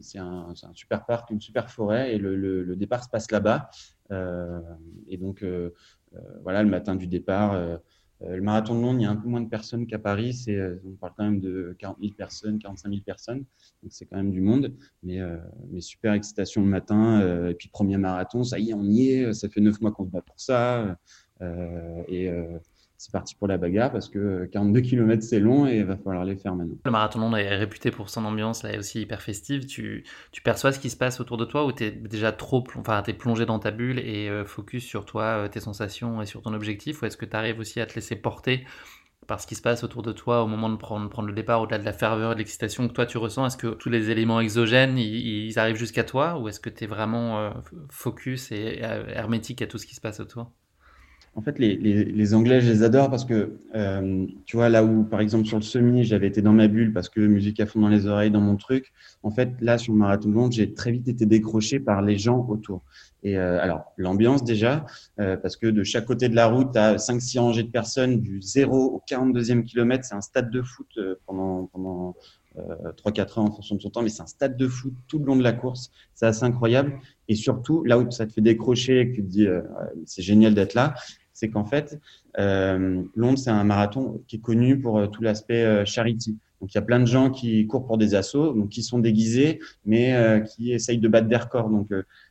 c'est 0.00 0.18
un, 0.18 0.48
un, 0.50 0.74
super 0.74 1.04
parc, 1.04 1.30
une 1.30 1.40
super 1.40 1.70
forêt, 1.70 2.14
et 2.14 2.18
le, 2.18 2.36
le, 2.36 2.62
le 2.62 2.76
départ 2.76 3.02
se 3.02 3.08
passe 3.08 3.30
là-bas. 3.30 3.70
et 5.08 5.16
donc, 5.16 5.44
voilà, 6.42 6.62
le 6.62 6.70
matin 6.70 6.94
du 6.94 7.06
départ 7.06 7.52
euh, 7.52 7.76
le 8.20 8.40
marathon 8.40 8.74
de 8.74 8.80
Londres, 8.80 9.00
il 9.00 9.02
y 9.02 9.06
a 9.06 9.10
un 9.10 9.16
peu 9.16 9.28
moins 9.28 9.40
de 9.40 9.48
personnes 9.48 9.86
qu'à 9.86 9.98
Paris. 9.98 10.44
Euh, 10.48 10.76
on 10.86 10.92
parle 10.92 11.12
quand 11.16 11.24
même 11.24 11.40
de 11.40 11.76
40 11.78 11.98
000 12.00 12.12
personnes, 12.16 12.58
45 12.58 12.88
000 12.88 13.02
personnes. 13.04 13.44
Donc 13.82 13.90
c'est 13.92 14.06
quand 14.06 14.16
même 14.16 14.30
du 14.30 14.40
monde. 14.40 14.74
Mais, 15.02 15.20
euh, 15.20 15.36
mais 15.70 15.80
super 15.80 16.14
excitation 16.14 16.62
le 16.62 16.68
matin. 16.68 17.48
et 17.48 17.54
puis 17.54 17.68
premier 17.68 17.98
marathon, 17.98 18.42
ça 18.42 18.58
y 18.58 18.70
est, 18.70 18.74
on 18.74 18.84
y 18.84 19.08
est. 19.08 19.32
Ça 19.32 19.48
fait 19.48 19.60
neuf 19.60 19.80
mois 19.80 19.92
qu'on 19.92 20.06
se 20.06 20.10
bat 20.10 20.22
pour 20.22 20.40
ça. 20.40 20.96
et 22.08 22.30
c'est 22.98 23.12
parti 23.12 23.34
pour 23.34 23.46
la 23.46 23.58
bagarre 23.58 23.92
parce 23.92 24.08
que 24.08 24.46
42 24.46 24.80
km 24.80 25.22
c'est 25.22 25.40
long 25.40 25.66
et 25.66 25.78
il 25.78 25.84
va 25.84 25.96
falloir 25.96 26.24
les 26.24 26.36
faire 26.36 26.54
maintenant. 26.54 26.76
Le 26.84 26.90
marathon 26.90 27.34
est 27.36 27.56
réputé 27.56 27.90
pour 27.90 28.08
son 28.08 28.24
ambiance 28.24 28.62
là 28.62 28.78
aussi 28.78 29.02
hyper 29.02 29.20
festive. 29.20 29.66
Tu, 29.66 30.04
tu 30.32 30.42
perçois 30.42 30.72
ce 30.72 30.78
qui 30.78 30.90
se 30.90 30.96
passe 30.96 31.20
autour 31.20 31.36
de 31.36 31.44
toi 31.44 31.66
ou 31.66 31.72
tu 31.72 31.84
es 31.84 31.90
déjà 31.90 32.32
trop 32.32 32.64
enfin, 32.76 33.02
es 33.06 33.12
plongé 33.12 33.44
dans 33.44 33.58
ta 33.58 33.70
bulle 33.70 33.98
et 33.98 34.28
euh, 34.28 34.44
focus 34.44 34.84
sur 34.84 35.04
toi, 35.04 35.24
euh, 35.24 35.48
tes 35.48 35.60
sensations 35.60 36.22
et 36.22 36.26
sur 36.26 36.42
ton 36.42 36.54
objectif 36.54 37.02
ou 37.02 37.06
est-ce 37.06 37.16
que 37.16 37.26
tu 37.26 37.36
arrives 37.36 37.58
aussi 37.58 37.80
à 37.80 37.86
te 37.86 37.94
laisser 37.94 38.16
porter 38.16 38.64
par 39.26 39.40
ce 39.40 39.46
qui 39.46 39.56
se 39.56 39.62
passe 39.62 39.82
autour 39.82 40.02
de 40.02 40.12
toi 40.12 40.42
au 40.42 40.46
moment 40.46 40.70
de 40.70 40.76
prendre, 40.76 41.10
prendre 41.10 41.28
le 41.28 41.34
départ, 41.34 41.60
au-delà 41.60 41.78
de 41.78 41.84
la 41.84 41.92
ferveur 41.92 42.32
et 42.32 42.34
de 42.34 42.38
l'excitation 42.38 42.86
que 42.88 42.92
toi 42.92 43.06
tu 43.06 43.18
ressens? 43.18 43.46
Est-ce 43.46 43.56
que 43.56 43.68
tous 43.68 43.90
les 43.90 44.10
éléments 44.10 44.40
exogènes 44.40 44.96
ils, 44.98 45.58
arrivent 45.58 45.76
jusqu'à 45.76 46.04
toi 46.04 46.38
ou 46.38 46.48
est-ce 46.48 46.60
que 46.60 46.70
tu 46.70 46.84
es 46.84 46.86
vraiment 46.86 47.40
euh, 47.40 47.50
focus 47.90 48.52
et 48.52 48.78
hermétique 48.80 49.60
à 49.62 49.66
tout 49.66 49.78
ce 49.78 49.86
qui 49.86 49.94
se 49.94 50.00
passe 50.00 50.20
autour? 50.20 50.52
En 51.36 51.42
fait, 51.42 51.58
les, 51.58 51.76
les, 51.76 52.04
les, 52.04 52.34
Anglais, 52.34 52.62
je 52.62 52.72
les 52.72 52.82
adore 52.82 53.10
parce 53.10 53.26
que, 53.26 53.58
euh, 53.74 54.26
tu 54.46 54.56
vois, 54.56 54.70
là 54.70 54.82
où, 54.82 55.04
par 55.04 55.20
exemple, 55.20 55.44
sur 55.44 55.58
le 55.58 55.62
semi, 55.62 56.02
j'avais 56.02 56.26
été 56.26 56.40
dans 56.40 56.54
ma 56.54 56.66
bulle 56.66 56.94
parce 56.94 57.10
que 57.10 57.20
musique 57.20 57.60
à 57.60 57.66
fond 57.66 57.78
dans 57.78 57.90
les 57.90 58.06
oreilles, 58.06 58.30
dans 58.30 58.40
mon 58.40 58.56
truc. 58.56 58.90
En 59.22 59.30
fait, 59.30 59.50
là, 59.60 59.76
sur 59.76 59.92
le 59.92 59.98
marathon 59.98 60.30
de 60.30 60.34
Londres, 60.34 60.54
j'ai 60.54 60.72
très 60.72 60.92
vite 60.92 61.08
été 61.08 61.26
décroché 61.26 61.78
par 61.78 62.00
les 62.00 62.16
gens 62.16 62.46
autour. 62.48 62.82
Et 63.22 63.36
euh, 63.36 63.60
alors, 63.60 63.92
l'ambiance 63.98 64.44
déjà, 64.44 64.86
euh, 65.20 65.36
parce 65.36 65.56
que 65.56 65.66
de 65.66 65.84
chaque 65.84 66.06
côté 66.06 66.30
de 66.30 66.34
la 66.34 66.46
route, 66.46 66.72
tu 66.72 66.78
as 66.78 66.96
5-6 66.96 67.38
rangées 67.38 67.64
de 67.64 67.70
personnes 67.70 68.22
du 68.22 68.40
0 68.40 68.74
au 68.74 69.02
42e 69.06 69.62
kilomètre. 69.62 70.06
C'est 70.06 70.14
un 70.14 70.22
stade 70.22 70.50
de 70.50 70.62
foot 70.62 70.88
euh, 70.96 71.16
pendant, 71.26 71.66
pendant 71.66 72.16
euh, 72.56 72.92
3-4 73.04 73.40
ans 73.40 73.44
en 73.44 73.52
fonction 73.52 73.76
de 73.76 73.82
son 73.82 73.90
temps, 73.90 74.02
mais 74.02 74.08
c'est 74.08 74.22
un 74.22 74.26
stade 74.26 74.56
de 74.56 74.68
foot 74.68 74.94
tout 75.06 75.18
le 75.18 75.26
long 75.26 75.36
de 75.36 75.42
la 75.42 75.52
course. 75.52 75.90
C'est 76.14 76.24
assez 76.24 76.44
incroyable. 76.44 76.98
Et 77.28 77.34
surtout, 77.34 77.84
là 77.84 77.98
où 77.98 78.10
ça 78.10 78.26
te 78.26 78.32
fait 78.32 78.40
décrocher 78.40 79.00
et 79.00 79.10
que 79.10 79.16
tu 79.16 79.22
te 79.22 79.28
dis, 79.28 79.46
c'est 80.06 80.22
génial 80.22 80.54
d'être 80.54 80.74
là, 80.74 80.94
c'est 81.36 81.50
qu'en 81.50 81.66
fait, 81.66 82.00
euh, 82.38 83.02
Londres, 83.14 83.38
c'est 83.38 83.50
un 83.50 83.62
marathon 83.62 84.22
qui 84.26 84.36
est 84.36 84.40
connu 84.40 84.80
pour 84.80 84.98
euh, 84.98 85.06
tout 85.06 85.22
l'aspect 85.22 85.64
euh, 85.64 85.84
charity. 85.84 86.38
Donc, 86.62 86.72
il 86.72 86.76
y 86.76 86.78
a 86.78 86.82
plein 86.82 86.98
de 86.98 87.04
gens 87.04 87.30
qui 87.30 87.66
courent 87.66 87.84
pour 87.84 87.98
des 87.98 88.14
assauts, 88.14 88.54
donc 88.54 88.70
qui 88.70 88.82
sont 88.82 88.98
déguisés, 88.98 89.60
mais 89.84 90.42
qui 90.48 90.72
essayent 90.72 90.98
de 90.98 91.06
battre 91.06 91.28
des 91.28 91.36
records. 91.36 91.68
Donc, 91.68 91.90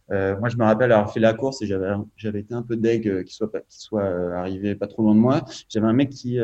moi, 0.09 0.49
je 0.49 0.57
me 0.57 0.63
rappelle 0.63 0.91
avoir 0.91 1.13
fait 1.13 1.19
la 1.19 1.35
course 1.35 1.61
et 1.61 1.67
j'avais 1.67 2.39
été 2.39 2.55
un 2.55 2.63
peu 2.63 2.75
deg 2.75 3.23
qu'il 3.23 3.31
soit 3.31 3.51
pas, 3.51 3.59
soit 3.69 4.03
arrivé 4.35 4.73
pas 4.73 4.87
trop 4.87 5.03
loin 5.03 5.13
de 5.13 5.19
moi. 5.19 5.45
J'avais 5.69 5.85
un 5.85 5.93
mec 5.93 6.09
qui 6.09 6.39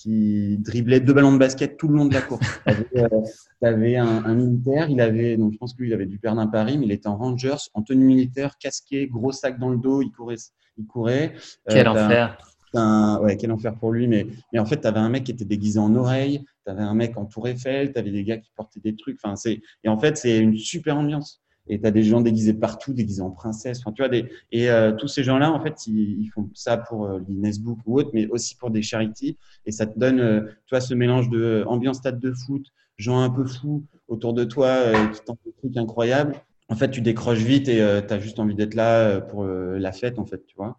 qui 0.00 0.56
driblait 0.58 1.00
deux 1.00 1.12
ballons 1.12 1.32
de 1.32 1.38
basket 1.38 1.76
tout 1.76 1.86
le 1.86 1.96
long 1.96 2.06
de 2.06 2.14
la 2.14 2.22
course. 2.22 2.46
Tu 3.62 3.66
avais, 3.66 3.96
un, 3.96 4.24
un, 4.24 4.34
militaire, 4.34 4.88
il 4.88 5.02
avait, 5.02 5.36
donc 5.36 5.52
je 5.52 5.58
pense 5.58 5.74
que 5.74 5.82
lui, 5.82 5.90
il 5.90 5.92
avait 5.92 6.06
dû 6.06 6.18
perdre 6.18 6.40
un 6.40 6.46
pari, 6.46 6.78
mais 6.78 6.86
il 6.86 6.92
était 6.92 7.08
en 7.08 7.18
Rangers, 7.18 7.68
en 7.74 7.82
tenue 7.82 8.06
militaire, 8.06 8.56
casqué, 8.56 9.06
gros 9.06 9.32
sac 9.32 9.58
dans 9.58 9.68
le 9.68 9.76
dos, 9.76 10.00
il 10.00 10.10
courait, 10.10 10.36
il 10.78 10.86
courait. 10.86 11.34
Euh, 11.68 11.72
quel 11.74 11.86
enfer. 11.88 12.38
Un, 12.72 13.18
ouais, 13.20 13.36
quel 13.36 13.52
enfer 13.52 13.74
pour 13.74 13.92
lui. 13.92 14.08
Mais, 14.08 14.26
mais 14.54 14.58
en 14.58 14.64
fait, 14.64 14.80
tu 14.80 14.86
avais 14.86 15.00
un 15.00 15.10
mec 15.10 15.24
qui 15.24 15.32
était 15.32 15.44
déguisé 15.44 15.78
en 15.78 15.94
oreille, 15.94 16.42
tu 16.64 16.72
avais 16.72 16.80
un 16.80 16.94
mec 16.94 17.18
en 17.18 17.26
tour 17.26 17.48
Eiffel, 17.48 17.92
tu 17.92 17.98
avais 17.98 18.10
des 18.10 18.24
gars 18.24 18.38
qui 18.38 18.50
portaient 18.56 18.80
des 18.80 18.96
trucs. 18.96 19.18
Enfin, 19.22 19.36
c'est, 19.36 19.60
et 19.84 19.90
en 19.90 19.98
fait, 19.98 20.16
c'est 20.16 20.38
une 20.38 20.56
super 20.56 20.96
ambiance. 20.96 21.42
Et 21.70 21.80
tu 21.80 21.86
as 21.86 21.90
des 21.90 22.02
gens 22.02 22.20
déguisés 22.20 22.52
partout, 22.52 22.92
déguisés 22.92 23.22
en 23.22 23.30
princesse. 23.30 23.80
Enfin, 23.80 23.92
tu 23.92 24.02
vois, 24.02 24.08
des, 24.08 24.26
et 24.52 24.70
euh, 24.70 24.92
tous 24.92 25.08
ces 25.08 25.24
gens-là, 25.24 25.50
en 25.50 25.60
fait, 25.60 25.86
ils, 25.86 26.20
ils 26.20 26.28
font 26.28 26.50
ça 26.52 26.76
pour 26.76 27.06
euh, 27.06 27.20
Book 27.60 27.78
ou 27.86 27.98
autre, 27.98 28.10
mais 28.12 28.26
aussi 28.28 28.56
pour 28.56 28.70
des 28.70 28.82
charities. 28.82 29.38
Et 29.66 29.72
ça 29.72 29.86
te 29.86 29.98
donne, 29.98 30.20
euh, 30.20 30.40
tu 30.66 30.70
vois, 30.74 30.80
ce 30.80 30.92
mélange 30.94 31.30
de 31.30 31.64
ambiance 31.66 31.98
stade 31.98 32.20
de 32.20 32.32
foot, 32.32 32.66
gens 32.96 33.20
un 33.20 33.30
peu 33.30 33.46
fous 33.46 33.84
autour 34.08 34.34
de 34.34 34.44
toi 34.44 34.66
euh, 34.66 35.06
qui 35.08 35.20
tentent 35.22 35.40
des 35.46 35.52
trucs 35.52 35.76
incroyables 35.76 36.34
en 36.70 36.76
fait, 36.76 36.90
tu 36.90 37.00
décroches 37.00 37.40
vite 37.40 37.68
et 37.68 37.82
euh, 37.82 38.00
tu 38.00 38.14
as 38.14 38.20
juste 38.20 38.38
envie 38.38 38.54
d'être 38.54 38.74
là 38.74 39.00
euh, 39.00 39.20
pour 39.20 39.42
euh, 39.42 39.76
la 39.78 39.90
fête, 39.90 40.18
en 40.20 40.24
fait, 40.24 40.46
tu 40.46 40.54
vois. 40.56 40.78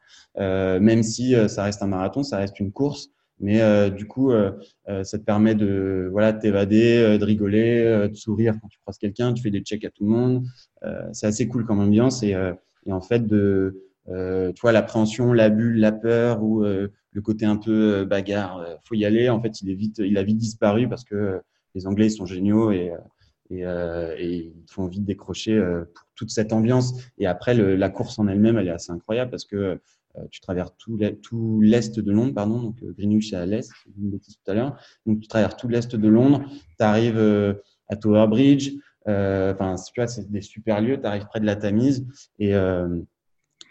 même 0.80 1.04
si 1.04 1.36
ça 1.50 1.64
reste 1.64 1.84
un 1.84 1.88
marathon, 1.88 2.24
ça 2.24 2.38
reste 2.38 2.60
une 2.60 2.72
course, 2.72 3.10
mais 3.42 3.92
du 3.92 4.08
coup, 4.08 4.32
ça 4.88 5.18
te 5.18 5.24
permet 5.24 5.56
de 5.56 6.08
voilà, 6.12 6.34
t'évader, 6.34 7.18
de 7.18 7.26
rigoler, 7.26 8.08
de 8.10 8.16
sourire 8.16 8.54
quand 8.62 8.68
tu 8.68 8.80
croises 8.80 8.98
quelqu'un, 8.98 9.34
tu 9.34 9.42
fais 9.42 9.52
des 9.52 9.62
checks 9.62 9.84
à 9.84 9.90
tout 9.90 10.04
le 10.06 10.12
monde. 10.12 10.46
c'est 11.12 11.28
assez 11.28 11.48
cool 11.48 11.66
comme 11.66 11.80
ambiance 11.80 12.24
et, 12.24 12.36
en 12.90 13.02
fait, 13.02 13.26
de, 13.26 13.84
tu 14.08 14.62
vois, 14.62 14.72
l'appréhension, 14.72 15.34
la 15.34 15.50
bulle, 15.50 15.80
la 15.80 15.92
peur 15.92 16.44
ou 16.44 16.64
le 16.64 17.22
côté 17.22 17.46
un 17.46 17.58
peu 17.58 18.06
bagarre, 18.06 18.66
faut 18.84 18.96
y 18.96 19.06
aller. 19.06 19.30
En 19.30 19.42
fait, 19.42 19.62
il 19.62 20.18
a 20.18 20.24
vite 20.24 20.38
disparu 20.38 20.88
parce 20.88 21.04
que 21.04 21.42
les 21.76 21.88
Anglais 21.88 22.10
sont 22.10 22.26
géniaux 22.26 22.72
et 22.72 22.92
euh, 23.60 24.16
ils 24.20 24.54
font 24.68 24.88
vite 24.88 25.04
décrocher 25.04 25.54
euh, 25.54 25.84
pour 25.94 26.06
toute 26.16 26.30
cette 26.30 26.54
ambiance. 26.54 26.94
Et 27.18 27.28
après, 27.28 27.54
la 27.54 27.90
course 27.90 28.18
en 28.20 28.28
elle-même, 28.28 28.58
elle 28.58 28.68
est 28.68 28.72
assez 28.72 28.92
incroyable 28.92 29.32
parce 29.32 29.46
que 29.46 29.56
euh, 29.56 29.76
tu 30.30 30.42
traverses 30.42 30.74
tout 30.78 31.62
l'est 31.62 32.00
de 32.00 32.12
Londres, 32.12 32.34
pardon, 32.34 32.62
donc 32.62 32.84
Greenwich 32.98 33.34
est 33.34 33.38
à 33.38 33.46
l'est, 33.46 33.70
je 33.86 33.92
une 34.02 34.12
bêtise 34.12 34.38
tout 34.44 34.52
à 34.52 34.54
l'heure. 34.54 34.78
Donc 35.06 35.20
tu 35.20 35.28
traverses 35.28 35.58
tout 35.58 35.68
l'est 35.68 35.96
de 35.96 36.08
Londres, 36.08 36.44
tu 36.78 36.84
arrives 36.84 37.20
à 37.90 37.96
Tower 37.96 38.28
Bridge, 38.28 38.74
enfin, 39.06 39.76
tu 39.76 40.02
vois, 40.02 40.08
c'est 40.08 40.30
des 40.32 40.42
super 40.42 40.82
lieux, 40.82 41.00
tu 41.00 41.08
arrives 41.08 41.26
près 41.26 41.40
de 41.40 41.46
la 41.46 41.56
Tamise 41.56 42.08
et 42.40 42.56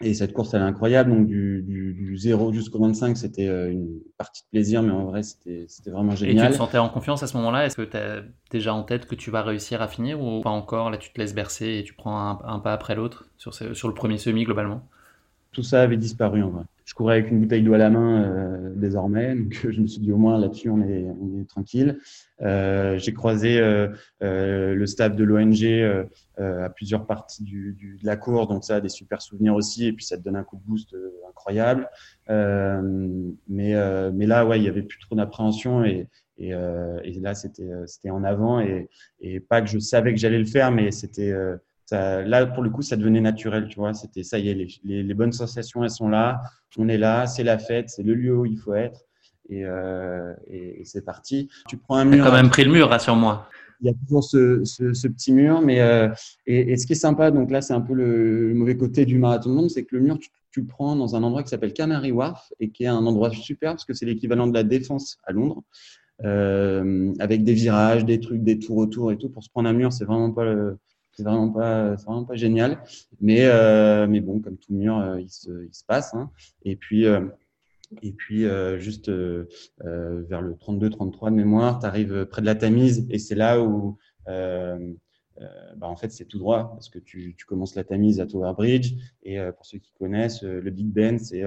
et 0.01 0.13
cette 0.15 0.33
course, 0.33 0.53
elle 0.53 0.61
est 0.61 0.65
incroyable. 0.65 1.11
Donc, 1.11 1.27
du, 1.27 1.61
du, 1.61 1.93
du 1.93 2.17
0 2.17 2.53
jusqu'au 2.53 2.79
25, 2.79 3.15
c'était 3.17 3.47
euh, 3.47 3.71
une 3.71 3.99
partie 4.17 4.41
de 4.43 4.49
plaisir, 4.49 4.81
mais 4.81 4.91
en 4.91 5.05
vrai, 5.05 5.21
c'était 5.21 5.67
vraiment 5.87 6.15
génial. 6.15 6.45
Et 6.45 6.47
tu 6.47 6.53
te 6.53 6.57
sentais 6.57 6.79
en 6.79 6.89
confiance 6.89 7.21
à 7.23 7.27
ce 7.27 7.37
moment-là? 7.37 7.65
Est-ce 7.65 7.77
que 7.77 7.83
tu 7.83 7.97
as 7.97 8.23
déjà 8.49 8.73
en 8.73 8.83
tête 8.83 9.05
que 9.05 9.15
tu 9.15 9.29
vas 9.29 9.43
réussir 9.43 9.81
à 9.81 9.87
finir 9.87 10.21
ou 10.21 10.41
pas 10.41 10.49
encore? 10.49 10.89
Là, 10.89 10.97
tu 10.97 11.13
te 11.13 11.19
laisses 11.19 11.35
bercer 11.35 11.77
et 11.79 11.83
tu 11.83 11.93
prends 11.93 12.17
un, 12.19 12.39
un 12.45 12.59
pas 12.59 12.73
après 12.73 12.95
l'autre 12.95 13.27
sur, 13.37 13.53
sur 13.53 13.87
le 13.87 13.93
premier 13.93 14.17
semi 14.17 14.43
globalement? 14.43 14.87
Tout 15.51 15.63
ça 15.63 15.81
avait 15.81 15.97
disparu 15.97 16.43
en 16.43 16.49
vrai 16.49 16.63
je 16.91 16.95
courais 16.95 17.19
avec 17.19 17.31
une 17.31 17.39
bouteille 17.39 17.63
d'eau 17.63 17.73
à 17.73 17.77
la 17.77 17.89
main 17.89 18.21
euh, 18.21 18.73
désormais. 18.75 19.33
Donc, 19.35 19.57
je 19.63 19.79
me 19.79 19.87
suis 19.87 20.01
dit 20.01 20.11
au 20.11 20.17
moins 20.17 20.37
là-dessus, 20.37 20.69
on 20.69 20.81
est, 20.81 21.07
on 21.21 21.39
est 21.39 21.47
tranquille. 21.47 21.99
Euh, 22.41 22.97
j'ai 22.97 23.13
croisé 23.13 23.59
euh, 23.59 23.87
euh 24.23 24.75
le 24.75 24.85
staff 24.85 25.15
de 25.15 25.23
l'ONG 25.23 25.63
euh, 25.63 26.05
à 26.37 26.69
plusieurs 26.69 27.05
parties 27.05 27.43
du, 27.43 27.77
du, 27.79 27.97
de 27.97 28.05
la 28.05 28.17
cour, 28.17 28.47
donc 28.47 28.65
ça 28.65 28.77
a 28.77 28.81
des 28.81 28.89
super 28.89 29.21
souvenirs 29.21 29.55
aussi. 29.55 29.87
Et 29.87 29.93
puis 29.93 30.03
ça 30.03 30.17
te 30.17 30.23
donne 30.23 30.35
un 30.35 30.43
coup 30.43 30.57
de 30.57 30.63
boost 30.63 30.93
incroyable. 31.29 31.87
mais, 32.27 33.31
mais 33.47 34.25
là, 34.25 34.45
ouais, 34.45 34.59
il 34.59 34.63
y 34.63 34.67
avait 34.67 34.83
plus 34.83 34.99
trop 34.99 35.15
d'appréhension 35.15 35.85
et, 35.85 36.09
et, 36.37 36.49
et, 36.49 37.19
là, 37.21 37.35
c'était 37.35 37.69
c'était 37.85 38.09
en 38.09 38.25
avant 38.25 38.59
et, 38.59 38.89
et 39.21 39.39
pas 39.39 39.61
que 39.61 39.69
je 39.69 39.79
savais 39.79 40.13
que 40.13 40.19
j'allais 40.19 40.39
le 40.39 40.45
faire, 40.45 40.71
mais 40.71 40.91
c'était 40.91 41.33
ça, 41.91 42.21
là, 42.21 42.45
pour 42.45 42.63
le 42.63 42.69
coup, 42.69 42.81
ça 42.81 42.95
devenait 42.95 43.19
naturel, 43.19 43.67
tu 43.67 43.77
vois. 43.77 43.93
C'était 43.93 44.23
ça 44.23 44.39
y 44.39 44.47
est, 44.47 44.53
les, 44.53 45.03
les, 45.03 45.13
bonnes 45.13 45.33
sensations, 45.33 45.83
elles 45.83 45.89
sont 45.89 46.07
là. 46.07 46.41
On 46.77 46.87
est 46.87 46.97
là, 46.97 47.27
c'est 47.27 47.43
la 47.43 47.57
fête, 47.57 47.89
c'est 47.89 48.01
le 48.01 48.13
lieu 48.13 48.33
où 48.33 48.45
il 48.45 48.57
faut 48.57 48.73
être. 48.73 49.01
Et, 49.49 49.65
euh, 49.65 50.33
et, 50.49 50.83
c'est 50.85 51.03
parti. 51.03 51.49
Tu 51.67 51.75
prends 51.75 51.97
un 51.97 52.05
mur. 52.05 52.25
as 52.25 52.29
quand 52.29 52.35
même 52.35 52.49
pris 52.49 52.63
le 52.63 52.71
mur, 52.71 52.87
rassure-moi. 52.87 53.49
Il 53.81 53.87
y 53.87 53.89
a 53.89 53.93
toujours 54.05 54.23
ce, 54.23 54.63
ce, 54.63 55.07
petit 55.09 55.33
mur, 55.33 55.59
mais 55.59 55.81
euh, 55.81 56.07
et, 56.47 56.77
ce 56.77 56.87
qui 56.87 56.93
est 56.93 56.95
sympa, 56.95 57.29
donc 57.29 57.51
là, 57.51 57.61
c'est 57.61 57.73
un 57.73 57.81
peu 57.81 57.93
le, 57.93 58.53
mauvais 58.53 58.77
côté 58.77 59.05
du 59.05 59.17
marathon 59.17 59.49
de 59.49 59.55
monde, 59.55 59.69
c'est 59.69 59.83
que 59.83 59.93
le 59.97 60.01
mur, 60.01 60.17
tu, 60.17 60.29
tu, 60.51 60.61
le 60.61 60.67
prends 60.67 60.95
dans 60.95 61.17
un 61.17 61.23
endroit 61.23 61.43
qui 61.43 61.49
s'appelle 61.49 61.73
Canary 61.73 62.13
Wharf 62.13 62.53
et 62.61 62.69
qui 62.69 62.85
est 62.85 62.87
un 62.87 63.05
endroit 63.05 63.31
super 63.31 63.71
parce 63.71 63.83
que 63.83 63.93
c'est 63.93 64.05
l'équivalent 64.05 64.47
de 64.47 64.53
la 64.53 64.63
Défense 64.63 65.17
à 65.25 65.33
Londres. 65.33 65.61
Euh, 66.23 67.11
avec 67.19 67.43
des 67.43 67.53
virages, 67.53 68.05
des 68.05 68.19
trucs, 68.19 68.43
des 68.43 68.59
tours 68.59 68.77
autour 68.77 69.11
et 69.11 69.17
tout. 69.17 69.29
Pour 69.29 69.43
se 69.43 69.49
prendre 69.49 69.67
un 69.67 69.73
mur, 69.73 69.91
c'est 69.91 70.05
vraiment 70.05 70.31
pas 70.31 70.45
c'est 71.13 71.23
vraiment 71.23 71.49
pas, 71.49 71.97
c'est 71.97 72.05
vraiment 72.05 72.25
pas 72.25 72.35
génial. 72.35 72.83
Mais, 73.19 73.45
euh, 73.45 74.07
mais 74.07 74.21
bon, 74.21 74.39
comme 74.39 74.57
tout 74.57 74.73
mur, 74.73 74.97
euh, 74.97 75.19
il, 75.19 75.29
se, 75.29 75.65
il 75.65 75.73
se 75.73 75.83
passe. 75.83 76.13
Hein. 76.13 76.31
Et 76.63 76.75
puis, 76.75 77.05
euh, 77.05 77.27
et 78.01 78.13
puis 78.13 78.45
euh, 78.45 78.79
juste 78.79 79.09
euh, 79.09 79.47
vers 79.79 80.41
le 80.41 80.53
32-33 80.53 81.31
de 81.31 81.35
mémoire, 81.35 81.79
tu 81.79 81.85
arrives 81.85 82.25
près 82.25 82.41
de 82.41 82.45
la 82.45 82.55
Tamise 82.55 83.05
et 83.09 83.19
c'est 83.19 83.35
là 83.35 83.61
où, 83.61 83.97
bah, 84.27 85.87
en 85.87 85.95
fait, 85.95 86.11
c'est 86.11 86.25
tout 86.25 86.37
droit 86.39 86.71
parce 86.71 86.89
que 86.89 86.99
tu, 86.99 87.35
tu 87.35 87.45
commences 87.45 87.75
la 87.75 87.83
Tamise 87.83 88.19
à 88.19 88.27
Tower 88.27 88.53
Bridge. 88.55 88.93
Et 89.23 89.39
pour 89.55 89.65
ceux 89.65 89.79
qui 89.79 89.91
connaissent, 89.93 90.43
le 90.43 90.69
Big 90.69 90.87
Ben, 90.87 91.17
c'est 91.19 91.43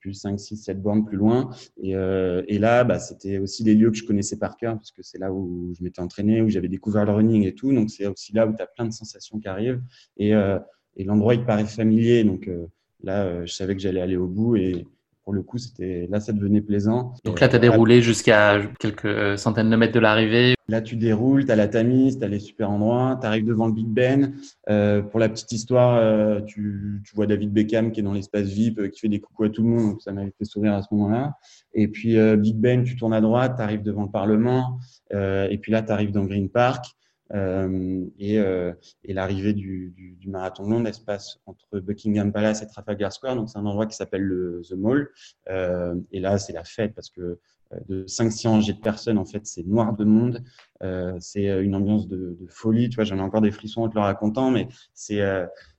plus 0.00 0.14
5, 0.14 0.38
6, 0.38 0.56
7 0.56 0.82
bornes 0.82 1.04
plus 1.04 1.16
loin. 1.16 1.50
Et, 1.82 1.94
euh, 1.94 2.42
et 2.48 2.58
là, 2.58 2.84
bah, 2.84 2.98
c'était 2.98 3.38
aussi 3.38 3.64
les 3.64 3.74
lieux 3.74 3.90
que 3.90 3.96
je 3.96 4.04
connaissais 4.04 4.38
par 4.38 4.56
cœur, 4.56 4.74
parce 4.74 4.90
que 4.90 5.02
c'est 5.02 5.18
là 5.18 5.32
où 5.32 5.72
je 5.78 5.82
m'étais 5.82 6.00
entraîné, 6.00 6.42
où 6.42 6.48
j'avais 6.48 6.68
découvert 6.68 7.04
le 7.04 7.12
running 7.12 7.44
et 7.44 7.54
tout. 7.54 7.72
Donc, 7.72 7.90
c'est 7.90 8.06
aussi 8.06 8.32
là 8.32 8.46
où 8.46 8.54
tu 8.54 8.62
as 8.62 8.66
plein 8.66 8.86
de 8.86 8.92
sensations 8.92 9.38
qui 9.38 9.48
arrivent. 9.48 9.82
Et, 10.16 10.34
euh, 10.34 10.58
et 10.96 11.04
l'endroit, 11.04 11.34
il 11.34 11.44
paraît 11.44 11.64
familier. 11.64 12.24
Donc, 12.24 12.48
euh, 12.48 12.66
là, 13.02 13.24
euh, 13.24 13.46
je 13.46 13.54
savais 13.54 13.74
que 13.74 13.80
j'allais 13.80 14.00
aller 14.00 14.16
au 14.16 14.26
bout. 14.26 14.56
Et, 14.56 14.86
pour 15.28 15.34
le 15.34 15.42
coup, 15.42 15.58
c'était 15.58 16.08
là, 16.10 16.20
ça 16.20 16.32
devenait 16.32 16.62
plaisant. 16.62 17.12
Donc 17.26 17.40
là, 17.40 17.50
tu 17.50 17.56
as 17.56 17.58
déroulé 17.58 18.00
jusqu'à 18.00 18.62
quelques 18.80 19.36
centaines 19.36 19.68
de 19.68 19.76
mètres 19.76 19.92
de 19.92 20.00
l'arrivée. 20.00 20.54
Là, 20.68 20.80
tu 20.80 20.96
déroules, 20.96 21.44
tu 21.44 21.52
as 21.52 21.56
la 21.56 21.68
Tamise, 21.68 22.18
tu 22.18 22.24
as 22.24 22.28
les 22.28 22.38
super 22.38 22.70
endroits, 22.70 23.18
tu 23.20 23.26
arrives 23.26 23.44
devant 23.44 23.66
le 23.66 23.74
Big 23.74 23.88
Ben. 23.88 24.32
Euh, 24.70 25.02
pour 25.02 25.20
la 25.20 25.28
petite 25.28 25.52
histoire, 25.52 25.96
euh, 25.96 26.40
tu, 26.40 27.02
tu, 27.04 27.14
vois 27.14 27.26
David 27.26 27.52
Beckham 27.52 27.92
qui 27.92 28.00
est 28.00 28.02
dans 28.02 28.14
l'espace 28.14 28.46
VIP, 28.46 28.78
euh, 28.78 28.88
qui 28.88 29.00
fait 29.00 29.08
des 29.08 29.20
coucous 29.20 29.44
à 29.44 29.50
tout 29.50 29.62
le 29.62 29.68
monde, 29.68 29.90
donc 29.90 30.00
ça 30.00 30.12
m'avait 30.12 30.32
fait 30.38 30.46
sourire 30.46 30.72
à 30.72 30.80
ce 30.80 30.88
moment-là. 30.92 31.34
Et 31.74 31.88
puis, 31.88 32.16
euh, 32.16 32.36
Big 32.36 32.56
Ben, 32.56 32.82
tu 32.82 32.96
tournes 32.96 33.12
à 33.12 33.20
droite, 33.20 33.56
tu 33.58 33.62
arrives 33.62 33.82
devant 33.82 34.04
le 34.04 34.10
Parlement, 34.10 34.78
et 35.12 35.58
puis 35.60 35.72
là, 35.72 35.82
tu 35.82 35.92
arrives 35.92 36.12
dans 36.12 36.24
Green 36.24 36.48
Park. 36.48 36.86
Euh, 37.34 38.06
et, 38.18 38.38
euh, 38.38 38.72
et 39.04 39.12
l'arrivée 39.12 39.52
du, 39.52 39.92
du, 39.94 40.12
du, 40.12 40.28
marathon 40.28 40.64
de 40.64 40.70
Londres, 40.70 40.86
elle 40.88 40.94
se 40.94 41.00
passe 41.00 41.40
entre 41.46 41.80
Buckingham 41.80 42.32
Palace 42.32 42.62
et 42.62 42.66
Trafalgar 42.66 43.12
Square. 43.12 43.36
Donc, 43.36 43.50
c'est 43.50 43.58
un 43.58 43.66
endroit 43.66 43.86
qui 43.86 43.96
s'appelle 43.96 44.22
le 44.22 44.62
The 44.68 44.72
Mall. 44.72 45.10
Euh, 45.50 45.94
et 46.12 46.20
là, 46.20 46.38
c'est 46.38 46.52
la 46.52 46.64
fête 46.64 46.94
parce 46.94 47.10
que 47.10 47.38
euh, 47.72 47.76
de 47.88 48.06
500 48.06 48.50
rangées 48.50 48.72
de 48.72 48.80
personnes, 48.80 49.18
en 49.18 49.26
fait, 49.26 49.46
c'est 49.46 49.66
noir 49.66 49.94
de 49.94 50.04
monde. 50.04 50.42
Euh, 50.82 51.16
c'est 51.20 51.46
une 51.62 51.74
ambiance 51.74 52.08
de, 52.08 52.36
de, 52.40 52.46
folie. 52.48 52.88
Tu 52.88 52.96
vois, 52.96 53.04
j'en 53.04 53.18
ai 53.18 53.22
encore 53.22 53.42
des 53.42 53.50
frissons 53.52 53.82
en 53.82 53.88
te 53.88 53.94
le 53.94 54.00
racontant, 54.00 54.50
mais 54.50 54.68
c'est 54.94 55.20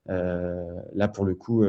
là 0.06 1.08
pour 1.08 1.26
le 1.26 1.36
coup 1.36 1.64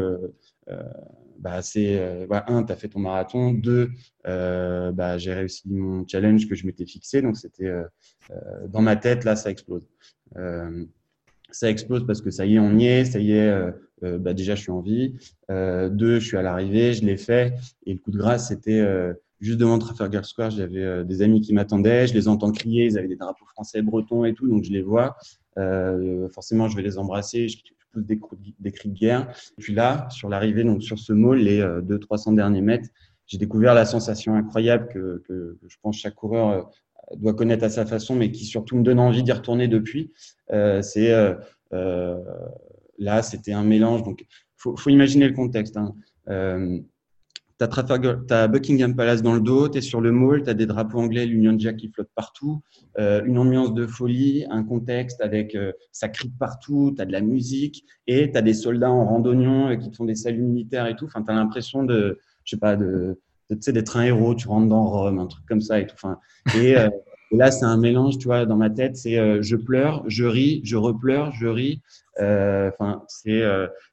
bah, 1.40 1.62
c'est 1.62 1.98
euh, 1.98 2.26
bah, 2.28 2.44
un, 2.48 2.62
tu 2.62 2.72
as 2.72 2.76
fait 2.76 2.88
ton 2.88 3.00
marathon, 3.00 3.52
deux, 3.52 3.90
euh, 4.26 4.92
bah, 4.92 5.18
j'ai 5.18 5.32
réussi 5.32 5.62
mon 5.68 6.06
challenge 6.06 6.48
que 6.48 6.54
je 6.54 6.66
m'étais 6.66 6.86
fixé. 6.86 7.22
Donc, 7.22 7.36
c'était 7.36 7.66
euh, 7.66 7.84
euh, 8.30 8.68
dans 8.68 8.82
ma 8.82 8.96
tête, 8.96 9.24
là, 9.24 9.36
ça 9.36 9.50
explose. 9.50 9.88
Euh, 10.36 10.84
ça 11.50 11.68
explose 11.68 12.06
parce 12.06 12.20
que 12.20 12.30
ça 12.30 12.46
y 12.46 12.56
est, 12.56 12.58
on 12.58 12.78
y 12.78 12.86
est, 12.86 13.04
ça 13.04 13.18
y 13.18 13.32
est, 13.32 13.52
bah, 14.02 14.34
déjà, 14.34 14.54
je 14.54 14.62
suis 14.62 14.70
en 14.70 14.80
vie. 14.80 15.16
deux, 15.48 16.20
je 16.20 16.24
suis 16.24 16.36
à 16.36 16.42
l'arrivée, 16.42 16.92
je 16.92 17.04
l'ai 17.04 17.16
fait. 17.16 17.54
Et 17.86 17.94
le 17.94 17.98
coup 17.98 18.12
de 18.12 18.18
grâce, 18.18 18.48
c'était 18.48 18.86
juste 19.40 19.58
devant 19.58 19.76
Trafalgar 19.80 20.24
Square, 20.24 20.52
j'avais 20.52 21.04
des 21.04 21.22
amis 21.22 21.40
qui 21.40 21.52
m'attendaient, 21.52 22.06
je 22.06 22.14
les 22.14 22.28
entends 22.28 22.52
crier, 22.52 22.84
ils 22.84 22.96
avaient 22.96 23.08
des 23.08 23.16
drapeaux 23.16 23.46
français, 23.46 23.82
bretons 23.82 24.24
et 24.24 24.32
tout, 24.32 24.48
donc 24.48 24.62
je 24.62 24.70
les 24.70 24.82
vois. 24.82 25.16
forcément, 26.32 26.68
je 26.68 26.76
vais 26.76 26.82
les 26.82 26.98
embrasser, 26.98 27.48
je, 27.48 27.58
des, 27.94 28.20
des, 28.58 28.72
cris 28.72 28.88
de 28.88 28.94
guerre. 28.94 29.32
Puis 29.58 29.74
là, 29.74 30.08
sur 30.10 30.28
l'arrivée, 30.28 30.64
donc 30.64 30.82
sur 30.82 30.98
ce 30.98 31.12
mall, 31.12 31.38
les 31.38 31.60
200-300 31.60 32.32
euh, 32.32 32.36
derniers 32.36 32.60
mètres, 32.60 32.88
j'ai 33.26 33.38
découvert 33.38 33.74
la 33.74 33.84
sensation 33.84 34.34
incroyable 34.34 34.88
que, 34.88 35.22
je 35.66 35.76
pense 35.82 35.96
chaque 35.96 36.14
coureur 36.14 36.48
euh, 36.48 37.16
doit 37.16 37.34
connaître 37.34 37.64
à 37.64 37.70
sa 37.70 37.86
façon, 37.86 38.14
mais 38.14 38.30
qui 38.30 38.44
surtout 38.44 38.76
me 38.76 38.82
donne 38.82 39.00
envie 39.00 39.22
d'y 39.22 39.32
retourner 39.32 39.68
depuis. 39.68 40.12
Euh, 40.52 40.82
c'est 40.82 41.10
là, 42.98 43.22
c'était 43.22 43.52
un 43.52 43.64
mélange. 43.64 44.02
Donc, 44.02 44.24
faut, 44.56 44.76
faut 44.76 44.90
imaginer 44.90 45.26
le 45.26 45.34
contexte. 45.34 45.76
Hein. 45.76 45.94
Tu 47.60 47.66
as, 48.34 48.48
Buckingham 48.48 48.96
Palace 48.96 49.20
dans 49.20 49.34
le 49.34 49.40
dos, 49.42 49.68
tu 49.68 49.76
es 49.76 49.80
sur 49.82 50.00
le 50.00 50.12
mall, 50.12 50.42
tu 50.42 50.48
as 50.48 50.54
des 50.54 50.64
drapeaux 50.64 50.98
anglais, 50.98 51.26
l'Union 51.26 51.58
Jack 51.58 51.76
qui 51.76 51.90
flotte 51.90 52.08
partout, 52.14 52.62
euh, 52.98 53.22
une 53.26 53.36
ambiance 53.36 53.74
de 53.74 53.86
folie, 53.86 54.46
un 54.48 54.62
contexte 54.62 55.20
avec 55.20 55.54
euh, 55.54 55.72
ça 55.92 56.08
crie 56.08 56.30
partout, 56.30 56.94
tu 56.96 57.02
as 57.02 57.04
de 57.04 57.12
la 57.12 57.20
musique 57.20 57.84
et 58.06 58.32
tu 58.32 58.38
as 58.38 58.40
des 58.40 58.54
soldats 58.54 58.90
en 58.90 59.04
randonnion 59.04 59.68
euh, 59.68 59.76
qui 59.76 59.90
te 59.90 59.96
font 59.96 60.06
des 60.06 60.14
saluts 60.14 60.40
militaires 60.40 60.86
et 60.86 60.96
tout. 60.96 61.04
Enfin, 61.04 61.22
tu 61.22 61.30
as 61.30 61.34
l'impression 61.34 61.84
de, 61.84 62.18
je 62.44 62.56
sais 62.56 62.58
pas, 62.58 62.76
de, 62.76 63.20
de 63.50 63.72
d'être 63.72 63.98
un 63.98 64.04
héros, 64.04 64.34
tu 64.34 64.48
rentres 64.48 64.68
dans 64.68 64.84
Rome, 64.84 65.18
un 65.18 65.26
truc 65.26 65.44
comme 65.44 65.60
ça 65.60 65.80
et 65.80 65.86
tout. 65.86 65.96
Enfin, 66.02 66.18
et, 66.56 66.76
là, 67.30 67.50
c'est 67.50 67.66
un 67.66 67.76
mélange, 67.76 68.16
tu 68.16 68.26
vois, 68.26 68.46
dans 68.46 68.56
ma 68.56 68.70
tête, 68.70 68.96
c'est 68.96 69.42
je 69.42 69.56
pleure, 69.56 70.02
je 70.06 70.24
ris, 70.24 70.62
je 70.64 70.76
repleure, 70.76 71.30
je 71.32 71.46
ris. 71.46 71.82
Enfin, 72.16 73.04
c'est 73.06 73.42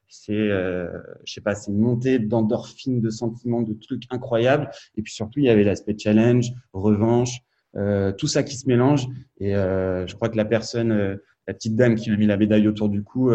c'est, 0.08 0.32
euh, 0.32 0.88
je 1.24 1.34
sais 1.34 1.40
pas, 1.40 1.54
c'est 1.54 1.70
une 1.70 1.78
montée 1.78 2.18
d'endorphines, 2.18 3.00
de 3.00 3.10
sentiments, 3.10 3.62
de 3.62 3.74
trucs 3.74 4.04
incroyables. 4.10 4.70
Et 4.96 5.02
puis 5.02 5.12
surtout, 5.12 5.40
il 5.40 5.44
y 5.44 5.50
avait 5.50 5.64
l'aspect 5.64 5.96
challenge, 5.96 6.50
revanche, 6.72 7.40
euh, 7.76 8.12
tout 8.12 8.26
ça 8.26 8.42
qui 8.42 8.56
se 8.56 8.66
mélange. 8.66 9.06
Et 9.38 9.54
euh, 9.54 10.06
je 10.06 10.14
crois 10.14 10.30
que 10.30 10.36
la 10.36 10.46
personne, 10.46 11.18
la 11.46 11.54
petite 11.54 11.76
dame 11.76 11.94
qui 11.94 12.10
m'a 12.10 12.16
mis 12.16 12.26
la 12.26 12.38
médaille 12.38 12.66
autour 12.66 12.88
du 12.88 13.02
cou, 13.02 13.30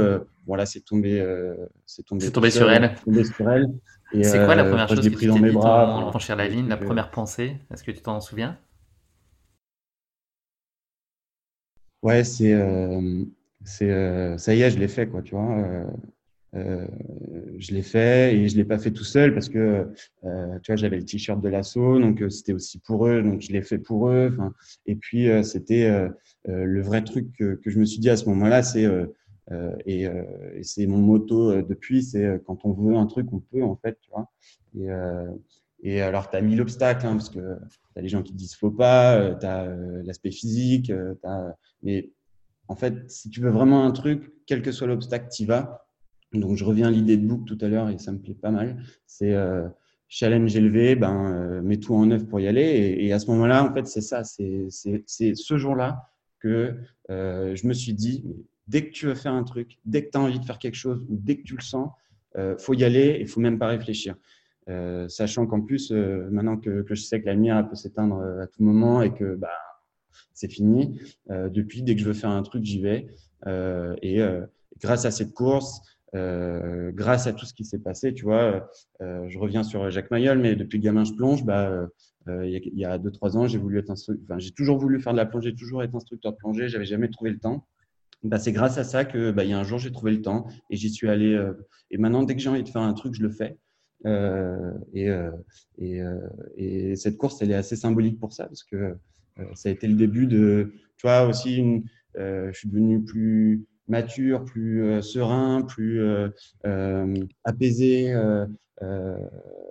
voilà, 0.46 0.66
c'est 0.66 0.82
tombé, 0.82 1.24
c'est 1.86 2.04
tombé, 2.04 2.32
tombé 2.32 2.50
sur 2.50 2.70
elle. 2.70 2.96
Tombé 3.06 3.24
sur 3.24 3.50
elle. 3.50 3.68
C'est 4.24 4.44
quoi 4.46 4.56
la 4.56 4.66
première 4.66 4.90
chose 4.90 5.00
que 5.00 5.10
tu 5.10 5.16
t'es 5.16 5.28
dit 5.28 5.52
bras, 5.52 6.10
franchir 6.10 6.36
la 6.36 6.48
la 6.48 6.78
première 6.78 7.12
pensée 7.12 7.58
Est-ce 7.72 7.84
que 7.84 7.92
tu 7.92 8.02
t'en 8.02 8.20
souviens? 8.20 8.58
Ouais, 12.02 12.26
c'est, 12.26 12.54
c'est, 13.64 14.38
ça 14.38 14.56
y 14.56 14.62
est, 14.62 14.72
je 14.72 14.80
l'ai 14.80 14.88
fait, 14.88 15.08
quoi, 15.08 15.22
tu 15.22 15.36
vois. 15.36 15.86
Euh, 16.56 16.86
je 17.58 17.74
l'ai 17.74 17.82
fait 17.82 18.36
et 18.36 18.48
je 18.48 18.56
l'ai 18.56 18.64
pas 18.64 18.78
fait 18.78 18.92
tout 18.92 19.04
seul 19.04 19.34
parce 19.34 19.50
que 19.50 19.88
euh, 20.24 20.60
tu 20.62 20.72
vois 20.72 20.76
j'avais 20.76 20.98
le 20.98 21.06
t-shirt 21.06 21.42
de 21.42 21.50
l'assaut 21.50 22.00
donc 22.00 22.22
euh, 22.22 22.30
c'était 22.30 22.54
aussi 22.54 22.78
pour 22.78 23.08
eux 23.08 23.24
donc 23.24 23.42
je 23.42 23.52
l'ai 23.52 23.64
fait 23.64 23.80
pour 23.80 24.10
eux 24.10 24.38
et 24.86 24.96
puis 24.96 25.30
euh, 25.30 25.42
c'était 25.42 25.86
euh, 25.86 26.10
le 26.46 26.82
vrai 26.82 27.04
truc 27.04 27.32
que, 27.36 27.56
que, 27.56 27.72
je 27.72 27.80
me 27.80 27.86
suis 27.86 28.00
dit 28.00 28.10
à 28.10 28.18
ce 28.18 28.26
moment-là 28.30 28.62
c'est 28.62 28.88
et, 29.86 30.04
et 30.04 30.64
c'est 30.64 30.86
mon 30.86 31.00
motto 31.00 31.62
depuis 31.62 32.04
c'est 32.04 32.42
quand 32.46 32.66
on 32.66 32.72
veut 32.72 32.96
un 32.96 33.08
truc 33.08 33.32
on 33.34 33.40
peut 33.40 33.64
en 33.64 33.76
fait 33.76 33.98
tu 34.02 34.10
vois. 34.12 34.32
Et, 34.76 34.88
et 35.82 36.02
alors 36.02 36.30
tu 36.30 36.38
as 36.38 36.42
mis 36.42 36.56
l'obstacle 36.56 37.06
hein, 37.06 37.14
parce 37.14 37.30
que 37.30 37.58
tu 37.94 38.00
as 38.00 38.02
les 38.02 38.10
gens 38.10 38.24
qui 38.24 38.32
te 38.32 38.38
disent 38.38 38.56
faut 38.56 38.72
pas 38.72 39.36
tu 39.36 39.46
as 39.46 39.68
l'aspect 40.04 40.32
physique 40.32 40.92
as... 41.24 41.56
mais 41.82 42.12
en 42.68 42.76
fait 42.76 43.10
si 43.10 43.30
tu 43.30 43.42
veux 43.42 43.52
vraiment 43.52 43.86
un 43.86 43.92
truc 43.92 44.34
quel 44.46 44.62
que 44.62 44.72
soit 44.72 44.88
l'obstacle 44.88 45.28
tu 45.32 45.46
vas 45.46 45.83
donc, 46.34 46.58
je 46.58 46.64
reviens 46.64 46.88
à 46.88 46.92
l'idée 46.92 47.18
de 47.18 47.26
book 47.26 47.46
tout 47.46 47.58
à 47.62 47.68
l'heure 47.68 47.90
et 47.90 47.98
ça 47.98 48.12
me 48.12 48.18
plaît 48.18 48.34
pas 48.34 48.52
mal. 48.52 48.78
C'est 49.06 49.34
euh, 49.34 49.68
challenge 50.14 50.56
élevé, 50.56 50.96
ben, 50.96 51.34
euh, 51.34 51.62
mets 51.64 51.78
tout 51.78 51.96
en 51.96 52.10
œuvre 52.12 52.28
pour 52.28 52.40
y 52.40 52.48
aller. 52.48 52.96
Et, 53.00 53.12
à 53.14 53.20
ce 53.20 53.26
moment-là, 53.32 53.64
en 53.64 53.74
fait, 53.74 53.88
c'est 53.88 54.02
ça. 54.02 54.24
C'est 54.24 54.70
ce 54.70 55.58
jour-là 55.58 56.08
que 56.40 56.76
euh, 57.10 57.56
je 57.56 57.68
me 57.68 57.74
suis 57.74 57.94
dit, 57.94 58.24
dès 58.68 58.86
que 58.86 58.92
tu 58.92 59.08
veux 59.08 59.16
faire 59.16 59.34
un 59.34 59.44
truc, 59.44 59.80
dès 59.86 60.06
que 60.06 60.12
tu 60.12 60.18
as 60.20 60.22
envie 60.22 60.40
de 60.40 60.46
faire 60.46 60.60
quelque 60.60 60.76
chose 60.76 61.04
ou 61.10 61.18
dès 61.18 61.38
que 61.38 61.42
tu 61.42 61.56
le 61.56 61.64
sens, 61.64 61.90
euh, 62.38 62.56
faut 62.60 62.76
y 62.76 62.84
aller 62.84 63.18
et 63.20 63.26
faut 63.26 63.40
même 63.40 63.58
pas 63.58 63.68
réfléchir. 63.68 64.16
Sachant 65.10 65.46
qu'en 65.46 65.60
plus, 65.60 65.92
maintenant 65.92 66.56
que, 66.56 66.84
que, 66.84 66.96
je 66.96 67.02
sais 67.02 67.20
que 67.20 67.26
la 67.26 67.34
lumière 67.34 67.68
peut 67.68 67.76
s'éteindre 67.76 68.22
à 68.42 68.48
tout 68.48 68.64
moment 68.64 69.02
et 69.02 69.14
que 69.14 69.36
bah, 69.36 69.50
c'est 70.34 70.48
fini, 70.48 71.02
depuis, 71.30 71.84
dès 71.84 71.96
que 71.96 72.02
je 72.02 72.06
veux 72.06 72.14
faire 72.14 72.30
un 72.30 72.44
truc, 72.44 72.64
j'y 72.64 72.80
vais. 72.80 73.08
et 74.02 74.22
grâce 74.80 75.04
à 75.04 75.12
cette 75.12 75.34
course, 75.34 75.82
euh, 76.16 76.92
grâce 76.92 77.26
à 77.26 77.34
tout 77.34 77.46
ce 77.46 77.54
qui 77.54 77.66
s'est 77.66 77.80
passé, 77.80 78.14
tu 78.14 78.24
vois, 78.24 78.70
euh, 79.02 79.28
je 79.30 79.40
reviens 79.40 79.64
sur 79.64 79.90
Jacques 79.90 80.12
Mayol, 80.12 80.38
mais 80.38 80.56
depuis 80.56 80.80
gamin 80.80 81.04
je 81.04 81.14
plonge, 81.14 81.44
bah, 81.44 81.88
euh, 82.28 82.48
il 82.48 82.78
y 82.78 82.86
a 82.86 83.00
2-3 83.00 83.36
ans, 83.36 83.48
j'ai 83.48 83.58
voulu 83.58 83.80
être 83.80 83.90
enfin, 83.92 84.38
j'ai 84.38 84.52
toujours 84.52 84.78
voulu 84.78 85.02
faire 85.02 85.14
de 85.14 85.18
la 85.18 85.26
plongée, 85.26 85.56
toujours 85.56 85.82
être 85.82 85.96
instructeur 85.96 86.34
de 86.34 86.38
plongée, 86.38 86.70
j'avais 86.70 86.86
jamais 86.86 87.10
trouvé 87.10 87.32
le 87.32 87.40
temps. 87.40 87.66
Bah, 88.24 88.38
c'est 88.38 88.52
grâce 88.52 88.78
à 88.78 88.84
ça 88.84 89.06
que 89.06 89.32
bah, 89.32 89.44
il 89.44 89.50
y 89.50 89.54
a 89.54 89.60
un 89.60 89.64
jour 89.64 89.80
j'ai 89.80 89.92
trouvé 89.92 90.12
le 90.12 90.22
temps 90.22 90.48
et 90.70 90.76
j'y 90.76 90.92
suis 90.92 91.10
allé. 91.10 91.36
et 91.90 91.98
maintenant, 91.98 92.24
dès 92.24 92.36
que 92.36 92.42
j'ai 92.42 92.50
envie 92.50 92.64
de 92.64 92.70
faire 92.70 92.84
un 92.84 92.94
truc, 92.94 93.16
je 93.16 93.24
le 93.24 93.32
fais. 93.32 93.58
et, 94.94 95.10
et, 95.80 96.02
et, 96.58 96.96
cette 96.96 97.18
course, 97.18 97.42
elle 97.42 97.52
est 97.52 97.56
assez 97.56 97.76
symbolique 97.76 98.20
pour 98.20 98.34
ça 98.34 98.46
parce 98.46 98.64
que 98.64 98.96
ça 99.56 99.70
a 99.70 99.72
été 99.72 99.88
le 99.88 99.96
début 99.96 100.28
de, 100.28 100.74
tu 100.98 101.08
vois, 101.08 101.26
aussi 101.26 101.84
je 102.16 102.52
suis 102.54 102.70
devenu 102.70 103.04
plus 103.04 103.66
mature, 103.88 104.46
plus 104.46 105.02
serein, 105.02 105.62
plus 105.62 106.02
apaisé. 107.44 108.16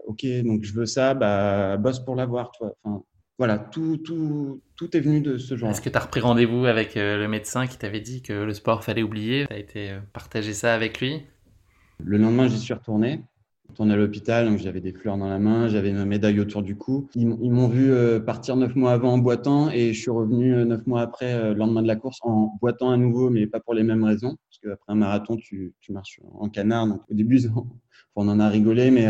ok, 0.06 0.26
donc 0.44 0.62
je 0.64 0.72
veux 0.74 0.86
ça, 0.86 1.14
bah, 1.14 1.76
bosse 1.76 2.00
pour 2.00 2.14
l'avoir, 2.14 2.50
toi. 2.52 2.74
Enfin, 2.84 3.02
voilà, 3.38 3.58
tout, 3.58 3.96
tout, 3.96 4.60
tout 4.76 4.96
est 4.96 5.00
venu 5.00 5.20
de 5.20 5.36
ce 5.36 5.56
genre. 5.56 5.70
Est-ce 5.70 5.80
que 5.80 5.88
tu 5.88 5.96
as 5.96 6.00
repris 6.00 6.20
rendez-vous 6.20 6.66
avec 6.66 6.94
le 6.94 7.26
médecin 7.26 7.66
qui 7.66 7.78
t'avait 7.78 8.00
dit 8.00 8.22
que 8.22 8.32
le 8.32 8.52
sport 8.54 8.84
fallait 8.84 9.02
oublier? 9.02 9.46
Tu 9.48 9.54
as 9.54 9.58
été 9.58 9.98
partager 10.12 10.52
ça 10.52 10.74
avec 10.74 11.00
lui? 11.00 11.22
Le 11.98 12.18
lendemain, 12.18 12.48
j'y 12.48 12.58
suis 12.58 12.74
retourné 12.74 13.22
retourné 13.72 13.94
à 13.94 13.96
l'hôpital, 13.96 14.46
donc 14.48 14.58
j'avais 14.58 14.82
des 14.82 14.92
fleurs 14.92 15.16
dans 15.16 15.28
la 15.28 15.38
main, 15.38 15.66
j'avais 15.66 15.90
une 15.90 16.04
médaille 16.04 16.38
autour 16.40 16.62
du 16.62 16.76
cou. 16.76 17.08
Ils, 17.14 17.26
m'ont 17.26 17.68
vu 17.68 17.90
euh, 17.90 18.20
partir 18.20 18.54
neuf 18.54 18.76
mois 18.76 18.92
avant 18.92 19.14
en 19.14 19.18
boitant 19.18 19.70
et 19.70 19.94
je 19.94 20.00
suis 20.00 20.10
revenu 20.10 20.54
euh, 20.54 20.64
neuf 20.66 20.86
mois 20.86 21.00
après, 21.00 21.32
euh, 21.32 21.48
le 21.52 21.54
lendemain 21.54 21.82
de 21.82 21.86
la 21.86 21.96
course, 21.96 22.18
en 22.22 22.52
boitant 22.60 22.90
à 22.90 22.98
nouveau, 22.98 23.30
mais 23.30 23.46
pas 23.46 23.60
pour 23.60 23.72
les 23.72 23.82
mêmes 23.82 24.04
raisons. 24.04 24.36
Parce 24.36 24.58
qu'après 24.62 24.92
un 24.92 24.96
marathon, 24.96 25.36
tu, 25.36 25.74
marches 25.88 26.20
en 26.34 26.50
canard. 26.50 26.86
Donc 26.86 27.00
au 27.10 27.14
début, 27.14 27.40
on 28.16 28.28
en 28.28 28.40
a 28.40 28.48
rigolé, 28.50 28.90
mais 28.90 29.06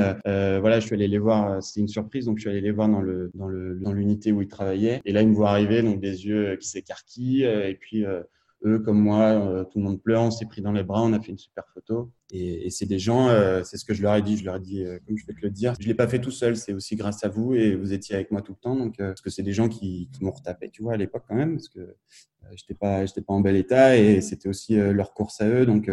voilà, 0.61 0.79
je 0.79 0.87
suis 0.87 0.95
allé 0.95 1.09
les 1.09 1.19
voir. 1.19 1.61
C'était 1.61 1.81
une 1.81 1.89
surprise, 1.89 2.27
donc 2.27 2.39
je 2.39 2.43
suis 2.43 2.51
allé 2.51 2.61
les 2.61 2.71
voir 2.71 2.89
dans 2.89 3.93
l'unité 3.93 4.31
où 4.31 4.43
ils 4.43 4.49
travaillaient. 4.49 5.01
Et 5.05 5.13
là, 5.13 5.23
ils 5.23 5.29
me 5.29 5.35
voient 5.35 5.51
arriver, 5.51 5.83
donc 5.83 6.01
des 6.01 6.25
yeux 6.25 6.57
qui 6.61 6.69
s'écarquillent, 6.69 7.45
et 7.45 7.77
puis 7.81 8.05
eux 8.65 8.79
comme 8.79 9.01
moi, 9.01 9.67
tout 9.73 9.79
le 9.81 9.85
monde 9.85 10.01
pleure, 10.01 10.23
on 10.23 10.31
s'est 10.31 10.47
pris 10.47 10.63
dans 10.63 10.73
les 10.73 10.85
bras, 10.85 11.03
on 11.03 11.13
a 11.13 11.21
fait 11.21 11.33
une 11.33 11.39
super 11.39 11.65
photo. 11.75 12.13
Et, 12.35 12.70
c'est 12.70 12.87
des 12.87 12.99
gens, 12.99 13.28
euh, 13.28 13.62
c'est 13.62 13.76
ce 13.76 13.85
que 13.85 13.93
je 13.93 14.03
leur 14.03 14.14
ai 14.14 14.22
dit, 14.22 14.39
je 14.39 14.45
leur 14.47 14.57
ai 14.57 14.61
dit, 14.61 14.83
euh, 14.83 14.99
comme 15.07 15.18
je 15.18 15.26
vais 15.26 15.35
te 15.35 15.43
le 15.43 15.51
dire, 15.51 15.74
je 15.78 15.87
l'ai 15.87 15.95
pas 15.95 16.09
fait 16.09 16.18
tout 16.18 16.30
seul, 16.30 16.57
c'est 16.57 16.72
aussi 16.72 16.97
grâce 16.97 17.22
à 17.24 17.28
vous 17.28 17.55
et 17.55 17.74
vous 17.74 17.93
étiez 17.93 18.14
avec 18.14 18.30
moi 18.30 18.41
tout 18.41 18.53
le 18.53 18.59
temps. 18.59 18.74
Donc, 18.74 18.99
euh, 19.01 19.09
parce 19.09 19.20
que 19.20 19.28
c'est 19.28 19.43
des 19.43 19.53
gens 19.53 19.68
qui, 19.68 20.09
qui 20.12 20.24
m'ont 20.24 20.30
retapé, 20.30 20.70
tu 20.70 20.83
vois, 20.83 20.95
à 20.95 20.97
l'époque 20.97 21.24
quand 21.28 21.35
même, 21.35 21.57
parce 21.57 21.68
que 21.68 21.80
euh, 21.80 22.47
j'étais 22.57 22.72
pas, 22.72 23.05
j'étais 23.05 23.20
pas 23.20 23.35
en 23.35 23.41
bel 23.41 23.55
état 23.55 23.99
et 23.99 24.22
c'était 24.22 24.49
aussi 24.49 24.76
leur 24.76 25.12
course 25.12 25.43
à 25.43 25.49
eux. 25.49 25.66
Donc, 25.66 25.91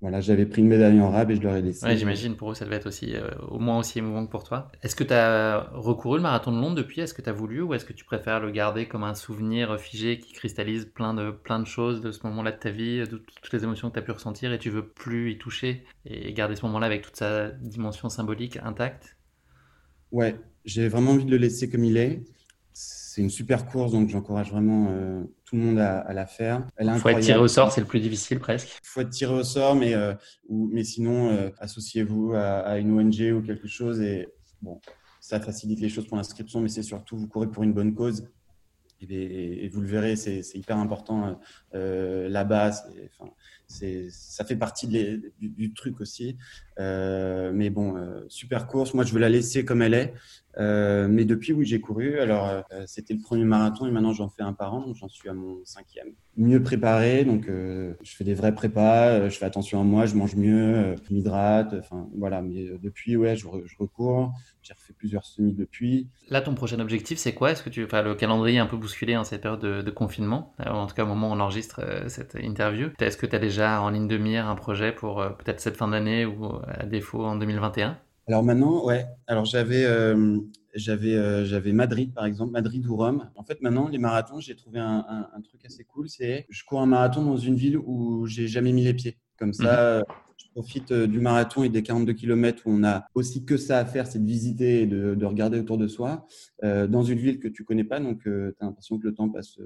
voilà, 0.00 0.20
j'avais 0.20 0.46
pris 0.46 0.62
une 0.62 0.68
médaille 0.68 1.00
en 1.00 1.10
rab 1.10 1.30
et 1.30 1.36
je 1.36 1.42
leur 1.42 1.54
ai 1.54 1.62
laissé. 1.62 1.86
Ouais, 1.86 1.96
j'imagine 1.96 2.36
pour 2.36 2.50
eux, 2.50 2.54
ça 2.54 2.64
devait 2.64 2.76
être 2.76 2.88
aussi 2.88 3.14
au 3.48 3.58
moins 3.58 3.78
aussi 3.78 3.98
émouvant 3.98 4.26
que 4.26 4.30
pour 4.30 4.44
toi. 4.44 4.72
Est-ce 4.82 4.96
que 4.96 5.04
tu 5.04 5.12
as 5.12 5.70
recouru 5.74 6.16
le 6.16 6.22
marathon 6.22 6.52
de 6.52 6.60
Londres 6.60 6.74
depuis? 6.74 7.02
Est-ce 7.02 7.14
que 7.14 7.22
tu 7.22 7.28
as 7.28 7.32
voulu 7.32 7.62
ou 7.62 7.74
est-ce 7.74 7.84
que 7.84 7.92
tu 7.92 8.04
préfères 8.04 8.40
le 8.40 8.50
garder 8.50 8.88
comme 8.88 9.04
un 9.04 9.14
souvenir 9.14 9.78
figé 9.78 10.18
qui 10.18 10.32
cristallise 10.32 10.86
plein 10.86 11.14
de, 11.14 11.30
plein 11.30 11.60
de 11.60 11.66
choses 11.66 12.00
de 12.00 12.10
ce 12.10 12.26
moment-là 12.26 12.50
de 12.50 12.58
ta 12.58 12.70
vie, 12.70 12.98
de 12.98 13.22
toutes 13.42 13.52
les 13.52 13.62
émotions 13.62 13.90
que 13.90 13.94
tu 13.94 14.00
as 14.00 14.02
pu 14.02 14.10
ressentir 14.10 14.52
et 14.52 14.58
tu 14.58 14.70
veux 14.70 14.86
plus 14.86 15.32
y 15.32 15.38
toucher 15.38 15.49
et 16.04 16.32
garder 16.32 16.56
ce 16.56 16.64
moment-là 16.66 16.86
avec 16.86 17.02
toute 17.02 17.16
sa 17.16 17.50
dimension 17.50 18.08
symbolique 18.08 18.58
intacte 18.62 19.16
Ouais, 20.12 20.36
j'ai 20.64 20.88
vraiment 20.88 21.12
envie 21.12 21.24
de 21.24 21.30
le 21.30 21.36
laisser 21.36 21.70
comme 21.70 21.84
il 21.84 21.96
est. 21.96 22.24
C'est 22.72 23.22
une 23.22 23.30
super 23.30 23.66
course, 23.66 23.92
donc 23.92 24.08
j'encourage 24.08 24.50
vraiment 24.50 24.88
euh, 24.90 25.24
tout 25.44 25.56
le 25.56 25.62
monde 25.62 25.78
à, 25.78 26.12
la 26.12 26.26
faire. 26.26 26.66
Il 26.80 26.90
faut 26.98 27.08
être 27.08 27.20
tiré 27.20 27.38
au 27.38 27.48
sort, 27.48 27.72
c'est 27.72 27.80
le 27.80 27.86
plus 27.86 28.00
difficile 28.00 28.38
presque. 28.38 28.78
Il 28.84 28.86
faut 28.86 29.00
être 29.00 29.10
tiré 29.10 29.34
au 29.34 29.42
sort, 29.42 29.74
mais, 29.74 29.94
euh, 29.94 30.14
ou, 30.48 30.68
mais 30.72 30.84
sinon, 30.84 31.30
euh, 31.30 31.50
associez-vous 31.58 32.34
à, 32.34 32.78
une 32.78 32.92
ONG 32.92 33.32
ou 33.36 33.42
quelque 33.42 33.66
chose. 33.66 34.00
Et 34.00 34.28
bon, 34.62 34.80
ça 35.20 35.40
facilite 35.40 35.80
les 35.80 35.88
choses 35.88 36.06
pour 36.06 36.16
l'inscription, 36.16 36.60
mais 36.60 36.68
c'est 36.68 36.84
surtout, 36.84 37.16
vous 37.16 37.26
courez 37.26 37.48
pour 37.48 37.64
une 37.64 37.72
bonne 37.72 37.94
cause. 37.94 38.28
Et, 39.02 39.68
vous 39.72 39.80
le 39.80 39.88
verrez, 39.88 40.14
c'est 40.14 40.42
hyper 40.54 40.76
important 40.76 41.40
là-bas. 41.72 42.70
Enfin, 43.18 43.32
ça 43.70 44.44
fait 44.44 44.56
partie 44.56 44.88
du, 44.88 45.72
truc 45.74 46.00
aussi. 46.00 46.36
Euh, 46.78 47.52
mais 47.54 47.70
bon, 47.70 47.96
euh, 47.96 48.24
super 48.28 48.66
course. 48.66 48.94
Moi, 48.94 49.04
je 49.04 49.12
veux 49.12 49.20
la 49.20 49.28
laisser 49.28 49.64
comme 49.64 49.82
elle 49.82 49.94
est. 49.94 50.14
Euh, 50.58 51.06
mais 51.08 51.24
depuis, 51.24 51.52
oui, 51.52 51.64
j'ai 51.64 51.80
couru. 51.80 52.18
Alors, 52.18 52.64
c'était 52.86 53.14
le 53.14 53.20
premier 53.20 53.44
marathon 53.44 53.86
et 53.86 53.90
maintenant, 53.90 54.12
j'en 54.12 54.28
fais 54.28 54.42
un 54.42 54.52
par 54.52 54.74
an. 54.74 54.80
Donc, 54.80 54.96
j'en 54.96 55.08
suis 55.08 55.28
à 55.28 55.34
mon 55.34 55.64
cinquième. 55.64 56.12
Mieux 56.40 56.62
préparé. 56.62 57.24
Donc, 57.24 57.46
je 57.46 58.16
fais 58.16 58.24
des 58.24 58.34
vrais 58.34 58.54
prépas. 58.54 59.28
je 59.28 59.38
fais 59.38 59.44
attention 59.44 59.80
à 59.80 59.84
moi. 59.84 60.06
Je 60.06 60.14
mange 60.14 60.34
mieux. 60.36 60.96
je 61.06 61.14
m'hydrate. 61.14 61.74
Enfin, 61.78 62.08
voilà. 62.16 62.40
Mais 62.42 62.66
depuis, 62.82 63.16
ouais, 63.16 63.36
je, 63.36 63.46
je 63.66 63.76
recours. 63.78 64.32
J'ai 64.62 64.74
refait 64.74 64.92
plusieurs 64.92 65.24
semis 65.24 65.52
depuis. 65.52 66.08
Là, 66.28 66.40
ton 66.40 66.54
prochain 66.54 66.80
objectif, 66.80 67.18
c'est 67.18 67.32
quoi? 67.32 67.52
Est-ce 67.52 67.62
que 67.62 67.70
tu, 67.70 67.84
enfin, 67.84 68.02
le 68.02 68.14
calendrier 68.14 68.56
est 68.56 68.60
un 68.60 68.66
peu 68.66 68.76
bousculé 68.76 69.16
en 69.16 69.24
cette 69.24 69.42
période 69.42 69.60
de, 69.60 69.82
de 69.82 69.90
confinement, 69.90 70.54
en 70.58 70.86
tout 70.86 70.94
cas 70.94 71.04
au 71.04 71.06
moment 71.06 71.30
où 71.30 71.32
on 71.32 71.40
enregistre 71.40 71.80
cette 72.08 72.36
interview. 72.40 72.90
Est-ce 73.00 73.16
que 73.16 73.26
tu 73.26 73.36
as 73.36 73.38
déjà 73.38 73.80
en 73.82 73.90
ligne 73.90 74.08
de 74.08 74.16
mire 74.18 74.48
un 74.48 74.54
projet 74.54 74.92
pour 74.92 75.20
euh, 75.20 75.30
peut-être 75.30 75.60
cette 75.60 75.76
fin 75.76 75.88
d'année 75.88 76.26
ou 76.26 76.46
euh, 76.46 76.60
à 76.66 76.86
défaut 76.86 77.24
en 77.24 77.36
2021 77.36 77.98
Alors 78.28 78.42
maintenant, 78.42 78.84
ouais. 78.84 79.06
Alors 79.26 79.44
j'avais 79.44 79.84
euh, 79.84 80.38
j'avais 80.74 81.44
j'avais 81.44 81.72
Madrid 81.72 82.12
par 82.14 82.24
exemple, 82.24 82.52
Madrid 82.52 82.86
ou 82.86 82.96
Rome. 82.96 83.30
En 83.36 83.44
fait 83.44 83.60
maintenant 83.62 83.88
les 83.88 83.98
marathons, 83.98 84.40
j'ai 84.40 84.56
trouvé 84.56 84.78
un, 84.78 85.28
truc 85.44 85.64
assez 85.64 85.84
cool, 85.84 86.08
c'est 86.08 86.46
je 86.48 86.64
cours 86.64 86.80
un 86.80 86.86
marathon 86.86 87.24
dans 87.24 87.36
une 87.36 87.54
ville 87.54 87.78
où 87.78 88.26
j'ai 88.26 88.48
jamais 88.48 88.72
mis 88.72 88.84
les 88.84 88.94
pieds. 88.94 89.18
Comme 89.38 89.52
ça, 89.54 89.98
mhm. 89.98 90.04
je 90.36 90.46
profite 90.52 90.92
du 90.92 91.20
marathon 91.20 91.62
et 91.62 91.70
des 91.70 91.82
42 91.82 92.12
km 92.12 92.62
où 92.66 92.70
on 92.70 92.84
a 92.84 93.06
aussi 93.14 93.44
que 93.44 93.56
ça 93.56 93.78
à 93.78 93.84
faire, 93.84 94.06
c'est 94.06 94.18
de 94.18 94.26
visiter 94.26 94.82
et 94.82 94.86
de, 94.86 95.24
regarder 95.24 95.58
autour 95.58 95.78
de 95.78 95.88
soi 95.88 96.26
dans 96.62 97.02
une 97.02 97.18
ville 97.18 97.38
que 97.38 97.48
tu 97.48 97.64
connais 97.64 97.84
pas, 97.84 98.00
donc 98.00 98.22
tu 98.22 98.54
as 98.60 98.64
l'impression 98.64 98.98
que 98.98 99.06
le 99.06 99.14
temps 99.14 99.28
passe 99.28 99.58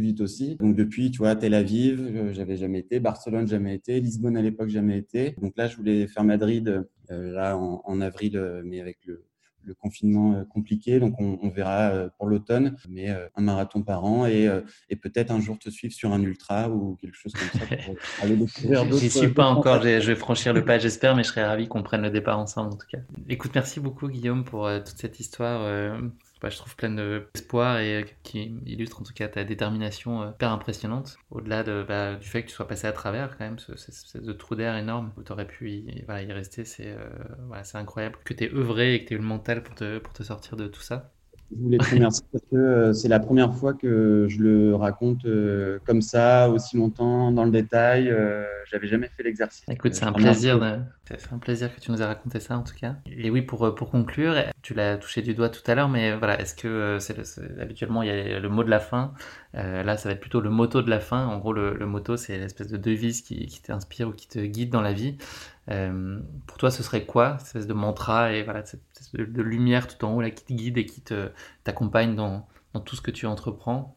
vite 0.00 0.20
aussi. 0.20 0.56
Donc 0.56 0.76
depuis, 0.76 1.10
tu 1.10 1.18
vois, 1.18 1.36
Tel 1.36 1.54
Aviv, 1.54 2.00
euh, 2.00 2.32
j'avais 2.32 2.56
jamais 2.56 2.80
été, 2.80 3.00
Barcelone, 3.00 3.48
jamais 3.48 3.74
été, 3.74 4.00
Lisbonne 4.00 4.36
à 4.36 4.42
l'époque, 4.42 4.68
jamais 4.68 4.98
été. 4.98 5.34
Donc 5.40 5.54
là, 5.56 5.66
je 5.68 5.76
voulais 5.76 6.06
faire 6.06 6.24
Madrid 6.24 6.86
euh, 7.10 7.32
là 7.32 7.56
en, 7.56 8.00
avril, 8.00 8.36
euh, 8.36 8.62
mais 8.64 8.80
avec 8.80 8.98
le, 9.06 9.24
confinement 9.72 10.44
compliqué. 10.46 11.00
Donc 11.00 11.20
on, 11.20 11.48
verra 11.48 12.08
pour 12.18 12.26
l'automne, 12.26 12.76
mais 12.88 13.08
un 13.08 13.42
marathon 13.42 13.82
par 13.82 14.04
an 14.04 14.26
et, 14.26 14.48
peut-être 15.02 15.30
un 15.30 15.40
jour 15.40 15.58
te 15.58 15.70
suivre 15.70 15.94
sur 15.94 16.12
un 16.12 16.22
ultra 16.22 16.68
ou 16.68 16.96
quelque 16.96 17.16
chose 17.16 17.32
comme 17.32 17.60
ça 17.60 17.66
pour 17.66 17.96
aller 18.22 18.36
découvrir 18.36 18.84
d'autres. 18.84 18.98
J'y 18.98 19.10
suis 19.10 19.28
pas 19.28 19.46
encore, 19.46 19.82
je 19.82 20.06
vais 20.06 20.16
franchir 20.16 20.52
le 20.52 20.64
pas, 20.64 20.78
j'espère, 20.78 21.14
mais 21.14 21.22
je 21.22 21.28
serais 21.28 21.44
ravi 21.44 21.68
qu'on 21.68 21.82
prenne 21.82 22.02
le 22.02 22.10
départ 22.10 22.38
ensemble 22.38 22.72
en 22.72 22.76
tout 22.76 22.86
cas. 22.90 22.98
Écoute, 23.28 23.52
merci 23.54 23.80
beaucoup 23.80 24.08
Guillaume 24.08 24.44
pour 24.44 24.68
toute 24.84 24.98
cette 24.98 25.20
histoire 25.20 25.62
bah, 26.40 26.50
je 26.50 26.56
trouve 26.56 26.76
pleine 26.76 26.96
d'espoir 27.34 27.78
et 27.78 28.02
euh, 28.02 28.04
qui 28.22 28.42
illustre 28.66 29.00
en 29.00 29.04
tout 29.04 29.14
cas 29.14 29.28
ta 29.28 29.44
détermination 29.44 30.22
euh, 30.22 30.30
hyper 30.30 30.52
impressionnante. 30.52 31.16
Au-delà 31.30 31.62
de, 31.62 31.84
bah, 31.86 32.16
du 32.16 32.28
fait 32.28 32.42
que 32.42 32.48
tu 32.48 32.54
sois 32.54 32.68
passé 32.68 32.86
à 32.86 32.92
travers 32.92 33.36
quand 33.38 33.44
même 33.44 33.58
ce, 33.58 34.30
trou 34.32 34.54
d'air 34.54 34.76
énorme 34.76 35.12
où 35.16 35.22
tu 35.22 35.32
aurais 35.32 35.46
pu 35.46 35.70
y, 35.70 36.04
rester, 36.32 36.64
c'est 36.64 36.88
euh, 36.88 37.64
incroyable 37.74 38.18
que 38.24 38.34
tu 38.34 38.44
aies 38.44 38.52
œuvré 38.52 38.94
et 38.94 39.04
que 39.04 39.08
tu 39.08 39.14
aies 39.14 39.16
eu 39.16 39.20
le 39.20 39.26
mental 39.26 39.62
pour 39.62 39.74
te, 39.74 39.98
pour 39.98 40.12
te 40.12 40.22
sortir 40.22 40.56
de 40.56 40.68
tout 40.68 40.82
ça. 40.82 41.12
Je 41.50 41.62
voulais 41.62 41.78
te 41.78 41.94
remercier 41.94 42.24
parce 42.32 42.44
que 42.50 42.56
euh, 42.56 42.92
c'est 42.92 43.08
la 43.08 43.20
première 43.20 43.54
fois 43.54 43.72
que 43.72 44.26
je 44.28 44.40
le 44.40 44.74
raconte 44.74 45.24
euh, 45.26 45.78
comme 45.86 46.02
ça, 46.02 46.50
aussi 46.50 46.76
longtemps, 46.76 47.30
dans 47.30 47.44
le 47.44 47.50
détail. 47.50 48.08
Euh, 48.10 48.44
j'avais 48.68 48.88
jamais 48.88 49.08
fait 49.16 49.22
l'exercice. 49.22 49.64
Écoute, 49.70 49.94
c'est 49.94 50.04
un 50.04 50.12
plaisir, 50.12 50.60
c'est 51.04 51.32
un 51.32 51.38
plaisir 51.38 51.74
que 51.74 51.80
tu 51.80 51.92
nous 51.92 52.02
aies 52.02 52.06
raconté 52.06 52.40
ça 52.40 52.58
en 52.58 52.62
tout 52.62 52.74
cas. 52.74 52.96
Et 53.06 53.30
oui, 53.30 53.42
pour 53.42 53.74
pour 53.74 53.90
conclure, 53.90 54.34
tu 54.62 54.74
l'as 54.74 54.96
touché 54.96 55.22
du 55.22 55.34
doigt 55.34 55.48
tout 55.48 55.62
à 55.70 55.74
l'heure, 55.76 55.88
mais 55.88 56.16
voilà, 56.16 56.40
est-ce 56.40 56.54
que 56.54 56.98
c'est 57.00 57.16
habituellement 57.60 58.02
il 58.02 58.08
y 58.08 58.10
a 58.10 58.40
le 58.40 58.48
mot 58.48 58.64
de 58.64 58.70
la 58.70 58.80
fin? 58.80 59.12
là, 59.54 59.96
ça 59.96 60.10
va 60.10 60.12
être 60.12 60.20
plutôt 60.20 60.40
le 60.40 60.50
motto 60.50 60.82
de 60.82 60.90
la 60.90 61.00
fin. 61.00 61.26
En 61.26 61.38
gros, 61.38 61.54
le, 61.54 61.74
le 61.74 61.86
motto, 61.86 62.18
c'est 62.18 62.36
l'espèce 62.36 62.68
de 62.68 62.76
devise 62.76 63.22
qui, 63.22 63.46
qui 63.46 63.62
t'inspire 63.62 64.08
ou 64.08 64.12
qui 64.12 64.28
te 64.28 64.38
guide 64.40 64.68
dans 64.68 64.82
la 64.82 64.92
vie. 64.92 65.16
Euh, 65.70 66.20
pour 66.46 66.58
toi, 66.58 66.70
ce 66.70 66.82
serait 66.82 67.04
quoi, 67.04 67.36
cette 67.38 67.48
espèce 67.48 67.66
de 67.66 67.74
mantra 67.74 68.32
et 68.32 68.42
voilà, 68.44 68.64
cette 68.64 68.95
de, 69.14 69.42
lumière 69.42 69.86
tout 69.86 70.04
en 70.04 70.16
haut 70.16 70.22
qui 70.30 70.44
te 70.44 70.52
guide 70.52 70.78
et 70.78 70.86
qui 70.86 71.02
t'accompagne 71.64 72.16
dans, 72.16 72.46
dans, 72.72 72.80
tout 72.80 72.96
ce 72.96 73.02
que 73.02 73.10
tu 73.10 73.26
entreprends 73.26 73.96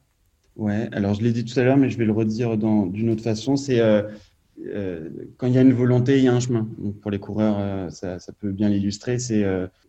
Ouais, 0.55 0.89
alors 0.91 1.13
je 1.13 1.21
l'ai 1.21 1.31
dit 1.31 1.45
tout 1.45 1.57
à 1.59 1.63
l'heure, 1.63 1.77
mais 1.77 1.89
je 1.89 1.97
vais 1.97 2.05
le 2.05 2.11
redire 2.11 2.57
d'une 2.57 3.09
autre 3.09 3.23
façon. 3.23 3.55
C'est 3.55 3.79
euh, 3.79 4.03
euh, 4.67 5.09
quand 5.37 5.47
il 5.47 5.53
y 5.53 5.57
a 5.57 5.61
une 5.61 5.73
volonté, 5.73 6.17
il 6.17 6.25
y 6.25 6.27
a 6.27 6.33
un 6.33 6.39
chemin. 6.39 6.67
Donc 6.77 6.99
pour 6.99 7.11
les 7.11 7.19
coureurs, 7.19 7.91
ça, 7.91 8.19
ça, 8.19 8.33
peut 8.33 8.51
bien 8.51 8.67
l'illustrer. 8.67 9.19
C'est 9.19 9.43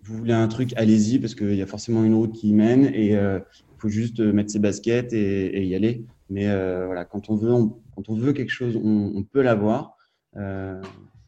vous 0.04 0.16
voulez 0.16 0.32
un 0.32 0.46
truc, 0.46 0.72
allez-y 0.76 1.18
parce 1.18 1.34
qu'il 1.34 1.56
y 1.56 1.62
a 1.62 1.66
forcément 1.66 2.04
une 2.04 2.14
route 2.14 2.32
qui 2.32 2.50
y 2.50 2.54
mène 2.54 2.84
et 2.86 3.14
il 3.14 3.42
faut 3.78 3.88
juste 3.88 4.20
mettre 4.20 4.50
ses 4.50 4.60
baskets 4.60 5.12
et, 5.12 5.64
y 5.64 5.74
aller. 5.74 6.04
Mais 6.28 6.46
voilà, 6.84 7.04
quand 7.04 7.30
on 7.30 7.34
veut, 7.34 7.52
quand 7.96 8.08
on 8.08 8.14
veut 8.14 8.32
quelque 8.32 8.52
chose, 8.52 8.76
on, 8.76 9.24
peut 9.24 9.42
l'avoir 9.42 9.96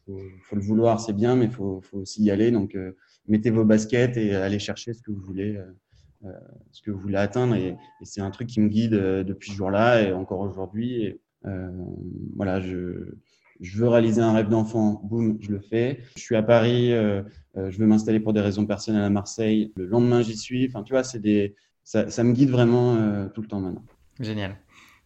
faut, 0.05 0.19
faut 0.43 0.55
le 0.55 0.61
vouloir, 0.61 0.99
c'est 0.99 1.13
bien, 1.13 1.35
mais 1.35 1.45
il 1.45 1.51
faut, 1.51 1.81
faut, 1.81 1.99
aussi 1.99 2.23
y 2.23 2.31
aller. 2.31 2.51
Donc, 2.51 2.75
euh, 2.75 2.95
mettez 3.27 3.49
vos 3.49 3.65
baskets 3.65 4.17
et 4.17 4.35
allez 4.35 4.59
chercher 4.59 4.93
ce 4.93 5.01
que 5.01 5.11
vous 5.11 5.21
voulez, 5.21 5.55
euh, 5.55 5.65
euh 6.25 6.31
ce 6.71 6.81
que 6.81 6.91
vous 6.91 6.99
voulez 6.99 7.17
atteindre. 7.17 7.55
Et, 7.55 7.75
c'est 8.03 8.21
un 8.21 8.31
truc 8.31 8.47
qui 8.47 8.59
me 8.59 8.69
guide 8.69 8.93
euh, 8.93 9.23
depuis 9.23 9.51
ce 9.51 9.55
jour-là 9.55 10.01
et 10.01 10.13
encore 10.13 10.39
aujourd'hui. 10.39 11.19
voilà, 12.35 12.61
je, 12.61 13.15
je 13.59 13.77
veux 13.77 13.87
réaliser 13.87 14.21
un 14.21 14.33
rêve 14.33 14.49
d'enfant, 14.49 15.01
boum, 15.03 15.37
je 15.41 15.51
le 15.51 15.59
fais. 15.59 15.99
Je 16.15 16.21
suis 16.21 16.35
à 16.35 16.43
Paris, 16.43 16.91
je 16.91 17.77
veux 17.77 17.85
m'installer 17.85 18.19
pour 18.19 18.33
des 18.33 18.41
raisons 18.41 18.65
personnelles 18.65 19.03
à 19.03 19.09
Marseille. 19.09 19.71
Le 19.75 19.85
lendemain, 19.85 20.21
j'y 20.21 20.37
suis. 20.37 20.67
Enfin, 20.67 20.83
tu 20.83 20.93
vois, 20.93 21.03
c'est 21.03 21.19
des, 21.19 21.55
ça, 21.83 22.09
ça, 22.09 22.23
me 22.23 22.33
guide 22.33 22.49
vraiment 22.49 23.27
tout 23.29 23.41
le 23.41 23.47
temps 23.47 23.59
maintenant. 23.59 23.83
Génial. 24.19 24.55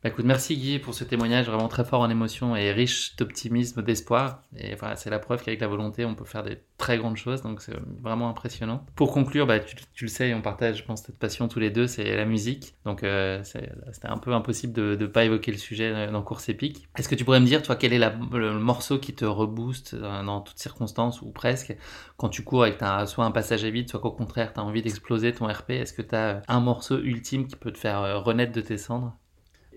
Bah, 0.04 0.10
écoute, 0.10 0.26
merci 0.26 0.56
Guy 0.56 0.78
pour 0.78 0.94
ce 0.94 1.04
témoignage 1.04 1.48
vraiment 1.48 1.68
très 1.68 1.84
fort 1.84 2.02
en 2.02 2.10
émotion 2.12 2.56
et 2.56 2.72
riche 2.72 3.16
d'optimisme, 3.16 3.82
d'espoir. 3.82 4.44
Et 4.56 4.76
voilà, 4.76 4.96
c'est 4.96 5.10
la 5.10 5.18
preuve 5.18 5.44
qu'avec 5.44 5.60
la 5.60 5.68
volonté, 5.68 6.06
on 6.06 6.14
peut 6.14 6.24
faire 6.24 6.44
des 6.44 6.60
très 6.78 7.00
grandes 7.00 7.18
choses, 7.18 7.42
donc 7.42 7.62
c'est 7.62 7.74
vraiment 8.00 8.30
impressionnant. 8.30 8.86
Pour 8.96 9.12
conclure, 9.12 9.48
bah, 9.48 9.60
tu, 9.60 10.06
le 10.06 10.08
sais, 10.08 10.36
on 10.36 10.44
partage, 10.44 10.86
cette 10.96 11.18
passion 11.18 11.48
tous 11.48 11.60
les 11.60 11.72
deux, 11.72 11.88
c'est 11.88 12.16
la 12.16 12.26
musique. 12.26 12.76
Donc 12.86 13.02
euh, 13.02 13.42
c'était 13.44 14.08
un 14.08 14.20
peu 14.20 14.34
impossible 14.34 14.72
de 14.72 14.96
ne 15.00 15.08
pas 15.08 15.26
évoquer 15.26 15.52
le 15.52 15.58
sujet 15.58 16.12
dans 16.12 16.22
Course 16.22 16.48
épique. 16.50 16.88
Est-ce 16.96 17.10
que 17.10 17.16
tu 17.16 17.26
pourrais 17.26 17.40
me 17.40 17.48
dire, 17.48 17.64
toi, 17.64 17.76
quel 17.76 17.92
est 17.92 18.00
le 18.00 18.60
morceau 18.60 19.00
qui 19.00 19.16
te 19.16 19.26
rebooste 19.26 19.96
dans, 19.96 20.42
toutes 20.42 20.60
circonstances 20.60 21.24
ou 21.24 21.32
presque? 21.32 21.76
Quand 22.18 22.30
tu 22.30 22.44
cours 22.44 22.68
et 22.68 22.74
que 22.74 22.78
tu 22.78 22.86
as 22.86 23.08
soit 23.08 23.26
un 23.26 23.32
passage 23.32 23.66
à 23.66 23.72
vide, 23.72 23.90
soit 23.90 24.00
qu'au 24.00 24.12
contraire, 24.12 24.54
tu 24.54 24.60
as 24.60 24.64
envie 24.64 24.84
d'exploser 24.84 25.34
ton 25.34 25.48
RP 25.48 25.72
Est-ce 25.72 25.94
que 25.94 26.04
tu 26.04 26.14
as 26.14 26.44
un 26.48 26.60
morceau 26.60 27.00
ultime 27.00 27.48
qui 27.48 27.56
peut 27.56 27.72
te 27.72 27.80
faire 27.80 28.02
euh, 28.04 28.20
renaître 28.20 28.52
de 28.52 28.62
tes 28.62 28.78
cendres? 28.78 29.18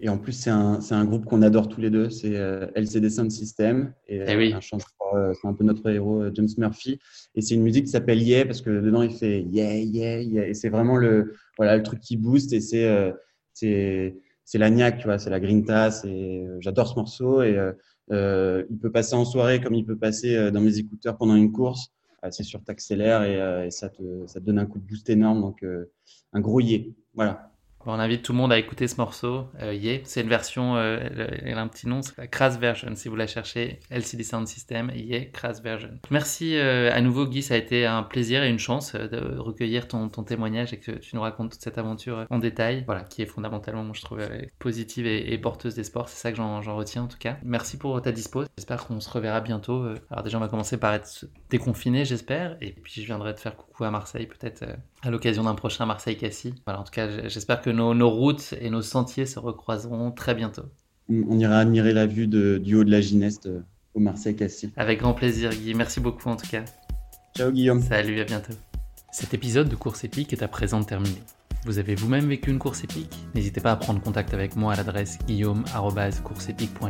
Et 0.03 0.09
en 0.09 0.17
plus, 0.17 0.33
c'est 0.33 0.51
un, 0.51 0.79
un, 0.91 1.05
groupe 1.05 1.27
qu'on 1.27 1.43
adore 1.43 1.69
tous 1.69 1.81
les 1.81 1.91
deux, 1.91 2.09
c'est 2.09 2.35
euh, 2.35 2.67
LCD 2.75 3.11
Sound 3.11 3.31
System. 3.31 3.93
Et, 4.09 4.23
eh 4.27 4.37
oui. 4.37 4.53
un 4.55 4.61
chanteur, 4.61 4.89
euh, 5.15 5.35
c'est 5.39 5.47
un 5.47 5.53
peu 5.53 5.63
notre 5.63 5.87
héros, 5.91 6.23
euh, 6.23 6.31
James 6.33 6.49
Murphy. 6.57 6.99
Et 7.35 7.43
c'est 7.43 7.55
une 7.55 7.63
musique 7.63 7.85
qui 7.85 7.91
s'appelle 7.91 8.23
Yeah, 8.23 8.47
parce 8.47 8.63
que 8.63 8.71
dedans, 8.71 9.03
il 9.03 9.11
fait 9.13 9.43
Yeah, 9.43 9.77
Yeah, 9.77 10.23
Yeah. 10.23 10.49
Et 10.49 10.55
c'est 10.55 10.71
vraiment 10.71 10.97
le, 10.97 11.35
voilà, 11.59 11.77
le 11.77 11.83
truc 11.83 12.01
qui 12.01 12.17
booste. 12.17 12.55
Et 12.55 12.61
c'est 12.61 13.15
c'est 13.53 14.17
c'est 14.45 14.59
l'agnac, 14.59 14.99
tu 14.99 15.05
vois, 15.05 15.19
c'est 15.19 15.31
la 15.31 15.39
grinta. 15.39 15.91
J'adore 16.61 16.89
ce 16.89 16.95
morceau. 16.95 17.43
Et 17.43 17.59
il 18.11 18.79
peut 18.81 18.91
passer 18.91 19.15
en 19.15 19.27
soirée 19.27 19.61
comme 19.61 19.75
il 19.75 19.85
peut 19.85 19.99
passer 19.99 20.51
dans 20.51 20.63
mes 20.63 20.79
écouteurs 20.79 21.19
pendant 21.19 21.37
une 21.37 21.53
course. 21.53 21.93
c'est 22.31 22.43
sûr, 22.43 22.65
t'accélères 22.65 23.23
et, 23.23 23.67
et 23.67 23.71
ça, 23.71 23.91
te, 23.91 24.27
ça 24.27 24.41
te 24.41 24.45
donne 24.47 24.59
un 24.59 24.67
coup 24.67 24.79
de 24.79 24.87
boost 24.87 25.11
énorme. 25.11 25.43
Donc, 25.43 25.65
un 26.33 26.41
gros 26.41 26.61
Yeah. 26.61 26.85
Voilà. 27.13 27.50
On 27.87 27.99
invite 27.99 28.23
tout 28.23 28.33
le 28.33 28.39
monde 28.39 28.53
à 28.53 28.59
écouter 28.59 28.87
ce 28.89 28.97
morceau. 28.97 29.47
Euh. 29.61 29.75
C'est 30.05 30.21
une 30.21 30.29
version, 30.29 30.77
euh, 30.77 30.99
elle 31.43 31.57
a 31.57 31.63
un 31.63 31.69
petit 31.69 31.89
nom, 31.89 32.03
c'est 32.03 32.17
la 32.19 32.27
Crass 32.27 32.59
Version. 32.59 32.95
Si 32.95 33.09
vous 33.09 33.17
la 33.17 33.27
cherchez, 33.27 33.81
LCD 33.91 34.23
Sound 34.23 34.47
System, 34.47 34.93
Yeah, 34.95 35.25
Crass 35.27 35.63
Version. 35.63 35.99
Merci 36.11 36.57
euh, 36.57 36.93
à 36.93 37.01
nouveau, 37.01 37.27
Guy. 37.27 37.43
Ça 37.43 37.55
a 37.55 37.57
été 37.57 37.87
un 37.87 38.03
plaisir 38.03 38.43
et 38.43 38.51
une 38.51 38.59
chance 38.59 38.95
euh, 38.95 39.09
de 39.09 39.39
recueillir 39.39 39.89
ton, 39.89 40.09
témoignage 40.09 40.75
et 40.75 40.79
que 40.79 40.93
tu 40.93 41.17
nous 41.17 41.23
racontes 41.23 41.53
toute 41.53 41.63
cette 41.63 41.79
aventure 41.79 42.27
en 42.29 42.39
détail. 42.39 42.85
Voilà, 42.85 43.03
qui 43.03 43.23
est 43.23 43.27
fondamentalement, 43.27 43.83
moi, 43.83 43.95
je 43.95 44.03
trouve, 44.03 44.21
positive 44.59 45.07
et, 45.07 45.39
porteuse 45.39 45.75
d'espoir. 45.75 46.11
C'est 46.11 46.21
ça 46.21 46.31
que 46.31 46.37
j'en 46.37 46.77
retiens 46.77 47.05
en 47.05 47.09
tout 47.09 47.19
cas. 47.19 47.39
Merci 47.43 47.79
pour 47.79 48.03
ta 48.03 48.13
dispo. 48.13 48.45
J'espère 48.59 48.87
qu'on 48.87 49.01
se 49.01 49.09
reverra 49.09 49.41
bientôt. 49.41 49.87
Alors, 50.11 50.23
déjà, 50.23 50.37
on 50.37 50.41
va 50.41 50.49
commencer 50.49 50.79
par 50.79 50.93
être 50.93 51.25
déconfiné, 51.51 52.05
j'espère. 52.05 52.57
Et 52.61 52.73
puis, 52.73 53.01
je 53.03 53.07
viendrai 53.07 53.35
te 53.35 53.41
faire 53.41 53.57
coucou 53.57 53.85
à 53.85 53.91
Marseille, 53.91 54.27
peut-être 54.27 54.65
à 55.03 55.11
l'occasion 55.11 55.45
d'un 55.45 55.55
prochain 55.55 55.87
Marseille-Cassis. 55.87 56.55
Voilà, 56.65 56.81
en 56.81 56.85
tout 56.85 56.93
cas, 56.93 57.29
j'espère 57.29 57.61
que 57.61 57.71
nos, 57.71 58.11
routes 58.11 58.55
et 58.61 58.71
nos 58.71 58.83
sentiers 58.83 59.27
se 59.27 59.39
recroiseront 59.39 60.11
très 60.11 60.35
bientôt. 60.35 60.65
On 61.09 61.39
ira 61.39 61.59
admirer 61.59 61.93
la 61.93 62.07
vue 62.07 62.27
du 62.27 62.75
haut 62.75 62.85
de 62.85 62.91
la 62.91 63.01
Gineste 63.01 63.47
euh, 63.47 63.61
au 63.95 64.01
Marseille-Cassis. 64.01 64.71
Avec 64.77 65.01
grand 65.01 65.15
plaisir, 65.15 65.51
Guy. 65.51 65.75
Merci 65.75 66.01
beaucoup 66.01 66.29
en 66.29 66.37
tout 66.37 66.49
cas. 66.49 66.65
Ciao, 67.37 67.51
Guillaume. 67.51 67.83
Salut, 67.83 68.21
à 68.21 68.25
bientôt. 68.25 68.55
Cet 69.13 69.35
épisode 69.35 69.69
de 69.69 69.77
Course 69.77 70.05
épique 70.05 70.33
est 70.33 70.43
à 70.43 70.49
présent 70.49 70.83
terminé. 70.85 71.21
Vous 71.67 71.79
avez 71.79 71.95
vous-même 71.95 72.27
vécu 72.27 72.51
une 72.51 72.59
course 72.59 72.85
épique 72.85 73.15
N'hésitez 73.35 73.61
pas 73.61 73.73
à 73.73 73.77
prendre 73.77 74.01
contact 74.01 74.33
avec 74.33 74.57
moi 74.57 74.73
à 74.73 74.77
l'adresse 74.77 75.19
guillaume.courseépique.fr. 75.27 76.87